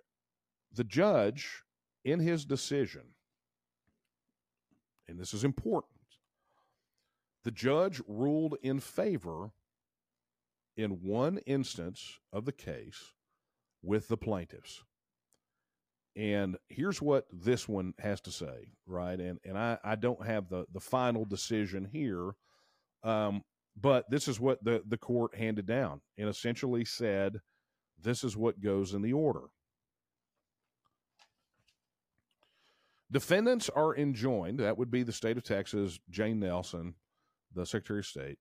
the 0.73 0.85
judge, 0.85 1.63
in 2.05 2.21
his 2.21 2.45
decision, 2.45 3.03
and 5.09 5.19
this 5.19 5.35
is 5.35 5.43
important, 5.43 5.93
the 7.45 7.51
judge 7.51 8.01
ruled 8.07 8.57
in 8.63 8.79
favor 8.79 9.53
in 10.77 11.03
one 11.03 11.39
instance 11.39 12.19
of 12.33 12.45
the 12.45 12.53
case 12.53 13.15
with 13.83 14.09
the 14.09 14.17
plaintiffs. 14.17 14.85
And 16.17 16.57
here's 16.71 17.03
what 17.03 17.27
this 17.31 17.69
one 17.69 17.93
has 17.99 18.23
to 18.23 18.31
say, 18.31 18.69
right? 18.87 19.21
And 19.21 19.39
and 19.45 19.59
I, 19.59 19.79
I 19.85 19.97
don't 19.97 20.25
have 20.25 20.49
the, 20.49 20.65
the 20.73 20.81
final 20.81 21.27
decision 21.27 21.85
here, 21.85 22.33
um, 23.05 23.43
but 23.79 24.11
this 24.11 24.27
is 24.27 24.41
what 24.41 24.65
the, 24.65 24.83
the 24.89 24.97
court 24.97 25.37
handed 25.37 25.67
down 25.67 26.01
and 26.17 26.29
essentially 26.29 26.87
said 26.87 27.41
this 28.03 28.25
is 28.25 28.37
what 28.37 28.63
goes 28.63 28.95
in 28.95 29.03
the 29.03 29.13
order. 29.13 29.43
Defendants 33.13 33.69
are 33.69 33.95
enjoined, 33.95 34.59
that 34.59 34.79
would 34.79 34.91
be 34.91 35.03
the 35.03 35.13
state 35.13 35.37
of 35.37 35.45
Texas, 35.45 36.01
Jane 36.11 36.41
Nelson, 36.41 36.95
the 37.55 37.65
Secretary 37.65 38.01
of 38.01 38.07
State, 38.07 38.39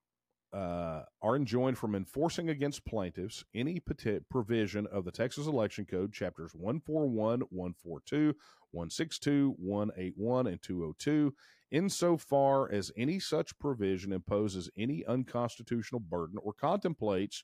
uh, 0.55 1.03
are 1.21 1.35
enjoined 1.35 1.77
from 1.77 1.95
enforcing 1.95 2.49
against 2.49 2.85
plaintiffs 2.85 3.43
any 3.53 3.81
provision 4.29 4.87
of 4.87 5.03
the 5.03 5.11
Texas 5.11 5.47
Election 5.47 5.85
Code, 5.85 6.13
chapters 6.13 6.55
141, 6.55 7.41
142, 7.49 8.33
162, 8.71 9.53
181, 9.57 10.47
and 10.47 10.61
202, 10.61 11.33
insofar 11.71 12.71
as 12.71 12.89
any 12.95 13.19
such 13.19 13.57
provision 13.59 14.13
imposes 14.13 14.69
any 14.77 15.05
unconstitutional 15.05 15.99
burden 15.99 16.37
or 16.41 16.53
contemplates, 16.53 17.43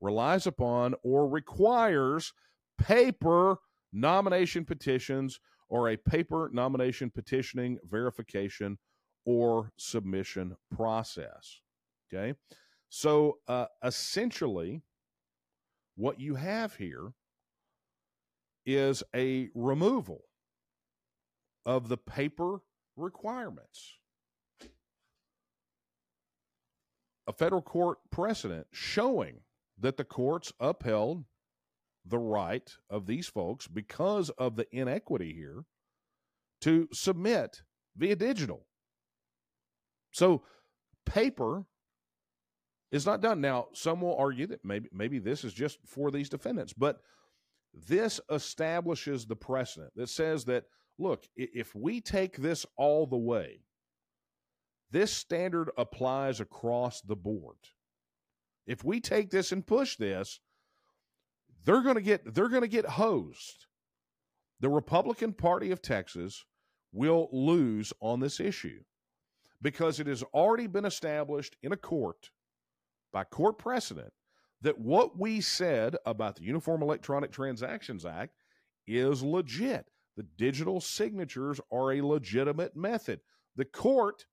relies 0.00 0.44
upon, 0.44 0.96
or 1.04 1.28
requires 1.28 2.32
paper 2.76 3.58
nomination 3.92 4.64
petitions 4.64 5.38
or 5.68 5.90
a 5.90 5.96
paper 5.96 6.50
nomination 6.52 7.08
petitioning 7.08 7.78
verification 7.88 8.78
or 9.24 9.70
submission 9.76 10.56
process. 10.74 11.60
Okay. 12.12 12.34
So 12.88 13.38
uh, 13.48 13.66
essentially, 13.84 14.82
what 15.96 16.20
you 16.20 16.34
have 16.36 16.74
here 16.74 17.12
is 18.64 19.02
a 19.14 19.48
removal 19.54 20.22
of 21.66 21.88
the 21.88 21.96
paper 21.96 22.60
requirements. 22.96 23.94
A 27.26 27.32
federal 27.32 27.60
court 27.62 27.98
precedent 28.10 28.66
showing 28.72 29.40
that 29.78 29.96
the 29.96 30.04
courts 30.04 30.52
upheld 30.60 31.24
the 32.06 32.18
right 32.18 32.70
of 32.88 33.06
these 33.06 33.26
folks 33.26 33.66
because 33.66 34.30
of 34.30 34.56
the 34.56 34.66
inequity 34.74 35.34
here 35.34 35.64
to 36.62 36.88
submit 36.92 37.62
via 37.96 38.16
digital. 38.16 38.66
So, 40.10 40.42
paper 41.04 41.64
is 42.90 43.06
not 43.06 43.20
done. 43.20 43.40
Now, 43.40 43.68
some 43.74 44.00
will 44.00 44.16
argue 44.16 44.46
that 44.46 44.64
maybe 44.64 44.88
maybe 44.92 45.18
this 45.18 45.44
is 45.44 45.52
just 45.52 45.78
for 45.86 46.10
these 46.10 46.28
defendants, 46.28 46.72
but 46.72 47.00
this 47.74 48.20
establishes 48.30 49.26
the 49.26 49.36
precedent 49.36 49.92
that 49.96 50.08
says 50.08 50.44
that 50.46 50.64
look, 50.98 51.24
if 51.36 51.74
we 51.74 52.00
take 52.00 52.36
this 52.38 52.66
all 52.76 53.06
the 53.06 53.16
way, 53.16 53.60
this 54.90 55.12
standard 55.12 55.70
applies 55.76 56.40
across 56.40 57.00
the 57.02 57.16
board. 57.16 57.58
If 58.66 58.84
we 58.84 59.00
take 59.00 59.30
this 59.30 59.52
and 59.52 59.66
push 59.66 59.96
this, 59.96 60.40
they're 61.64 61.82
going 61.82 61.96
to 61.96 62.02
get 62.02 62.34
they're 62.34 62.48
going 62.48 62.62
to 62.62 62.68
get 62.68 62.86
hosed. 62.86 63.66
The 64.60 64.68
Republican 64.68 65.34
Party 65.34 65.70
of 65.70 65.82
Texas 65.82 66.44
will 66.92 67.28
lose 67.32 67.92
on 68.00 68.20
this 68.20 68.40
issue 68.40 68.80
because 69.60 70.00
it 70.00 70.06
has 70.06 70.22
already 70.34 70.66
been 70.66 70.84
established 70.84 71.56
in 71.62 71.72
a 71.72 71.76
court 71.76 72.30
by 73.12 73.24
court 73.24 73.58
precedent 73.58 74.12
that 74.62 74.78
what 74.78 75.18
we 75.18 75.40
said 75.40 75.96
about 76.04 76.36
the 76.36 76.44
Uniform 76.44 76.82
Electronic 76.82 77.30
Transactions 77.30 78.04
Act 78.04 78.34
is 78.86 79.22
legit. 79.22 79.86
The 80.16 80.26
digital 80.36 80.80
signatures 80.80 81.60
are 81.72 81.92
a 81.92 82.02
legitimate 82.02 82.76
method. 82.76 83.20
The 83.56 83.64
court, 83.66 84.24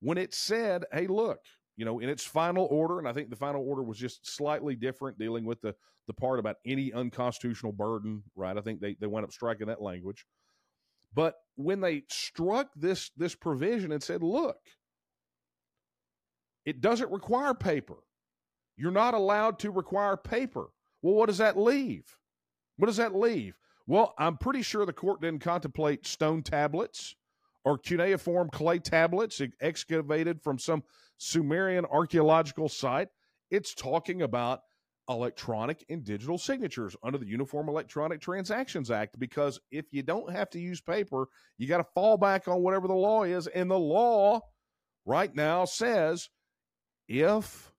when 0.00 0.18
it 0.18 0.34
said, 0.34 0.84
hey, 0.92 1.06
look, 1.06 1.38
you 1.76 1.84
know, 1.86 2.00
in 2.00 2.10
its 2.10 2.24
final 2.24 2.66
order, 2.70 2.98
and 2.98 3.08
I 3.08 3.12
think 3.12 3.30
the 3.30 3.36
final 3.36 3.66
order 3.66 3.82
was 3.82 3.96
just 3.96 4.26
slightly 4.36 4.74
different, 4.74 5.18
dealing 5.18 5.44
with 5.44 5.60
the 5.62 5.74
the 6.06 6.14
part 6.14 6.40
about 6.40 6.56
any 6.66 6.92
unconstitutional 6.92 7.70
burden, 7.70 8.24
right? 8.34 8.58
I 8.58 8.60
think 8.62 8.80
they, 8.80 8.96
they 9.00 9.06
went 9.06 9.22
up 9.22 9.32
striking 9.32 9.68
that 9.68 9.80
language. 9.80 10.26
But 11.14 11.36
when 11.54 11.80
they 11.80 12.02
struck 12.08 12.70
this 12.74 13.10
this 13.16 13.34
provision 13.34 13.92
and 13.92 14.02
said, 14.02 14.22
look, 14.22 14.58
it 16.64 16.80
doesn't 16.80 17.10
require 17.12 17.54
paper. 17.54 17.98
You're 18.80 18.90
not 18.90 19.12
allowed 19.12 19.58
to 19.58 19.70
require 19.70 20.16
paper. 20.16 20.68
Well, 21.02 21.12
what 21.12 21.26
does 21.26 21.36
that 21.36 21.58
leave? 21.58 22.16
What 22.78 22.86
does 22.86 22.96
that 22.96 23.14
leave? 23.14 23.54
Well, 23.86 24.14
I'm 24.18 24.38
pretty 24.38 24.62
sure 24.62 24.86
the 24.86 24.92
court 24.94 25.20
didn't 25.20 25.42
contemplate 25.42 26.06
stone 26.06 26.42
tablets 26.42 27.14
or 27.66 27.76
cuneiform 27.76 28.48
clay 28.48 28.78
tablets 28.78 29.42
excavated 29.60 30.40
from 30.40 30.58
some 30.58 30.82
Sumerian 31.18 31.84
archaeological 31.84 32.70
site. 32.70 33.08
It's 33.50 33.74
talking 33.74 34.22
about 34.22 34.60
electronic 35.10 35.84
and 35.90 36.02
digital 36.02 36.38
signatures 36.38 36.96
under 37.02 37.18
the 37.18 37.26
Uniform 37.26 37.68
Electronic 37.68 38.18
Transactions 38.22 38.90
Act 38.90 39.18
because 39.18 39.60
if 39.70 39.92
you 39.92 40.02
don't 40.02 40.32
have 40.32 40.48
to 40.50 40.58
use 40.58 40.80
paper, 40.80 41.26
you 41.58 41.68
got 41.68 41.78
to 41.78 41.86
fall 41.94 42.16
back 42.16 42.48
on 42.48 42.62
whatever 42.62 42.88
the 42.88 42.94
law 42.94 43.24
is. 43.24 43.46
And 43.46 43.70
the 43.70 43.78
law 43.78 44.40
right 45.04 45.34
now 45.34 45.66
says 45.66 46.30
if 47.08 47.69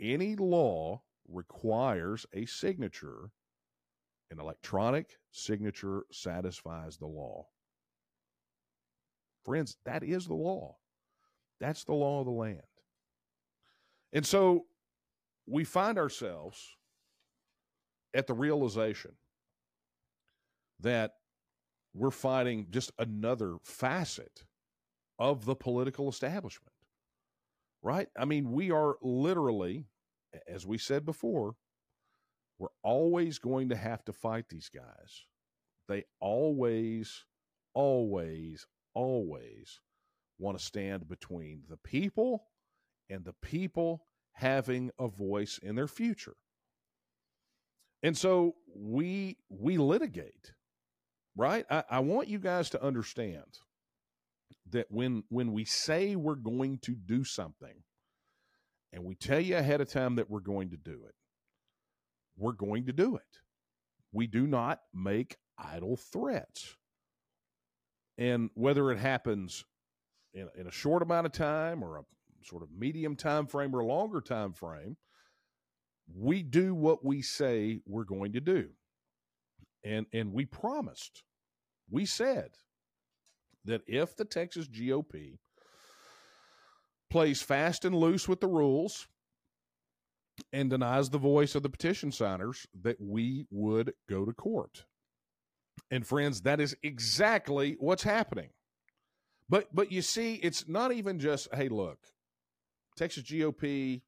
any 0.00 0.36
law 0.36 1.02
requires 1.28 2.26
a 2.32 2.46
signature, 2.46 3.30
an 4.30 4.40
electronic 4.40 5.18
signature 5.30 6.04
satisfies 6.10 6.96
the 6.96 7.06
law. 7.06 7.46
Friends, 9.44 9.76
that 9.84 10.02
is 10.02 10.26
the 10.26 10.34
law. 10.34 10.76
That's 11.60 11.84
the 11.84 11.94
law 11.94 12.20
of 12.20 12.26
the 12.26 12.32
land. 12.32 12.62
And 14.12 14.24
so 14.24 14.66
we 15.46 15.64
find 15.64 15.98
ourselves 15.98 16.76
at 18.14 18.26
the 18.26 18.34
realization 18.34 19.12
that 20.80 21.12
we're 21.94 22.10
fighting 22.10 22.66
just 22.70 22.92
another 22.98 23.56
facet 23.64 24.44
of 25.18 25.44
the 25.44 25.54
political 25.54 26.08
establishment, 26.08 26.72
right? 27.82 28.08
I 28.18 28.24
mean, 28.24 28.52
we 28.52 28.70
are 28.70 28.96
literally, 29.02 29.86
as 30.46 30.66
we 30.66 30.78
said 30.78 31.04
before, 31.04 31.54
we're 32.58 32.68
always 32.82 33.38
going 33.38 33.68
to 33.68 33.76
have 33.76 34.04
to 34.06 34.12
fight 34.12 34.48
these 34.48 34.68
guys. 34.68 35.24
They 35.88 36.04
always, 36.20 37.24
always, 37.74 38.66
always 38.94 39.80
want 40.38 40.58
to 40.58 40.64
stand 40.64 41.08
between 41.08 41.62
the 41.68 41.76
people 41.76 42.44
and 43.08 43.24
the 43.24 43.34
people 43.42 44.04
having 44.32 44.90
a 44.98 45.08
voice 45.08 45.58
in 45.62 45.76
their 45.76 45.88
future. 45.88 46.36
And 48.02 48.16
so 48.16 48.54
we 48.74 49.38
we 49.48 49.76
litigate, 49.76 50.52
right? 51.36 51.64
I, 51.70 51.84
I 51.90 51.98
want 52.00 52.28
you 52.28 52.38
guys 52.38 52.70
to 52.70 52.82
understand 52.82 53.58
that 54.72 54.86
when 54.90 55.24
when 55.28 55.52
we 55.52 55.64
say 55.64 56.16
we're 56.16 56.34
going 56.34 56.78
to 56.78 56.94
do 56.94 57.24
something 57.24 57.82
and 58.92 59.04
we 59.04 59.14
tell 59.14 59.40
you 59.40 59.56
ahead 59.56 59.80
of 59.80 59.90
time 59.90 60.16
that 60.16 60.30
we're 60.30 60.40
going 60.40 60.70
to 60.70 60.76
do 60.76 61.04
it, 61.06 61.14
we're 62.36 62.52
going 62.52 62.86
to 62.86 62.92
do 62.92 63.16
it. 63.16 63.40
We 64.12 64.26
do 64.26 64.46
not 64.46 64.80
make 64.94 65.36
idle 65.58 65.96
threats. 65.96 66.76
And 68.16 68.50
whether 68.54 68.90
it 68.90 68.98
happens 68.98 69.64
in, 70.34 70.48
in 70.56 70.66
a 70.66 70.72
short 70.72 71.02
amount 71.02 71.26
of 71.26 71.32
time 71.32 71.82
or 71.82 71.98
a 71.98 72.02
sort 72.42 72.62
of 72.62 72.70
medium 72.76 73.16
time 73.16 73.46
frame 73.46 73.74
or 73.74 73.84
longer 73.84 74.20
time 74.20 74.52
frame, 74.52 74.96
we 76.14 76.42
do 76.42 76.74
what 76.74 77.04
we 77.04 77.22
say 77.22 77.80
we're 77.86 78.04
going 78.04 78.32
to 78.32 78.40
do. 78.40 78.70
And 79.84 80.06
and 80.12 80.32
we 80.32 80.46
promised, 80.46 81.22
we 81.90 82.06
said 82.06 82.50
that 83.64 83.82
if 83.86 84.16
the 84.16 84.24
Texas 84.24 84.68
GOP 84.68 85.38
plays 87.10 87.42
fast 87.42 87.84
and 87.84 87.94
loose 87.94 88.28
with 88.28 88.40
the 88.40 88.46
rules 88.46 89.08
and 90.52 90.70
denies 90.70 91.10
the 91.10 91.18
voice 91.18 91.54
of 91.54 91.62
the 91.62 91.68
petition 91.68 92.12
signers, 92.12 92.66
that 92.82 92.96
we 93.00 93.46
would 93.50 93.92
go 94.08 94.24
to 94.24 94.32
court. 94.32 94.84
And 95.90 96.06
friends, 96.06 96.42
that 96.42 96.60
is 96.60 96.76
exactly 96.82 97.76
what's 97.78 98.02
happening. 98.02 98.50
But 99.48 99.74
but 99.74 99.90
you 99.90 100.02
see, 100.02 100.34
it's 100.34 100.68
not 100.68 100.92
even 100.92 101.18
just, 101.18 101.48
hey, 101.54 101.68
look, 101.68 101.98
Texas 102.96 103.22
GOP, 103.24 104.02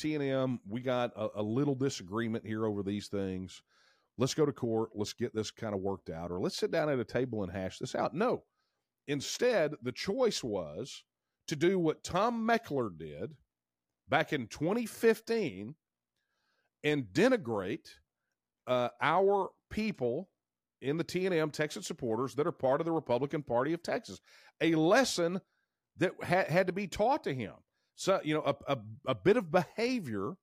TNM, 0.00 0.58
we 0.68 0.80
got 0.80 1.12
a, 1.14 1.28
a, 1.36 1.42
little 1.42 1.76
disagreement 1.76 2.44
here 2.44 2.66
over 2.66 2.82
these 2.82 3.06
things. 3.06 3.62
Let's 4.18 4.34
go 4.34 4.44
to 4.44 4.52
court. 4.52 4.90
Let's 4.94 5.12
get 5.12 5.34
this 5.34 5.50
kind 5.50 5.74
of 5.74 5.80
worked 5.80 6.10
out, 6.10 6.30
or 6.30 6.40
let's 6.40 6.56
sit 6.56 6.72
down 6.72 6.88
at 6.88 6.98
a 6.98 7.04
table 7.04 7.44
and 7.44 7.52
hash 7.52 7.78
this 7.78 7.94
out. 7.94 8.14
No. 8.14 8.42
Instead, 9.08 9.74
the 9.82 9.92
choice 9.92 10.42
was 10.42 11.04
to 11.48 11.56
do 11.56 11.78
what 11.78 12.04
Tom 12.04 12.46
Mechler 12.46 12.96
did 12.96 13.34
back 14.08 14.32
in 14.32 14.46
2015 14.46 15.74
and 16.84 17.04
denigrate 17.12 17.88
uh, 18.66 18.88
our 19.00 19.50
people 19.70 20.28
in 20.80 20.96
the 20.96 21.04
TNM 21.04 21.52
Texit 21.52 21.84
supporters 21.84 22.34
that 22.34 22.46
are 22.46 22.52
part 22.52 22.80
of 22.80 22.84
the 22.84 22.92
Republican 22.92 23.42
Party 23.42 23.72
of 23.72 23.82
Texas. 23.82 24.20
A 24.60 24.74
lesson 24.74 25.40
that 25.98 26.12
ha- 26.22 26.44
had 26.48 26.66
to 26.66 26.72
be 26.72 26.86
taught 26.86 27.24
to 27.24 27.34
him 27.34 27.54
so 27.94 28.20
you 28.24 28.34
know 28.34 28.42
a, 28.42 28.72
a, 28.72 28.78
a 29.08 29.14
bit 29.14 29.36
of 29.36 29.50
behavior 29.50 30.34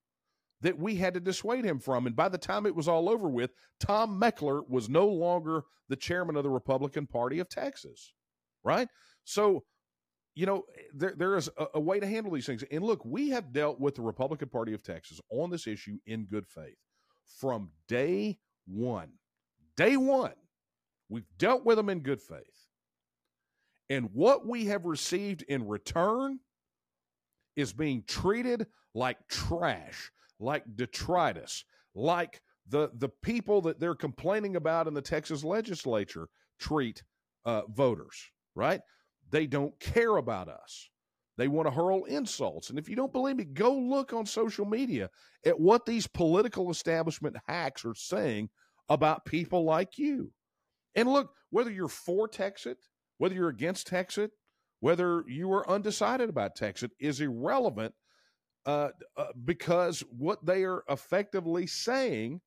that 0.62 0.78
we 0.78 0.96
had 0.96 1.14
to 1.14 1.20
dissuade 1.20 1.64
him 1.64 1.78
from. 1.78 2.06
And 2.06 2.14
by 2.14 2.28
the 2.28 2.38
time 2.38 2.66
it 2.66 2.74
was 2.74 2.86
all 2.86 3.08
over 3.08 3.28
with, 3.28 3.50
Tom 3.78 4.20
Mechler 4.20 4.62
was 4.68 4.90
no 4.90 5.08
longer 5.08 5.62
the 5.88 5.96
chairman 5.96 6.36
of 6.36 6.42
the 6.42 6.50
Republican 6.50 7.06
Party 7.06 7.38
of 7.38 7.48
Texas, 7.48 8.12
right? 8.64 8.88
So, 9.24 9.64
you 10.34 10.46
know, 10.46 10.64
there, 10.94 11.14
there 11.16 11.36
is 11.36 11.50
a, 11.58 11.66
a 11.74 11.80
way 11.80 12.00
to 12.00 12.06
handle 12.06 12.32
these 12.32 12.46
things. 12.46 12.64
And 12.70 12.82
look, 12.84 13.04
we 13.04 13.30
have 13.30 13.52
dealt 13.52 13.80
with 13.80 13.94
the 13.94 14.02
Republican 14.02 14.48
Party 14.48 14.74
of 14.74 14.82
Texas 14.82 15.20
on 15.30 15.50
this 15.50 15.66
issue 15.66 15.98
in 16.06 16.24
good 16.24 16.46
faith 16.46 16.76
from 17.38 17.70
day 17.88 18.38
one. 18.66 19.12
Day 19.76 19.96
one, 19.96 20.34
we've 21.08 21.26
dealt 21.38 21.64
with 21.64 21.76
them 21.76 21.88
in 21.88 22.00
good 22.00 22.20
faith. 22.20 22.66
And 23.88 24.10
what 24.12 24.46
we 24.46 24.66
have 24.66 24.84
received 24.84 25.42
in 25.42 25.66
return 25.66 26.38
is 27.56 27.72
being 27.72 28.04
treated 28.06 28.66
like 28.94 29.18
trash, 29.28 30.10
like 30.38 30.64
detritus, 30.76 31.64
like 31.94 32.40
the 32.68 32.90
the 32.94 33.08
people 33.08 33.62
that 33.62 33.80
they're 33.80 33.94
complaining 33.94 34.54
about 34.56 34.86
in 34.86 34.94
the 34.94 35.02
Texas 35.02 35.42
legislature 35.42 36.28
treat 36.58 37.02
uh, 37.44 37.62
voters. 37.68 38.30
Right? 38.60 38.82
They 39.30 39.46
don't 39.46 39.78
care 39.80 40.18
about 40.18 40.48
us. 40.48 40.90
They 41.38 41.48
want 41.48 41.66
to 41.66 41.72
hurl 41.72 42.04
insults. 42.04 42.68
And 42.68 42.78
if 42.78 42.86
you 42.86 42.94
don't 42.96 43.14
believe 43.14 43.36
me, 43.36 43.44
go 43.44 43.72
look 43.72 44.12
on 44.12 44.26
social 44.26 44.66
media 44.66 45.08
at 45.46 45.58
what 45.58 45.86
these 45.86 46.06
political 46.06 46.70
establishment 46.70 47.36
hacks 47.48 47.86
are 47.86 47.94
saying 47.94 48.50
about 48.90 49.24
people 49.24 49.64
like 49.64 49.96
you. 49.96 50.32
And 50.94 51.08
look, 51.08 51.32
whether 51.48 51.70
you're 51.70 51.88
for 51.88 52.28
Texit, 52.28 52.76
whether 53.16 53.34
you're 53.34 53.48
against 53.48 53.88
Texit, 53.88 54.30
whether 54.80 55.24
you 55.26 55.50
are 55.52 55.66
undecided 55.66 56.28
about 56.28 56.58
Texit 56.58 56.90
is 56.98 57.22
irrelevant 57.22 57.94
uh, 58.66 58.88
uh, 59.16 59.26
because 59.42 60.00
what 60.10 60.44
they 60.44 60.64
are 60.64 60.84
effectively 60.90 61.66
saying 61.66 62.42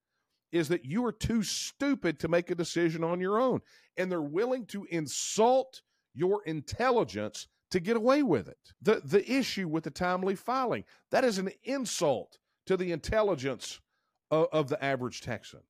is 0.52 0.68
that 0.68 0.86
you 0.86 1.04
are 1.04 1.12
too 1.12 1.42
stupid 1.42 2.20
to 2.20 2.28
make 2.28 2.52
a 2.52 2.56
decision 2.56 3.04
on 3.04 3.20
your 3.20 3.42
own. 3.42 3.62
And 3.98 4.12
they're 4.12 4.22
willing 4.22 4.68
to 4.68 4.86
insult 4.92 5.82
your 6.14 6.44
intelligence 6.46 7.48
to 7.72 7.80
get 7.80 7.98
away 7.98 8.24
with 8.24 8.48
it. 8.48 8.74
The, 8.82 9.02
the 9.04 9.32
issue 9.32 9.68
with 9.68 9.84
the 9.84 9.90
timely 9.90 10.36
filing, 10.36 10.84
that 11.12 11.24
is 11.24 11.38
an 11.40 11.50
insult 11.64 12.38
to 12.68 12.78
the 12.78 12.92
intelligence 12.92 13.80
of, 14.30 14.48
of 14.52 14.70
the 14.70 14.84
average 14.84 15.22
Texan. 15.22 15.62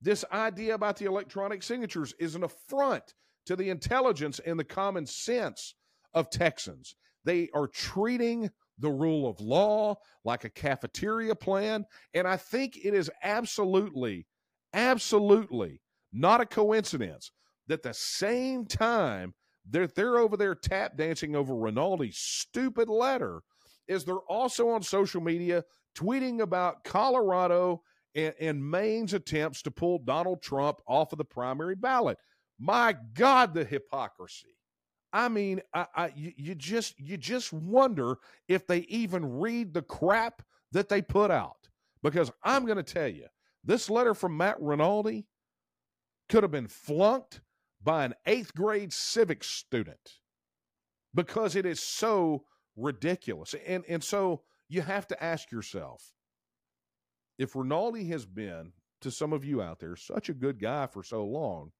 This 0.00 0.24
idea 0.32 0.74
about 0.74 0.96
the 0.96 1.06
electronic 1.06 1.62
signatures 1.62 2.14
is 2.18 2.34
an 2.34 2.44
affront 2.44 3.14
to 3.46 3.56
the 3.56 3.70
intelligence 3.70 4.40
and 4.44 4.58
the 4.58 4.64
common 4.64 5.06
sense 5.06 5.74
of 6.12 6.30
Texans. 6.30 6.94
They 7.24 7.48
are 7.54 7.66
treating 7.66 8.50
the 8.78 8.90
rule 8.90 9.28
of 9.28 9.40
law 9.40 9.96
like 10.24 10.44
a 10.44 10.50
cafeteria 10.50 11.34
plan. 11.34 11.86
And 12.12 12.26
I 12.26 12.36
think 12.36 12.76
it 12.76 12.94
is 12.94 13.10
absolutely, 13.22 14.26
absolutely 14.72 15.80
not 16.12 16.40
a 16.40 16.46
coincidence 16.46 17.30
that 17.66 17.82
the 17.82 17.94
same 17.94 18.66
time 18.66 19.34
they're, 19.68 19.86
they're 19.86 20.18
over 20.18 20.36
there 20.36 20.54
tap 20.54 20.96
dancing 20.96 21.34
over 21.34 21.54
Rinaldi's 21.54 22.18
stupid 22.18 22.88
letter 22.88 23.42
is 23.88 24.04
they're 24.04 24.16
also 24.16 24.70
on 24.70 24.82
social 24.82 25.20
media 25.20 25.64
tweeting 25.96 26.40
about 26.40 26.84
Colorado 26.84 27.82
and, 28.14 28.34
and 28.40 28.70
Maine's 28.70 29.14
attempts 29.14 29.62
to 29.62 29.70
pull 29.70 29.98
Donald 29.98 30.42
Trump 30.42 30.80
off 30.86 31.12
of 31.12 31.18
the 31.18 31.24
primary 31.24 31.74
ballot. 31.74 32.18
My 32.58 32.96
God, 33.14 33.54
the 33.54 33.64
hypocrisy. 33.64 34.56
I 35.12 35.28
mean, 35.28 35.60
I, 35.72 35.86
I 35.94 36.12
you, 36.14 36.32
you 36.36 36.54
just 36.54 36.98
you 36.98 37.16
just 37.16 37.52
wonder 37.52 38.16
if 38.48 38.66
they 38.66 38.80
even 38.80 39.38
read 39.38 39.72
the 39.72 39.82
crap 39.82 40.42
that 40.72 40.88
they 40.88 41.02
put 41.02 41.30
out. 41.30 41.68
Because 42.02 42.30
I'm 42.42 42.66
going 42.66 42.76
to 42.76 42.82
tell 42.82 43.08
you, 43.08 43.26
this 43.64 43.88
letter 43.88 44.12
from 44.12 44.36
Matt 44.36 44.60
Rinaldi 44.60 45.26
could 46.28 46.42
have 46.42 46.52
been 46.52 46.68
flunked 46.68 47.40
by 47.84 48.06
an 48.06 48.14
eighth 48.26 48.54
grade 48.54 48.92
civics 48.92 49.48
student 49.48 50.14
because 51.14 51.54
it 51.54 51.66
is 51.66 51.80
so 51.80 52.44
ridiculous. 52.76 53.54
And 53.66 53.84
and 53.88 54.02
so 54.02 54.42
you 54.68 54.82
have 54.82 55.06
to 55.08 55.22
ask 55.22 55.52
yourself 55.52 56.12
if 57.38 57.54
Rinaldi 57.54 58.08
has 58.08 58.24
been 58.24 58.72
to 59.02 59.10
some 59.10 59.32
of 59.32 59.44
you 59.44 59.60
out 59.60 59.80
there 59.80 59.96
such 59.96 60.28
a 60.28 60.34
good 60.34 60.58
guy 60.58 60.86
for 60.86 61.02
so 61.02 61.24
long, 61.24 61.72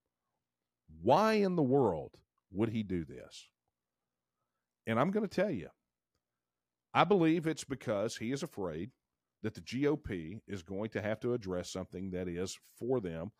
why 1.00 1.34
in 1.34 1.56
the 1.56 1.62
world 1.62 2.12
would 2.52 2.68
he 2.68 2.82
do 2.82 3.04
this? 3.04 3.48
And 4.86 5.00
I'm 5.00 5.10
going 5.10 5.26
to 5.26 5.34
tell 5.34 5.50
you, 5.50 5.68
I 6.92 7.04
believe 7.04 7.46
it's 7.46 7.64
because 7.64 8.16
he 8.16 8.30
is 8.30 8.42
afraid 8.42 8.90
that 9.42 9.54
the 9.54 9.60
GOP 9.60 10.40
is 10.46 10.62
going 10.62 10.90
to 10.90 11.02
have 11.02 11.20
to 11.20 11.34
address 11.34 11.70
something 11.70 12.10
that 12.10 12.28
is 12.28 12.58
for 12.78 13.00
them, 13.00 13.32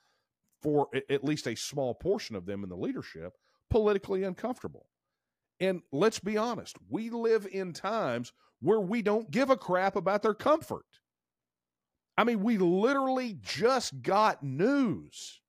for 0.65 0.89
at 1.11 1.23
least 1.23 1.47
a 1.47 1.55
small 1.55 1.95
portion 1.95 2.35
of 2.35 2.47
them 2.47 2.65
in 2.65 2.71
the 2.71 2.77
leadership, 2.77 3.35
politically 3.69 4.25
uncomfortable. 4.25 4.87
And 5.61 5.83
let's 5.93 6.19
be 6.19 6.39
honest, 6.39 6.77
we 6.89 7.11
live 7.11 7.47
in 7.53 7.75
times 7.75 8.33
where 8.63 8.81
we 8.81 9.03
don't 9.03 9.31
give 9.31 9.51
a 9.51 9.59
crap 9.59 9.95
about 9.95 10.23
their 10.23 10.35
comfort. 10.35 10.87
I 12.17 12.25
mean, 12.25 12.43
we 12.43 12.57
literally 12.57 13.37
just 13.43 14.01
got 14.01 14.43
news 14.43 15.43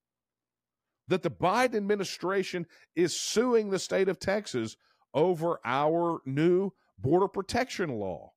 that 1.08 1.24
the 1.24 1.32
Biden 1.32 1.76
administration 1.76 2.66
is 2.96 3.18
suing 3.18 3.70
the 3.70 3.80
state 3.80 4.10
of 4.10 4.20
Texas 4.20 4.76
over 5.14 5.60
our 5.64 6.20
new 6.26 6.72
border 7.00 7.30
protection 7.30 7.90
law. 7.90 8.34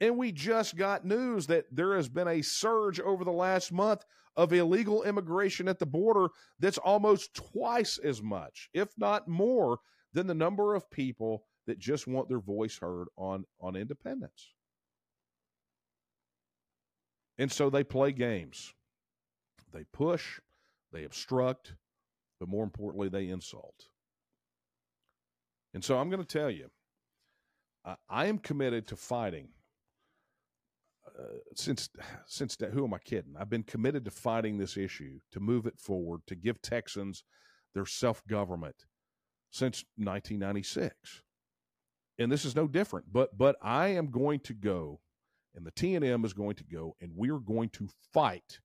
And 0.00 0.16
we 0.16 0.30
just 0.30 0.76
got 0.76 1.04
news 1.04 1.46
that 1.48 1.64
there 1.72 1.96
has 1.96 2.08
been 2.08 2.28
a 2.28 2.42
surge 2.42 3.00
over 3.00 3.24
the 3.24 3.32
last 3.32 3.72
month 3.72 4.04
of 4.36 4.52
illegal 4.52 5.02
immigration 5.02 5.66
at 5.66 5.80
the 5.80 5.86
border 5.86 6.28
that's 6.60 6.78
almost 6.78 7.34
twice 7.34 7.98
as 7.98 8.22
much, 8.22 8.70
if 8.72 8.88
not 8.96 9.26
more, 9.26 9.78
than 10.12 10.28
the 10.28 10.34
number 10.34 10.74
of 10.74 10.90
people 10.90 11.44
that 11.66 11.78
just 11.78 12.06
want 12.06 12.28
their 12.28 12.38
voice 12.38 12.78
heard 12.78 13.08
on, 13.16 13.44
on 13.60 13.74
independence. 13.74 14.52
And 17.36 17.50
so 17.50 17.68
they 17.68 17.84
play 17.84 18.12
games. 18.12 18.72
They 19.72 19.84
push, 19.92 20.40
they 20.92 21.04
obstruct, 21.04 21.74
but 22.40 22.48
more 22.48 22.64
importantly, 22.64 23.08
they 23.08 23.28
insult. 23.28 23.88
And 25.74 25.84
so 25.84 25.98
I'm 25.98 26.08
going 26.08 26.24
to 26.24 26.38
tell 26.38 26.50
you, 26.50 26.70
I 28.08 28.26
am 28.26 28.38
committed 28.38 28.86
to 28.88 28.96
fighting. 28.96 29.48
Since 31.54 31.90
since 32.26 32.56
who 32.72 32.84
am 32.84 32.94
I 32.94 32.98
kidding? 32.98 33.34
I've 33.38 33.50
been 33.50 33.64
committed 33.64 34.04
to 34.04 34.10
fighting 34.10 34.58
this 34.58 34.76
issue, 34.76 35.18
to 35.32 35.40
move 35.40 35.66
it 35.66 35.78
forward, 35.78 36.20
to 36.28 36.36
give 36.36 36.62
Texans 36.62 37.24
their 37.74 37.86
self 37.86 38.24
government 38.26 38.86
since 39.50 39.84
1996, 39.96 41.22
and 42.18 42.30
this 42.30 42.44
is 42.44 42.54
no 42.54 42.68
different. 42.68 43.12
But 43.12 43.36
but 43.36 43.56
I 43.62 43.88
am 43.88 44.10
going 44.10 44.38
to 44.40 44.54
go, 44.54 45.00
and 45.54 45.66
the 45.66 45.72
TNM 45.72 46.24
is 46.24 46.32
going 46.32 46.54
to 46.56 46.64
go, 46.64 46.96
and 47.00 47.12
we 47.16 47.30
are 47.30 47.40
going 47.40 47.70
to 47.70 47.88
fight 48.12 48.60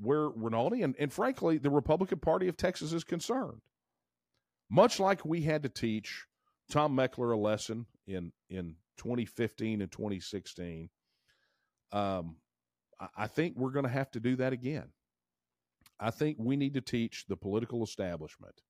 where 0.00 0.28
Rinaldi 0.28 0.82
and, 0.82 0.94
and 0.98 1.12
frankly, 1.12 1.58
the 1.58 1.70
Republican 1.70 2.18
Party 2.18 2.48
of 2.48 2.56
Texas 2.56 2.92
is 2.92 3.04
concerned, 3.04 3.60
much 4.68 4.98
like 4.98 5.24
we 5.24 5.42
had 5.42 5.62
to 5.62 5.68
teach 5.68 6.26
Tom 6.70 6.96
Mechler 6.96 7.32
a 7.32 7.36
lesson 7.36 7.86
in 8.06 8.32
in 8.50 8.76
2015 8.98 9.80
and 9.80 9.90
2016. 9.90 10.90
Um, 11.92 12.36
I, 13.00 13.08
I 13.16 13.26
think 13.28 13.56
we're 13.56 13.70
going 13.70 13.84
to 13.84 13.90
have 13.90 14.10
to 14.12 14.20
do 14.20 14.36
that 14.36 14.52
again. 14.52 14.88
I 16.00 16.10
think 16.10 16.36
we 16.38 16.56
need 16.56 16.74
to 16.74 16.80
teach 16.80 17.24
the 17.28 17.36
political 17.36 17.82
establishment 17.82 18.62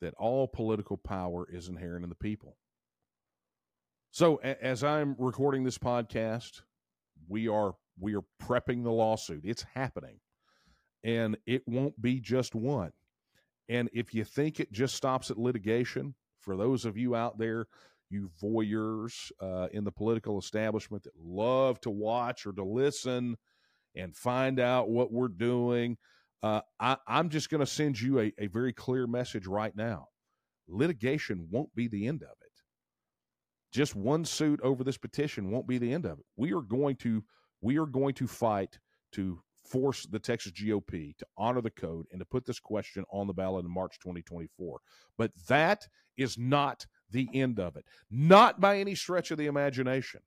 that 0.00 0.14
all 0.14 0.48
political 0.48 0.96
power 0.96 1.46
is 1.50 1.68
inherent 1.68 2.04
in 2.04 2.08
the 2.08 2.16
people. 2.16 2.56
So 4.10 4.40
a, 4.42 4.62
as 4.62 4.82
I'm 4.84 5.14
recording 5.18 5.64
this 5.64 5.78
podcast, 5.78 6.62
we 7.28 7.48
are 7.48 7.74
we 7.98 8.14
are 8.14 8.24
prepping 8.42 8.82
the 8.82 8.90
lawsuit. 8.90 9.42
It's 9.44 9.64
happening. 9.74 10.20
And 11.04 11.36
it 11.46 11.62
won't 11.66 12.00
be 12.00 12.20
just 12.20 12.54
one. 12.54 12.92
And 13.68 13.88
if 13.92 14.14
you 14.14 14.24
think 14.24 14.60
it 14.60 14.72
just 14.72 14.94
stops 14.94 15.30
at 15.30 15.38
litigation, 15.38 16.14
for 16.40 16.56
those 16.56 16.84
of 16.84 16.96
you 16.96 17.14
out 17.14 17.38
there, 17.38 17.66
you 18.10 18.30
voyeurs 18.42 19.32
uh, 19.40 19.68
in 19.72 19.84
the 19.84 19.92
political 19.92 20.38
establishment 20.38 21.04
that 21.04 21.12
love 21.16 21.80
to 21.80 21.90
watch 21.90 22.46
or 22.46 22.52
to 22.52 22.64
listen 22.64 23.36
and 23.96 24.16
find 24.16 24.60
out 24.60 24.90
what 24.90 25.12
we're 25.12 25.28
doing, 25.28 25.96
uh, 26.42 26.60
I, 26.80 26.96
am 27.08 27.28
just 27.28 27.50
going 27.50 27.60
to 27.60 27.66
send 27.66 28.00
you 28.00 28.20
a, 28.20 28.32
a 28.38 28.46
very 28.48 28.72
clear 28.72 29.06
message 29.06 29.46
right 29.46 29.74
now. 29.76 30.08
Litigation 30.68 31.46
won't 31.50 31.74
be 31.74 31.88
the 31.88 32.06
end 32.06 32.22
of 32.22 32.30
it. 32.30 32.52
Just 33.72 33.94
one 33.94 34.24
suit 34.24 34.60
over 34.62 34.84
this 34.84 34.98
petition 34.98 35.50
won't 35.50 35.66
be 35.66 35.78
the 35.78 35.92
end 35.92 36.04
of 36.04 36.18
it. 36.18 36.24
We 36.36 36.52
are 36.52 36.60
going 36.60 36.96
to 36.96 37.24
we 37.60 37.78
are 37.78 37.86
going 37.86 38.14
to 38.14 38.26
fight 38.26 38.78
to 39.12 39.40
force 39.64 40.04
the 40.06 40.18
Texas 40.18 40.52
GOP 40.52 41.16
to 41.16 41.26
honor 41.38 41.60
the 41.60 41.70
code 41.70 42.06
and 42.10 42.20
to 42.20 42.24
put 42.24 42.44
this 42.44 42.58
question 42.58 43.04
on 43.10 43.26
the 43.26 43.32
ballot 43.32 43.64
in 43.64 43.70
March 43.70 43.98
2024. 44.00 44.80
But 45.16 45.30
that 45.48 45.86
is 46.16 46.36
not 46.36 46.84
the 47.10 47.28
end 47.32 47.60
of 47.60 47.76
it, 47.76 47.84
not 48.10 48.60
by 48.60 48.78
any 48.78 48.94
stretch 48.94 49.30
of 49.30 49.38
the 49.38 49.46
imagination. 49.46 50.20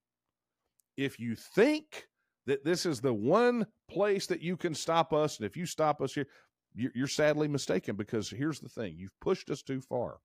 If 0.98 1.20
you 1.20 1.36
think 1.36 2.08
that 2.46 2.64
this 2.64 2.86
is 2.86 3.02
the 3.02 3.14
one 3.14 3.68
place 3.90 4.28
that 4.28 4.42
you 4.42 4.56
can 4.58 4.74
stop 4.74 5.14
us, 5.14 5.38
and 5.38 5.46
if 5.46 5.56
you 5.58 5.66
stop 5.66 6.02
us 6.02 6.14
here, 6.14 6.28
you're 6.74 7.08
sadly 7.08 7.48
mistaken 7.48 7.96
because 7.96 8.30
here's 8.30 8.60
the 8.60 8.68
thing 8.68 8.96
you've 8.98 9.18
pushed 9.22 9.50
us 9.50 9.62
too 9.62 9.80
far. 9.80 10.18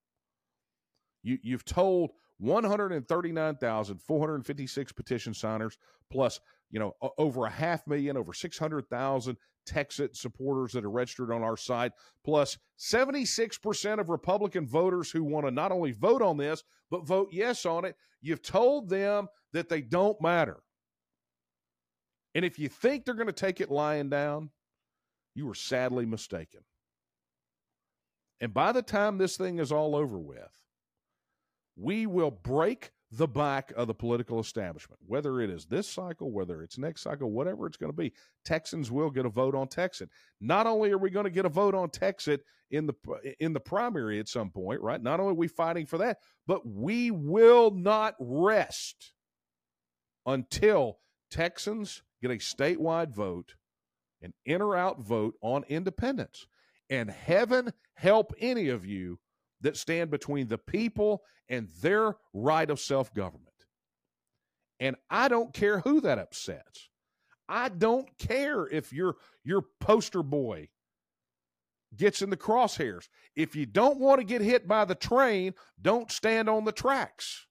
You, 1.23 1.39
you've 1.43 1.65
told 1.65 2.11
139,456 2.39 4.93
petition 4.93 5.35
signers, 5.35 5.79
plus 6.11 6.41
you 6.71 6.81
know 6.81 6.95
over 7.19 7.47
a 7.47 7.51
half 7.51 7.87
million, 7.87 8.17
over 8.17 8.33
600,000 8.33 9.37
Texit 9.69 10.17
supporters 10.17 10.73
that 10.73 10.85
are 10.85 10.91
registered 10.91 11.31
on 11.31 11.43
our 11.43 11.57
site, 11.57 11.93
plus 12.25 12.59
76% 12.79 14.01
of 14.01 14.09
Republican 14.09 14.67
voters 14.67 15.11
who 15.11 15.23
want 15.23 15.47
to 15.47 15.53
not 15.53 15.71
only 15.71 15.93
vote 15.93 16.23
on 16.23 16.39
this 16.39 16.65
but 16.91 17.07
vote 17.07 17.29
yes 17.31 17.65
on 17.65 17.85
it. 17.85 17.95
You've 18.21 18.43
told 18.43 18.89
them 18.89 19.29
that 19.53 19.69
they 19.69 19.81
don't 19.81 20.21
matter, 20.21 20.59
and 22.35 22.45
if 22.45 22.59
you 22.59 22.69
think 22.69 23.05
they're 23.05 23.15
going 23.15 23.27
to 23.27 23.33
take 23.33 23.61
it 23.61 23.71
lying 23.71 24.09
down, 24.09 24.51
you 25.35 25.49
are 25.51 25.55
sadly 25.55 26.07
mistaken. 26.07 26.61
And 28.41 28.55
by 28.55 28.73
the 28.73 28.83
time 28.83 29.19
this 29.19 29.37
thing 29.37 29.59
is 29.59 29.73
all 29.73 29.95
over 29.95 30.19
with, 30.19 30.51
we 31.77 32.07
will 32.07 32.31
break 32.31 32.93
the 33.13 33.27
back 33.27 33.73
of 33.77 33.89
the 33.89 33.95
political 33.95 34.39
establishment, 34.39 35.01
whether 35.05 35.41
it 35.41 35.51
is 35.51 35.67
this 35.67 35.89
cycle, 35.89 36.31
whether 36.31 36.63
it's 36.63 36.79
next 36.79 37.03
cycle, 37.03 37.31
whatever 37.31 37.67
it's 37.67 37.77
going 37.77 37.91
to 37.91 37.97
be. 37.97 38.13
Texans 38.45 38.91
will 38.91 39.11
get 39.11 39.27
a 39.27 39.31
vote 39.31 39.55
on 39.55 39.67
Texit. 39.67 40.09
Not 40.41 40.67
only 40.67 40.93
are 40.93 40.99
we 40.99 41.11
going 41.11 41.25
to 41.25 41.31
get 41.31 41.45
a 41.45 41.51
vote 41.51 41.75
on 41.75 41.89
Texit 41.89 42.41
in 42.71 42.87
the 42.87 42.95
in 43.41 43.53
the 43.53 43.61
primary 43.61 44.21
at 44.21 44.29
some 44.29 44.51
point, 44.51 44.81
right? 44.81 45.03
Not 45.03 45.19
only 45.19 45.33
are 45.33 45.35
we 45.35 45.49
fighting 45.49 45.87
for 45.87 45.99
that, 45.99 46.19
but 46.47 46.65
we 46.65 47.11
will 47.11 47.73
not 47.73 48.15
rest 48.21 49.13
until 50.25 50.99
Texans 51.33 52.03
get 52.21 52.31
a 52.31 52.35
statewide 52.35 53.15
vote, 53.15 53.55
an 54.23 54.33
in 54.45 54.63
or 54.63 54.77
out 54.77 55.01
vote 55.01 55.35
on 55.43 55.65
independence. 55.69 56.47
And 56.89 57.11
heaven 57.11 57.73
help 57.95 58.33
any 58.39 58.69
of 58.69 58.85
you 58.85 59.19
that 59.61 59.77
stand 59.77 60.11
between 60.11 60.49
the 60.49 60.59
people 60.59 61.23
and 61.49 61.69
their 61.83 62.17
right 62.33 62.69
of 62.69 62.81
self 62.81 63.13
government. 63.15 63.47
And 64.79 64.97
I 65.11 65.29
don't 65.29 65.53
care 65.53 65.81
who 65.81 66.01
that 66.01 66.19
upsets. 66.19 66.89
I 67.49 67.69
don't 67.69 68.09
care 68.19 68.67
if 68.67 68.93
your 68.93 69.17
your 69.45 69.65
poster 69.81 70.23
boy 70.23 70.69
gets 71.97 72.23
in 72.23 72.31
the 72.31 72.37
crosshairs. 72.37 73.09
If 73.35 73.57
you 73.57 73.67
don't 73.67 73.99
want 73.99 74.21
to 74.21 74.25
get 74.25 74.41
hit 74.41 74.69
by 74.69 74.85
the 74.85 74.95
train, 74.95 75.55
don't 75.81 76.11
stand 76.11 76.49
on 76.49 76.65
the 76.65 76.73
tracks. 76.73 77.47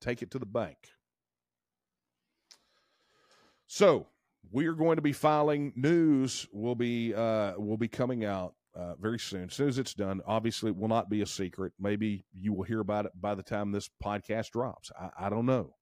Take 0.00 0.22
it 0.22 0.30
to 0.32 0.38
the 0.38 0.46
bank. 0.46 0.76
So 3.72 4.06
we 4.50 4.66
are 4.66 4.74
going 4.74 4.96
to 4.96 5.02
be 5.02 5.14
filing 5.14 5.72
news. 5.76 6.46
Will 6.52 6.74
be 6.74 7.14
uh, 7.14 7.54
will 7.56 7.78
be 7.78 7.88
coming 7.88 8.22
out 8.22 8.52
uh, 8.74 8.96
very 8.96 9.18
soon. 9.18 9.44
As 9.44 9.54
soon 9.54 9.68
as 9.70 9.78
it's 9.78 9.94
done, 9.94 10.20
obviously 10.26 10.68
it 10.68 10.76
will 10.76 10.88
not 10.88 11.08
be 11.08 11.22
a 11.22 11.26
secret. 11.26 11.72
Maybe 11.80 12.26
you 12.34 12.52
will 12.52 12.64
hear 12.64 12.80
about 12.80 13.06
it 13.06 13.12
by 13.18 13.34
the 13.34 13.42
time 13.42 13.72
this 13.72 13.88
podcast 14.04 14.50
drops. 14.50 14.92
I, 15.00 15.26
I 15.26 15.30
don't 15.30 15.46
know. 15.46 15.74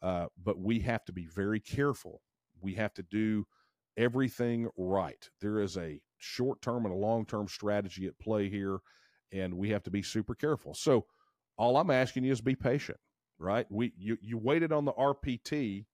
Uh, 0.00 0.26
but 0.40 0.60
we 0.60 0.78
have 0.78 1.04
to 1.06 1.12
be 1.12 1.26
very 1.26 1.58
careful. 1.58 2.22
We 2.60 2.74
have 2.74 2.94
to 2.94 3.02
do 3.02 3.48
everything 3.96 4.68
right. 4.76 5.28
There 5.40 5.58
is 5.58 5.76
a 5.76 6.00
short 6.18 6.62
term 6.62 6.84
and 6.84 6.94
a 6.94 6.98
long 6.98 7.26
term 7.26 7.48
strategy 7.48 8.06
at 8.06 8.16
play 8.20 8.48
here, 8.48 8.78
and 9.32 9.54
we 9.54 9.70
have 9.70 9.82
to 9.82 9.90
be 9.90 10.02
super 10.02 10.36
careful. 10.36 10.72
So, 10.72 11.06
all 11.58 11.78
I'm 11.78 11.90
asking 11.90 12.22
you 12.22 12.30
is 12.30 12.40
be 12.40 12.54
patient, 12.54 12.98
right? 13.40 13.66
We 13.70 13.92
you 13.98 14.18
you 14.22 14.38
waited 14.38 14.70
on 14.70 14.84
the 14.84 14.92
RPT 14.92 15.86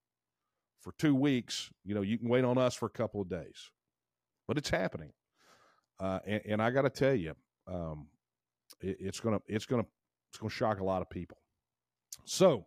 for 0.80 0.92
two 0.98 1.14
weeks. 1.14 1.70
You 1.84 1.94
know, 1.94 2.02
you 2.02 2.18
can 2.18 2.28
wait 2.28 2.44
on 2.44 2.58
us 2.58 2.74
for 2.74 2.86
a 2.86 2.90
couple 2.90 3.20
of 3.20 3.28
days, 3.28 3.70
but 4.48 4.58
it's 4.58 4.70
happening. 4.70 5.12
Uh, 5.98 6.18
and, 6.26 6.40
and, 6.46 6.62
I 6.62 6.70
got 6.70 6.82
to 6.82 6.90
tell 6.90 7.14
you, 7.14 7.34
um, 7.66 8.06
it, 8.80 8.96
it's 9.00 9.20
gonna 9.20 9.40
it's 9.46 9.66
gonna 9.66 9.84
it's 10.30 10.38
gonna 10.38 10.50
shock 10.50 10.80
a 10.80 10.84
lot 10.84 11.02
of 11.02 11.10
people. 11.10 11.36
So, 12.24 12.66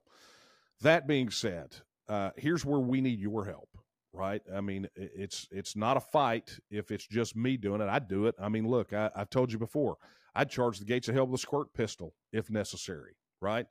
that 0.81 1.07
being 1.07 1.31
said, 1.31 1.75
uh, 2.07 2.29
here's 2.37 2.63
where 2.63 2.79
we 2.79 3.01
need 3.01 3.19
your 3.19 3.45
help. 3.45 3.69
Right? 4.15 4.43
I 4.55 4.61
mean, 4.61 4.87
it's 4.95 5.47
it's 5.49 5.75
not 5.75 5.97
a 5.97 5.99
fight 5.99 6.59
if 6.69 6.91
it's 6.91 7.07
just 7.07 7.35
me 7.35 7.57
doing 7.57 7.81
it. 7.81 7.89
I'd 7.89 8.07
do 8.07 8.27
it. 8.27 8.35
I 8.39 8.49
mean, 8.49 8.67
look, 8.67 8.93
I, 8.93 9.09
I've 9.15 9.31
told 9.31 9.51
you 9.51 9.57
before. 9.57 9.97
I'd 10.35 10.51
charge 10.51 10.77
the 10.77 10.85
gates 10.85 11.07
of 11.07 11.15
hell 11.15 11.25
with 11.25 11.39
a 11.39 11.41
squirt 11.41 11.73
pistol 11.73 12.13
if 12.31 12.51
necessary. 12.51 13.15
Right? 13.41 13.65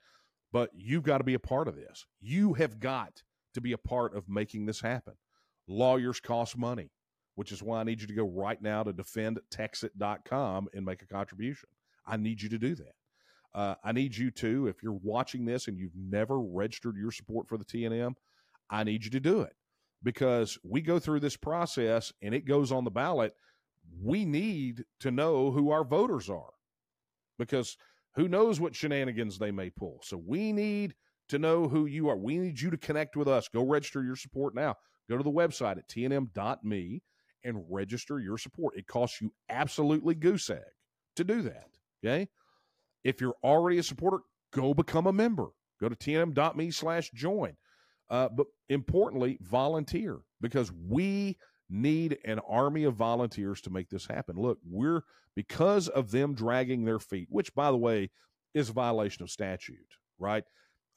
But 0.53 0.70
you've 0.74 1.05
got 1.05 1.18
to 1.18 1.24
be 1.24 1.34
a 1.34 1.38
part 1.38 1.68
of 1.68 1.76
this. 1.76 2.05
You 2.20 2.55
have 2.55 2.80
got 2.80 3.22
to 3.55 3.61
be 3.61 3.72
a 3.72 3.78
part 3.78 4.16
of 4.16 4.28
making 4.28 4.66
this 4.66 4.80
happen. 4.80 5.14
Lawyers 5.68 6.20
cost 6.20 6.57
money 6.57 6.90
which 7.34 7.53
is 7.53 7.62
why 7.62 7.80
I 7.80 7.84
need 7.84 8.00
you 8.00 8.07
to 8.07 8.14
go 8.14 8.24
right 8.24 8.61
now 8.61 8.82
to 8.82 8.92
defendtexit.com 8.92 10.68
and 10.74 10.84
make 10.84 11.03
a 11.03 11.07
contribution. 11.07 11.68
I 12.07 12.16
need 12.16 12.42
you 12.42 12.48
to 12.50 12.59
do 12.59 12.74
that. 12.74 12.94
Uh, 13.55 13.74
I 13.84 13.92
need 13.92 14.16
you 14.16 14.30
to, 14.32 14.66
if 14.66 14.82
you're 14.82 14.98
watching 15.03 15.44
this 15.44 15.68
and 15.68 15.78
you've 15.78 15.96
never 15.96 16.40
registered 16.40 16.96
your 16.96 17.11
support 17.11 17.48
for 17.48 17.59
the 17.59 17.64
TNM, 17.64 18.14
I 18.70 18.84
need 18.84 19.05
you 19.05 19.11
to 19.11 19.20
do 19.20 19.42
it 19.42 19.53
because 20.03 20.59
we 20.62 20.80
go 20.80 20.98
through 20.98 21.20
this 21.20 21.36
process 21.36 22.12
and 22.22 22.34
it 22.34 22.46
goes 22.46 22.72
on 22.72 22.84
the 22.84 22.90
ballot. 22.90 23.34
We 24.03 24.24
need 24.24 24.84
to 25.00 25.11
know 25.11 25.50
who 25.50 25.70
our 25.70 25.84
voters 25.84 26.30
are 26.30 26.53
because 27.38 27.76
who 28.14 28.28
knows 28.28 28.59
what 28.59 28.74
shenanigans 28.74 29.38
they 29.38 29.50
may 29.50 29.70
pull. 29.70 30.00
So 30.03 30.16
we 30.16 30.53
need 30.53 30.94
to 31.32 31.38
know 31.38 31.66
who 31.66 31.86
you 31.86 32.08
are. 32.10 32.16
We 32.16 32.36
need 32.36 32.60
you 32.60 32.70
to 32.70 32.76
connect 32.76 33.16
with 33.16 33.26
us. 33.26 33.48
Go 33.48 33.64
register 33.64 34.04
your 34.04 34.16
support 34.16 34.54
now. 34.54 34.76
Go 35.08 35.16
to 35.16 35.24
the 35.24 35.30
website 35.30 35.78
at 35.78 35.88
tnm.me 35.88 37.02
and 37.42 37.64
register 37.70 38.20
your 38.20 38.36
support. 38.36 38.76
It 38.76 38.86
costs 38.86 39.20
you 39.20 39.32
absolutely 39.48 40.14
goose 40.14 40.50
egg 40.50 40.60
to 41.16 41.24
do 41.24 41.40
that. 41.42 41.68
Okay. 42.04 42.28
If 43.02 43.20
you're 43.20 43.34
already 43.42 43.78
a 43.78 43.82
supporter, 43.82 44.18
go 44.52 44.74
become 44.74 45.06
a 45.06 45.12
member. 45.12 45.46
Go 45.80 45.88
to 45.88 45.96
tnm.me 45.96 46.70
slash 46.70 47.10
join. 47.12 47.56
Uh, 48.10 48.28
but 48.28 48.46
importantly, 48.68 49.38
volunteer 49.40 50.18
because 50.42 50.70
we 50.86 51.38
need 51.70 52.18
an 52.26 52.40
army 52.46 52.84
of 52.84 52.94
volunteers 52.94 53.62
to 53.62 53.70
make 53.70 53.88
this 53.88 54.06
happen. 54.06 54.36
Look, 54.36 54.58
we're 54.70 55.00
because 55.34 55.88
of 55.88 56.10
them 56.10 56.34
dragging 56.34 56.84
their 56.84 56.98
feet, 56.98 57.28
which 57.30 57.54
by 57.54 57.70
the 57.70 57.78
way 57.78 58.10
is 58.52 58.68
a 58.68 58.74
violation 58.74 59.22
of 59.22 59.30
statute, 59.30 59.78
right? 60.18 60.44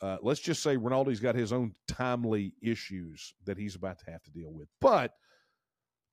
Uh, 0.02 0.18
let's 0.22 0.42
just 0.42 0.62
say 0.62 0.76
Rinaldi's 0.76 1.20
got 1.20 1.36
his 1.36 1.54
own 1.54 1.74
timely 1.88 2.54
issues 2.62 3.34
that 3.46 3.58
he's 3.58 3.76
about 3.76 4.00
to 4.00 4.12
have 4.12 4.22
to 4.24 4.32
deal 4.32 4.52
with. 4.52 4.68
But 4.82 5.14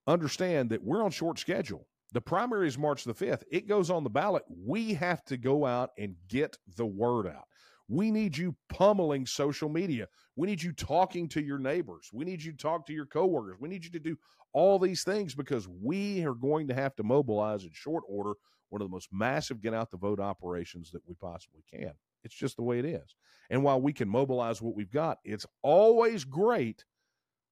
understand 0.07 0.70
that 0.70 0.83
we're 0.83 1.05
on 1.05 1.11
short 1.11 1.39
schedule. 1.39 1.87
The 2.12 2.20
primary 2.20 2.68
is 2.68 2.78
March 2.78 3.05
the 3.05 3.14
5th. 3.14 3.43
It 3.51 3.66
goes 3.66 3.91
on 3.91 4.05
the 4.05 4.11
ballot. 4.11 4.45
We 4.49 4.95
have 4.95 5.24
to 5.26 5.37
go 5.37 5.64
out 5.64 5.91
and 5.99 6.14
get 6.28 6.59
the 6.76 6.87
word 6.87 7.26
out. 7.26 7.45
We 7.89 8.11
need 8.11 8.37
you 8.37 8.55
pummeling 8.68 9.26
social 9.26 9.68
media. 9.68 10.09
We 10.37 10.47
need 10.47 10.62
you 10.62 10.72
talking 10.72 11.28
to 11.30 11.43
your 11.43 11.59
neighbors. 11.59 12.11
We 12.12 12.24
need 12.24 12.43
you 12.43 12.53
to 12.53 12.59
talk 12.59 12.87
to 12.87 12.93
your 12.93 13.07
coworkers. 13.07 13.57
We 13.61 13.68
need 13.68 13.85
you 13.85 13.91
to 13.91 13.99
do 13.99 14.16
all 14.53 14.78
these 14.78 15.03
things 15.05 15.35
because 15.35 15.66
we 15.68 16.24
are 16.24 16.35
going 16.35 16.68
to 16.68 16.74
have 16.74 16.95
to 16.97 17.03
mobilize 17.03 17.64
in 17.64 17.70
short 17.72 18.05
order 18.09 18.35
one 18.68 18.80
of 18.80 18.89
the 18.89 18.93
most 18.93 19.09
massive 19.12 19.61
get 19.61 19.74
out 19.74 19.91
the 19.91 19.97
vote 19.97 20.20
operations 20.20 20.91
that 20.93 21.07
we 21.07 21.14
possibly 21.14 21.62
can. 21.70 21.93
It's 22.24 22.34
just 22.34 22.56
the 22.56 22.62
way 22.62 22.78
it 22.78 22.84
is. 22.84 23.14
And 23.50 23.62
while 23.62 23.80
we 23.80 23.92
can 23.92 24.08
mobilize 24.08 24.62
what 24.62 24.74
we've 24.74 24.90
got, 24.90 25.18
it's 25.24 25.46
always 25.62 26.24
great 26.24 26.84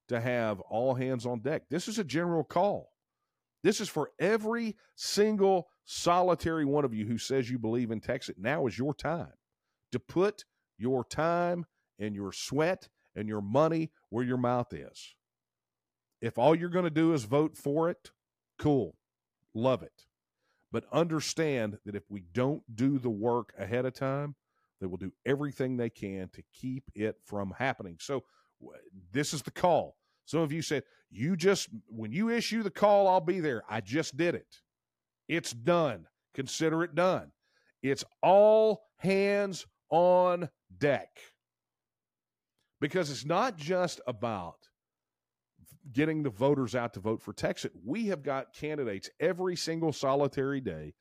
to 0.07 0.19
have 0.19 0.59
all 0.61 0.95
hands 0.95 1.25
on 1.25 1.39
deck. 1.39 1.63
This 1.69 1.87
is 1.87 1.99
a 1.99 2.03
general 2.03 2.43
call. 2.43 2.89
This 3.63 3.79
is 3.79 3.89
for 3.89 4.11
every 4.19 4.75
single 4.95 5.67
solitary 5.85 6.65
one 6.65 6.85
of 6.85 6.93
you 6.93 7.05
who 7.05 7.17
says 7.17 7.49
you 7.49 7.59
believe 7.59 7.91
in 7.91 8.01
Texas. 8.01 8.35
Now 8.37 8.65
is 8.65 8.77
your 8.77 8.93
time 8.93 9.33
to 9.91 9.99
put 9.99 10.45
your 10.77 11.03
time 11.03 11.65
and 11.99 12.15
your 12.15 12.31
sweat 12.31 12.89
and 13.15 13.27
your 13.27 13.41
money 13.41 13.91
where 14.09 14.25
your 14.25 14.37
mouth 14.37 14.73
is. 14.73 15.13
If 16.21 16.37
all 16.37 16.55
you're 16.55 16.69
going 16.69 16.85
to 16.85 16.89
do 16.89 17.13
is 17.13 17.23
vote 17.23 17.55
for 17.57 17.89
it, 17.89 18.11
cool. 18.57 18.95
Love 19.53 19.83
it. 19.83 20.05
But 20.71 20.85
understand 20.91 21.77
that 21.85 21.95
if 21.95 22.03
we 22.09 22.23
don't 22.33 22.63
do 22.73 22.97
the 22.97 23.09
work 23.09 23.53
ahead 23.57 23.85
of 23.85 23.93
time, 23.93 24.35
they 24.81 24.87
will 24.87 24.97
do 24.97 25.13
everything 25.25 25.77
they 25.77 25.89
can 25.89 26.29
to 26.33 26.43
keep 26.53 26.83
it 26.95 27.15
from 27.23 27.53
happening. 27.57 27.97
So, 27.99 28.25
this 29.11 29.33
is 29.33 29.41
the 29.41 29.51
call. 29.51 29.95
Some 30.25 30.41
of 30.41 30.51
you 30.51 30.61
said, 30.61 30.83
you 31.09 31.35
just, 31.35 31.69
when 31.87 32.11
you 32.11 32.29
issue 32.29 32.63
the 32.63 32.69
call, 32.69 33.07
I'll 33.07 33.21
be 33.21 33.39
there. 33.39 33.63
I 33.69 33.81
just 33.81 34.17
did 34.17 34.35
it. 34.35 34.61
It's 35.27 35.51
done. 35.51 36.07
Consider 36.33 36.83
it 36.83 36.95
done. 36.95 37.31
It's 37.81 38.03
all 38.21 38.83
hands 38.97 39.65
on 39.89 40.49
deck. 40.77 41.09
Because 42.79 43.09
it's 43.09 43.25
not 43.25 43.57
just 43.57 44.01
about 44.07 44.55
getting 45.91 46.23
the 46.23 46.29
voters 46.29 46.75
out 46.75 46.93
to 46.93 46.99
vote 46.99 47.21
for 47.21 47.33
Texas. 47.33 47.71
We 47.85 48.07
have 48.07 48.23
got 48.23 48.53
candidates 48.53 49.09
every 49.19 49.55
single 49.55 49.91
solitary 49.91 50.61
day 50.61 50.93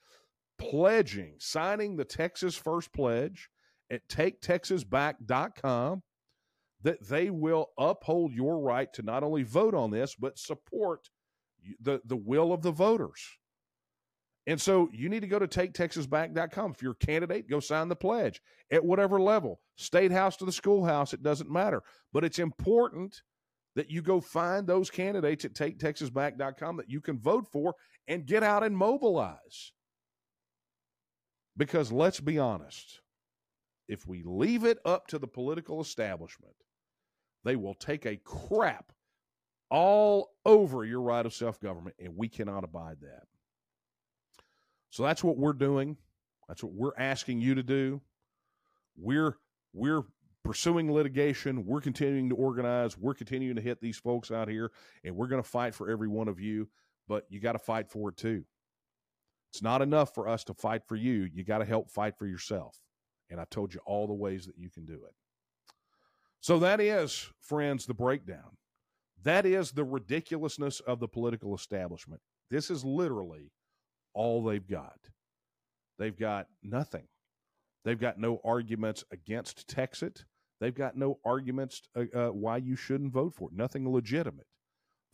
pledging, 0.59 1.35
signing 1.39 1.97
the 1.97 2.05
Texas 2.05 2.55
First 2.55 2.93
Pledge 2.93 3.49
at 3.91 4.09
taketexasback.com 4.09 6.03
that 6.83 7.07
they 7.07 7.31
will 7.31 7.71
uphold 7.79 8.33
your 8.33 8.59
right 8.59 8.93
to 8.95 9.03
not 9.03 9.23
only 9.23 9.43
vote 9.43 9.75
on 9.75 9.91
this, 9.91 10.15
but 10.15 10.39
support 10.39 11.11
the, 11.81 12.01
the 12.05 12.17
will 12.17 12.53
of 12.53 12.63
the 12.63 12.71
voters. 12.71 13.21
And 14.47 14.61
so 14.61 14.89
you 14.93 15.09
need 15.09 15.21
to 15.21 15.27
go 15.27 15.39
to 15.39 15.47
taketexasback.com. 15.47 16.73
If 16.73 16.83
you're 16.83 16.93
a 16.93 17.07
candidate, 17.07 17.49
go 17.49 17.61
sign 17.61 17.89
the 17.89 17.97
pledge 17.97 18.41
at 18.73 18.85
whatever 18.85 19.21
level, 19.21 19.61
state 19.77 20.11
house 20.11 20.37
to 20.39 20.45
the 20.45 20.53
schoolhouse, 20.53 21.13
it 21.13 21.23
doesn't 21.23 21.51
matter. 21.51 21.83
But 22.13 22.25
it's 22.25 22.39
important 22.39 23.23
that 23.77 23.91
you 23.91 24.03
go 24.03 24.21
find 24.21 24.67
those 24.67 24.91
candidates 24.91 25.45
at 25.45 25.55
taketexasback.com 25.55 26.79
that 26.79 26.91
you 26.91 27.01
can 27.01 27.19
vote 27.19 27.47
for 27.53 27.75
and 28.09 28.27
get 28.27 28.43
out 28.43 28.65
and 28.65 28.77
mobilize. 28.77 29.73
Because 31.57 31.93
let's 31.93 32.21
be 32.21 32.39
honest, 32.39 33.01
if 33.91 34.07
we 34.07 34.23
leave 34.25 34.65
it 34.65 34.79
up 34.85 35.09
to 35.09 35.19
the 35.19 35.27
political 35.27 35.81
establishment, 35.81 36.55
they 37.45 37.57
will 37.57 37.75
take 37.75 38.07
a 38.07 38.17
crap 38.19 38.93
all 39.69 40.31
over 40.47 40.85
your 40.85 41.01
right 41.01 41.27
of 41.27 41.35
self 41.35 41.61
government, 41.61 41.97
and 41.99 42.17
we 42.17 42.29
cannot 42.29 42.63
abide 42.65 42.99
that. 43.03 43.25
So 44.91 45.03
that's 45.03 45.25
what 45.25 45.37
we're 45.37 45.53
doing. 45.53 45.97
That's 46.49 46.63
what 46.63 46.73
we're 46.73 46.97
asking 46.97 47.41
you 47.41 47.57
to 47.57 47.63
do. 47.63 48.01
We're 48.97 49.37
we're 49.73 50.03
pursuing 50.45 50.93
litigation. 50.93 51.67
We're 51.67 51.81
continuing 51.81 52.29
to 52.31 52.37
organize. 52.37 52.97
We're 52.97 53.15
continuing 53.15 53.57
to 53.57 53.63
hit 53.63 53.81
these 53.81 53.99
folks 53.99 54.31
out 54.31 54.49
here, 54.49 54.71
and 55.05 55.17
we're 55.17 55.29
going 55.29 55.43
to 55.43 55.49
fight 55.49 55.75
for 55.75 55.91
every 55.91 56.09
one 56.09 56.29
of 56.29 56.41
you. 56.41 56.69
But 57.09 57.27
you 57.29 57.41
got 57.41 57.53
to 57.53 57.59
fight 57.59 57.89
for 57.89 58.11
it 58.11 58.17
too. 58.17 58.45
It's 59.53 59.63
not 59.63 59.83
enough 59.83 60.15
for 60.15 60.29
us 60.29 60.45
to 60.45 60.55
fight 60.55 60.83
for 60.87 60.95
you. 60.95 61.29
You 61.33 61.43
got 61.45 61.59
to 61.59 61.65
help 61.65 61.91
fight 61.91 62.17
for 62.17 62.27
yourself. 62.27 62.79
And 63.31 63.41
I 63.41 63.45
told 63.51 63.73
you 63.73 63.81
all 63.87 64.07
the 64.07 64.13
ways 64.13 64.47
that 64.47 64.59
you 64.59 64.71
can 64.71 64.85
do 64.85 64.95
it. 64.95 65.15
So 66.41 66.59
that 66.61 66.81
is, 66.81 67.31
friends, 67.41 67.87
the 67.87 67.95
breakdown. 67.95 68.57
That 69.23 69.47
is 69.47 69.73
the 69.73 69.85
ridiculousness 69.85 70.81
of 70.81 70.99
the 70.99 71.09
political 71.09 71.55
establishment. 71.55 72.23
This 72.51 72.71
is 72.71 72.85
literally 72.85 73.53
all 74.15 74.43
they've 74.43 74.67
got. 74.67 74.99
They've 75.99 76.19
got 76.19 76.47
nothing. 76.63 77.07
They've 77.85 78.01
got 78.01 78.19
no 78.19 78.41
arguments 78.45 79.05
against 79.13 79.69
Texas. 79.69 80.25
They've 80.61 80.75
got 80.75 80.97
no 80.97 81.19
arguments 81.25 81.83
uh, 81.97 82.05
uh, 82.15 82.29
why 82.29 82.59
you 82.59 82.77
shouldn't 82.77 83.13
vote 83.13 83.35
for 83.35 83.51
it. 83.51 83.57
Nothing 83.57 83.91
legitimate. 83.91 84.47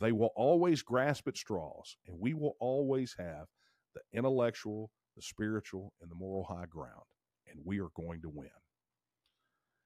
They 0.01 0.13
will 0.13 0.33
always 0.37 0.83
grasp 0.83 1.27
at 1.29 1.37
straws, 1.37 1.97
and 2.07 2.19
we 2.21 2.35
will 2.35 2.57
always 2.61 3.15
have 3.19 3.47
the 3.95 4.03
intellectual, 4.13 4.91
the 5.17 5.23
spiritual, 5.23 5.93
and 6.01 6.11
the 6.11 6.15
moral 6.15 6.45
high 6.45 6.67
ground, 6.67 7.05
and 7.51 7.61
we 7.65 7.81
are 7.81 7.91
going 7.95 8.23
to 8.23 8.29
win. 8.29 8.51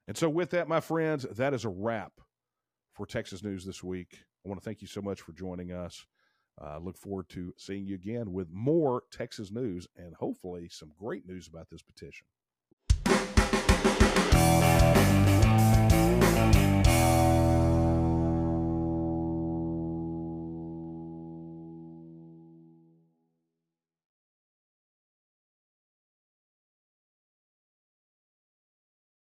And 0.07 0.17
so, 0.17 0.29
with 0.29 0.49
that, 0.51 0.67
my 0.67 0.79
friends, 0.79 1.25
that 1.31 1.53
is 1.53 1.65
a 1.65 1.69
wrap 1.69 2.13
for 2.93 3.05
Texas 3.05 3.43
News 3.43 3.65
this 3.65 3.83
week. 3.83 4.19
I 4.45 4.49
want 4.49 4.59
to 4.59 4.65
thank 4.65 4.81
you 4.81 4.87
so 4.87 5.01
much 5.01 5.21
for 5.21 5.31
joining 5.33 5.71
us. 5.71 6.05
I 6.59 6.75
uh, 6.75 6.79
look 6.79 6.97
forward 6.97 7.29
to 7.29 7.53
seeing 7.57 7.85
you 7.85 7.95
again 7.95 8.33
with 8.33 8.49
more 8.51 9.03
Texas 9.11 9.51
news 9.51 9.87
and 9.95 10.13
hopefully 10.15 10.67
some 10.69 10.91
great 10.99 11.25
news 11.25 11.47
about 11.47 11.69
this 11.69 11.81
petition. 11.81 12.25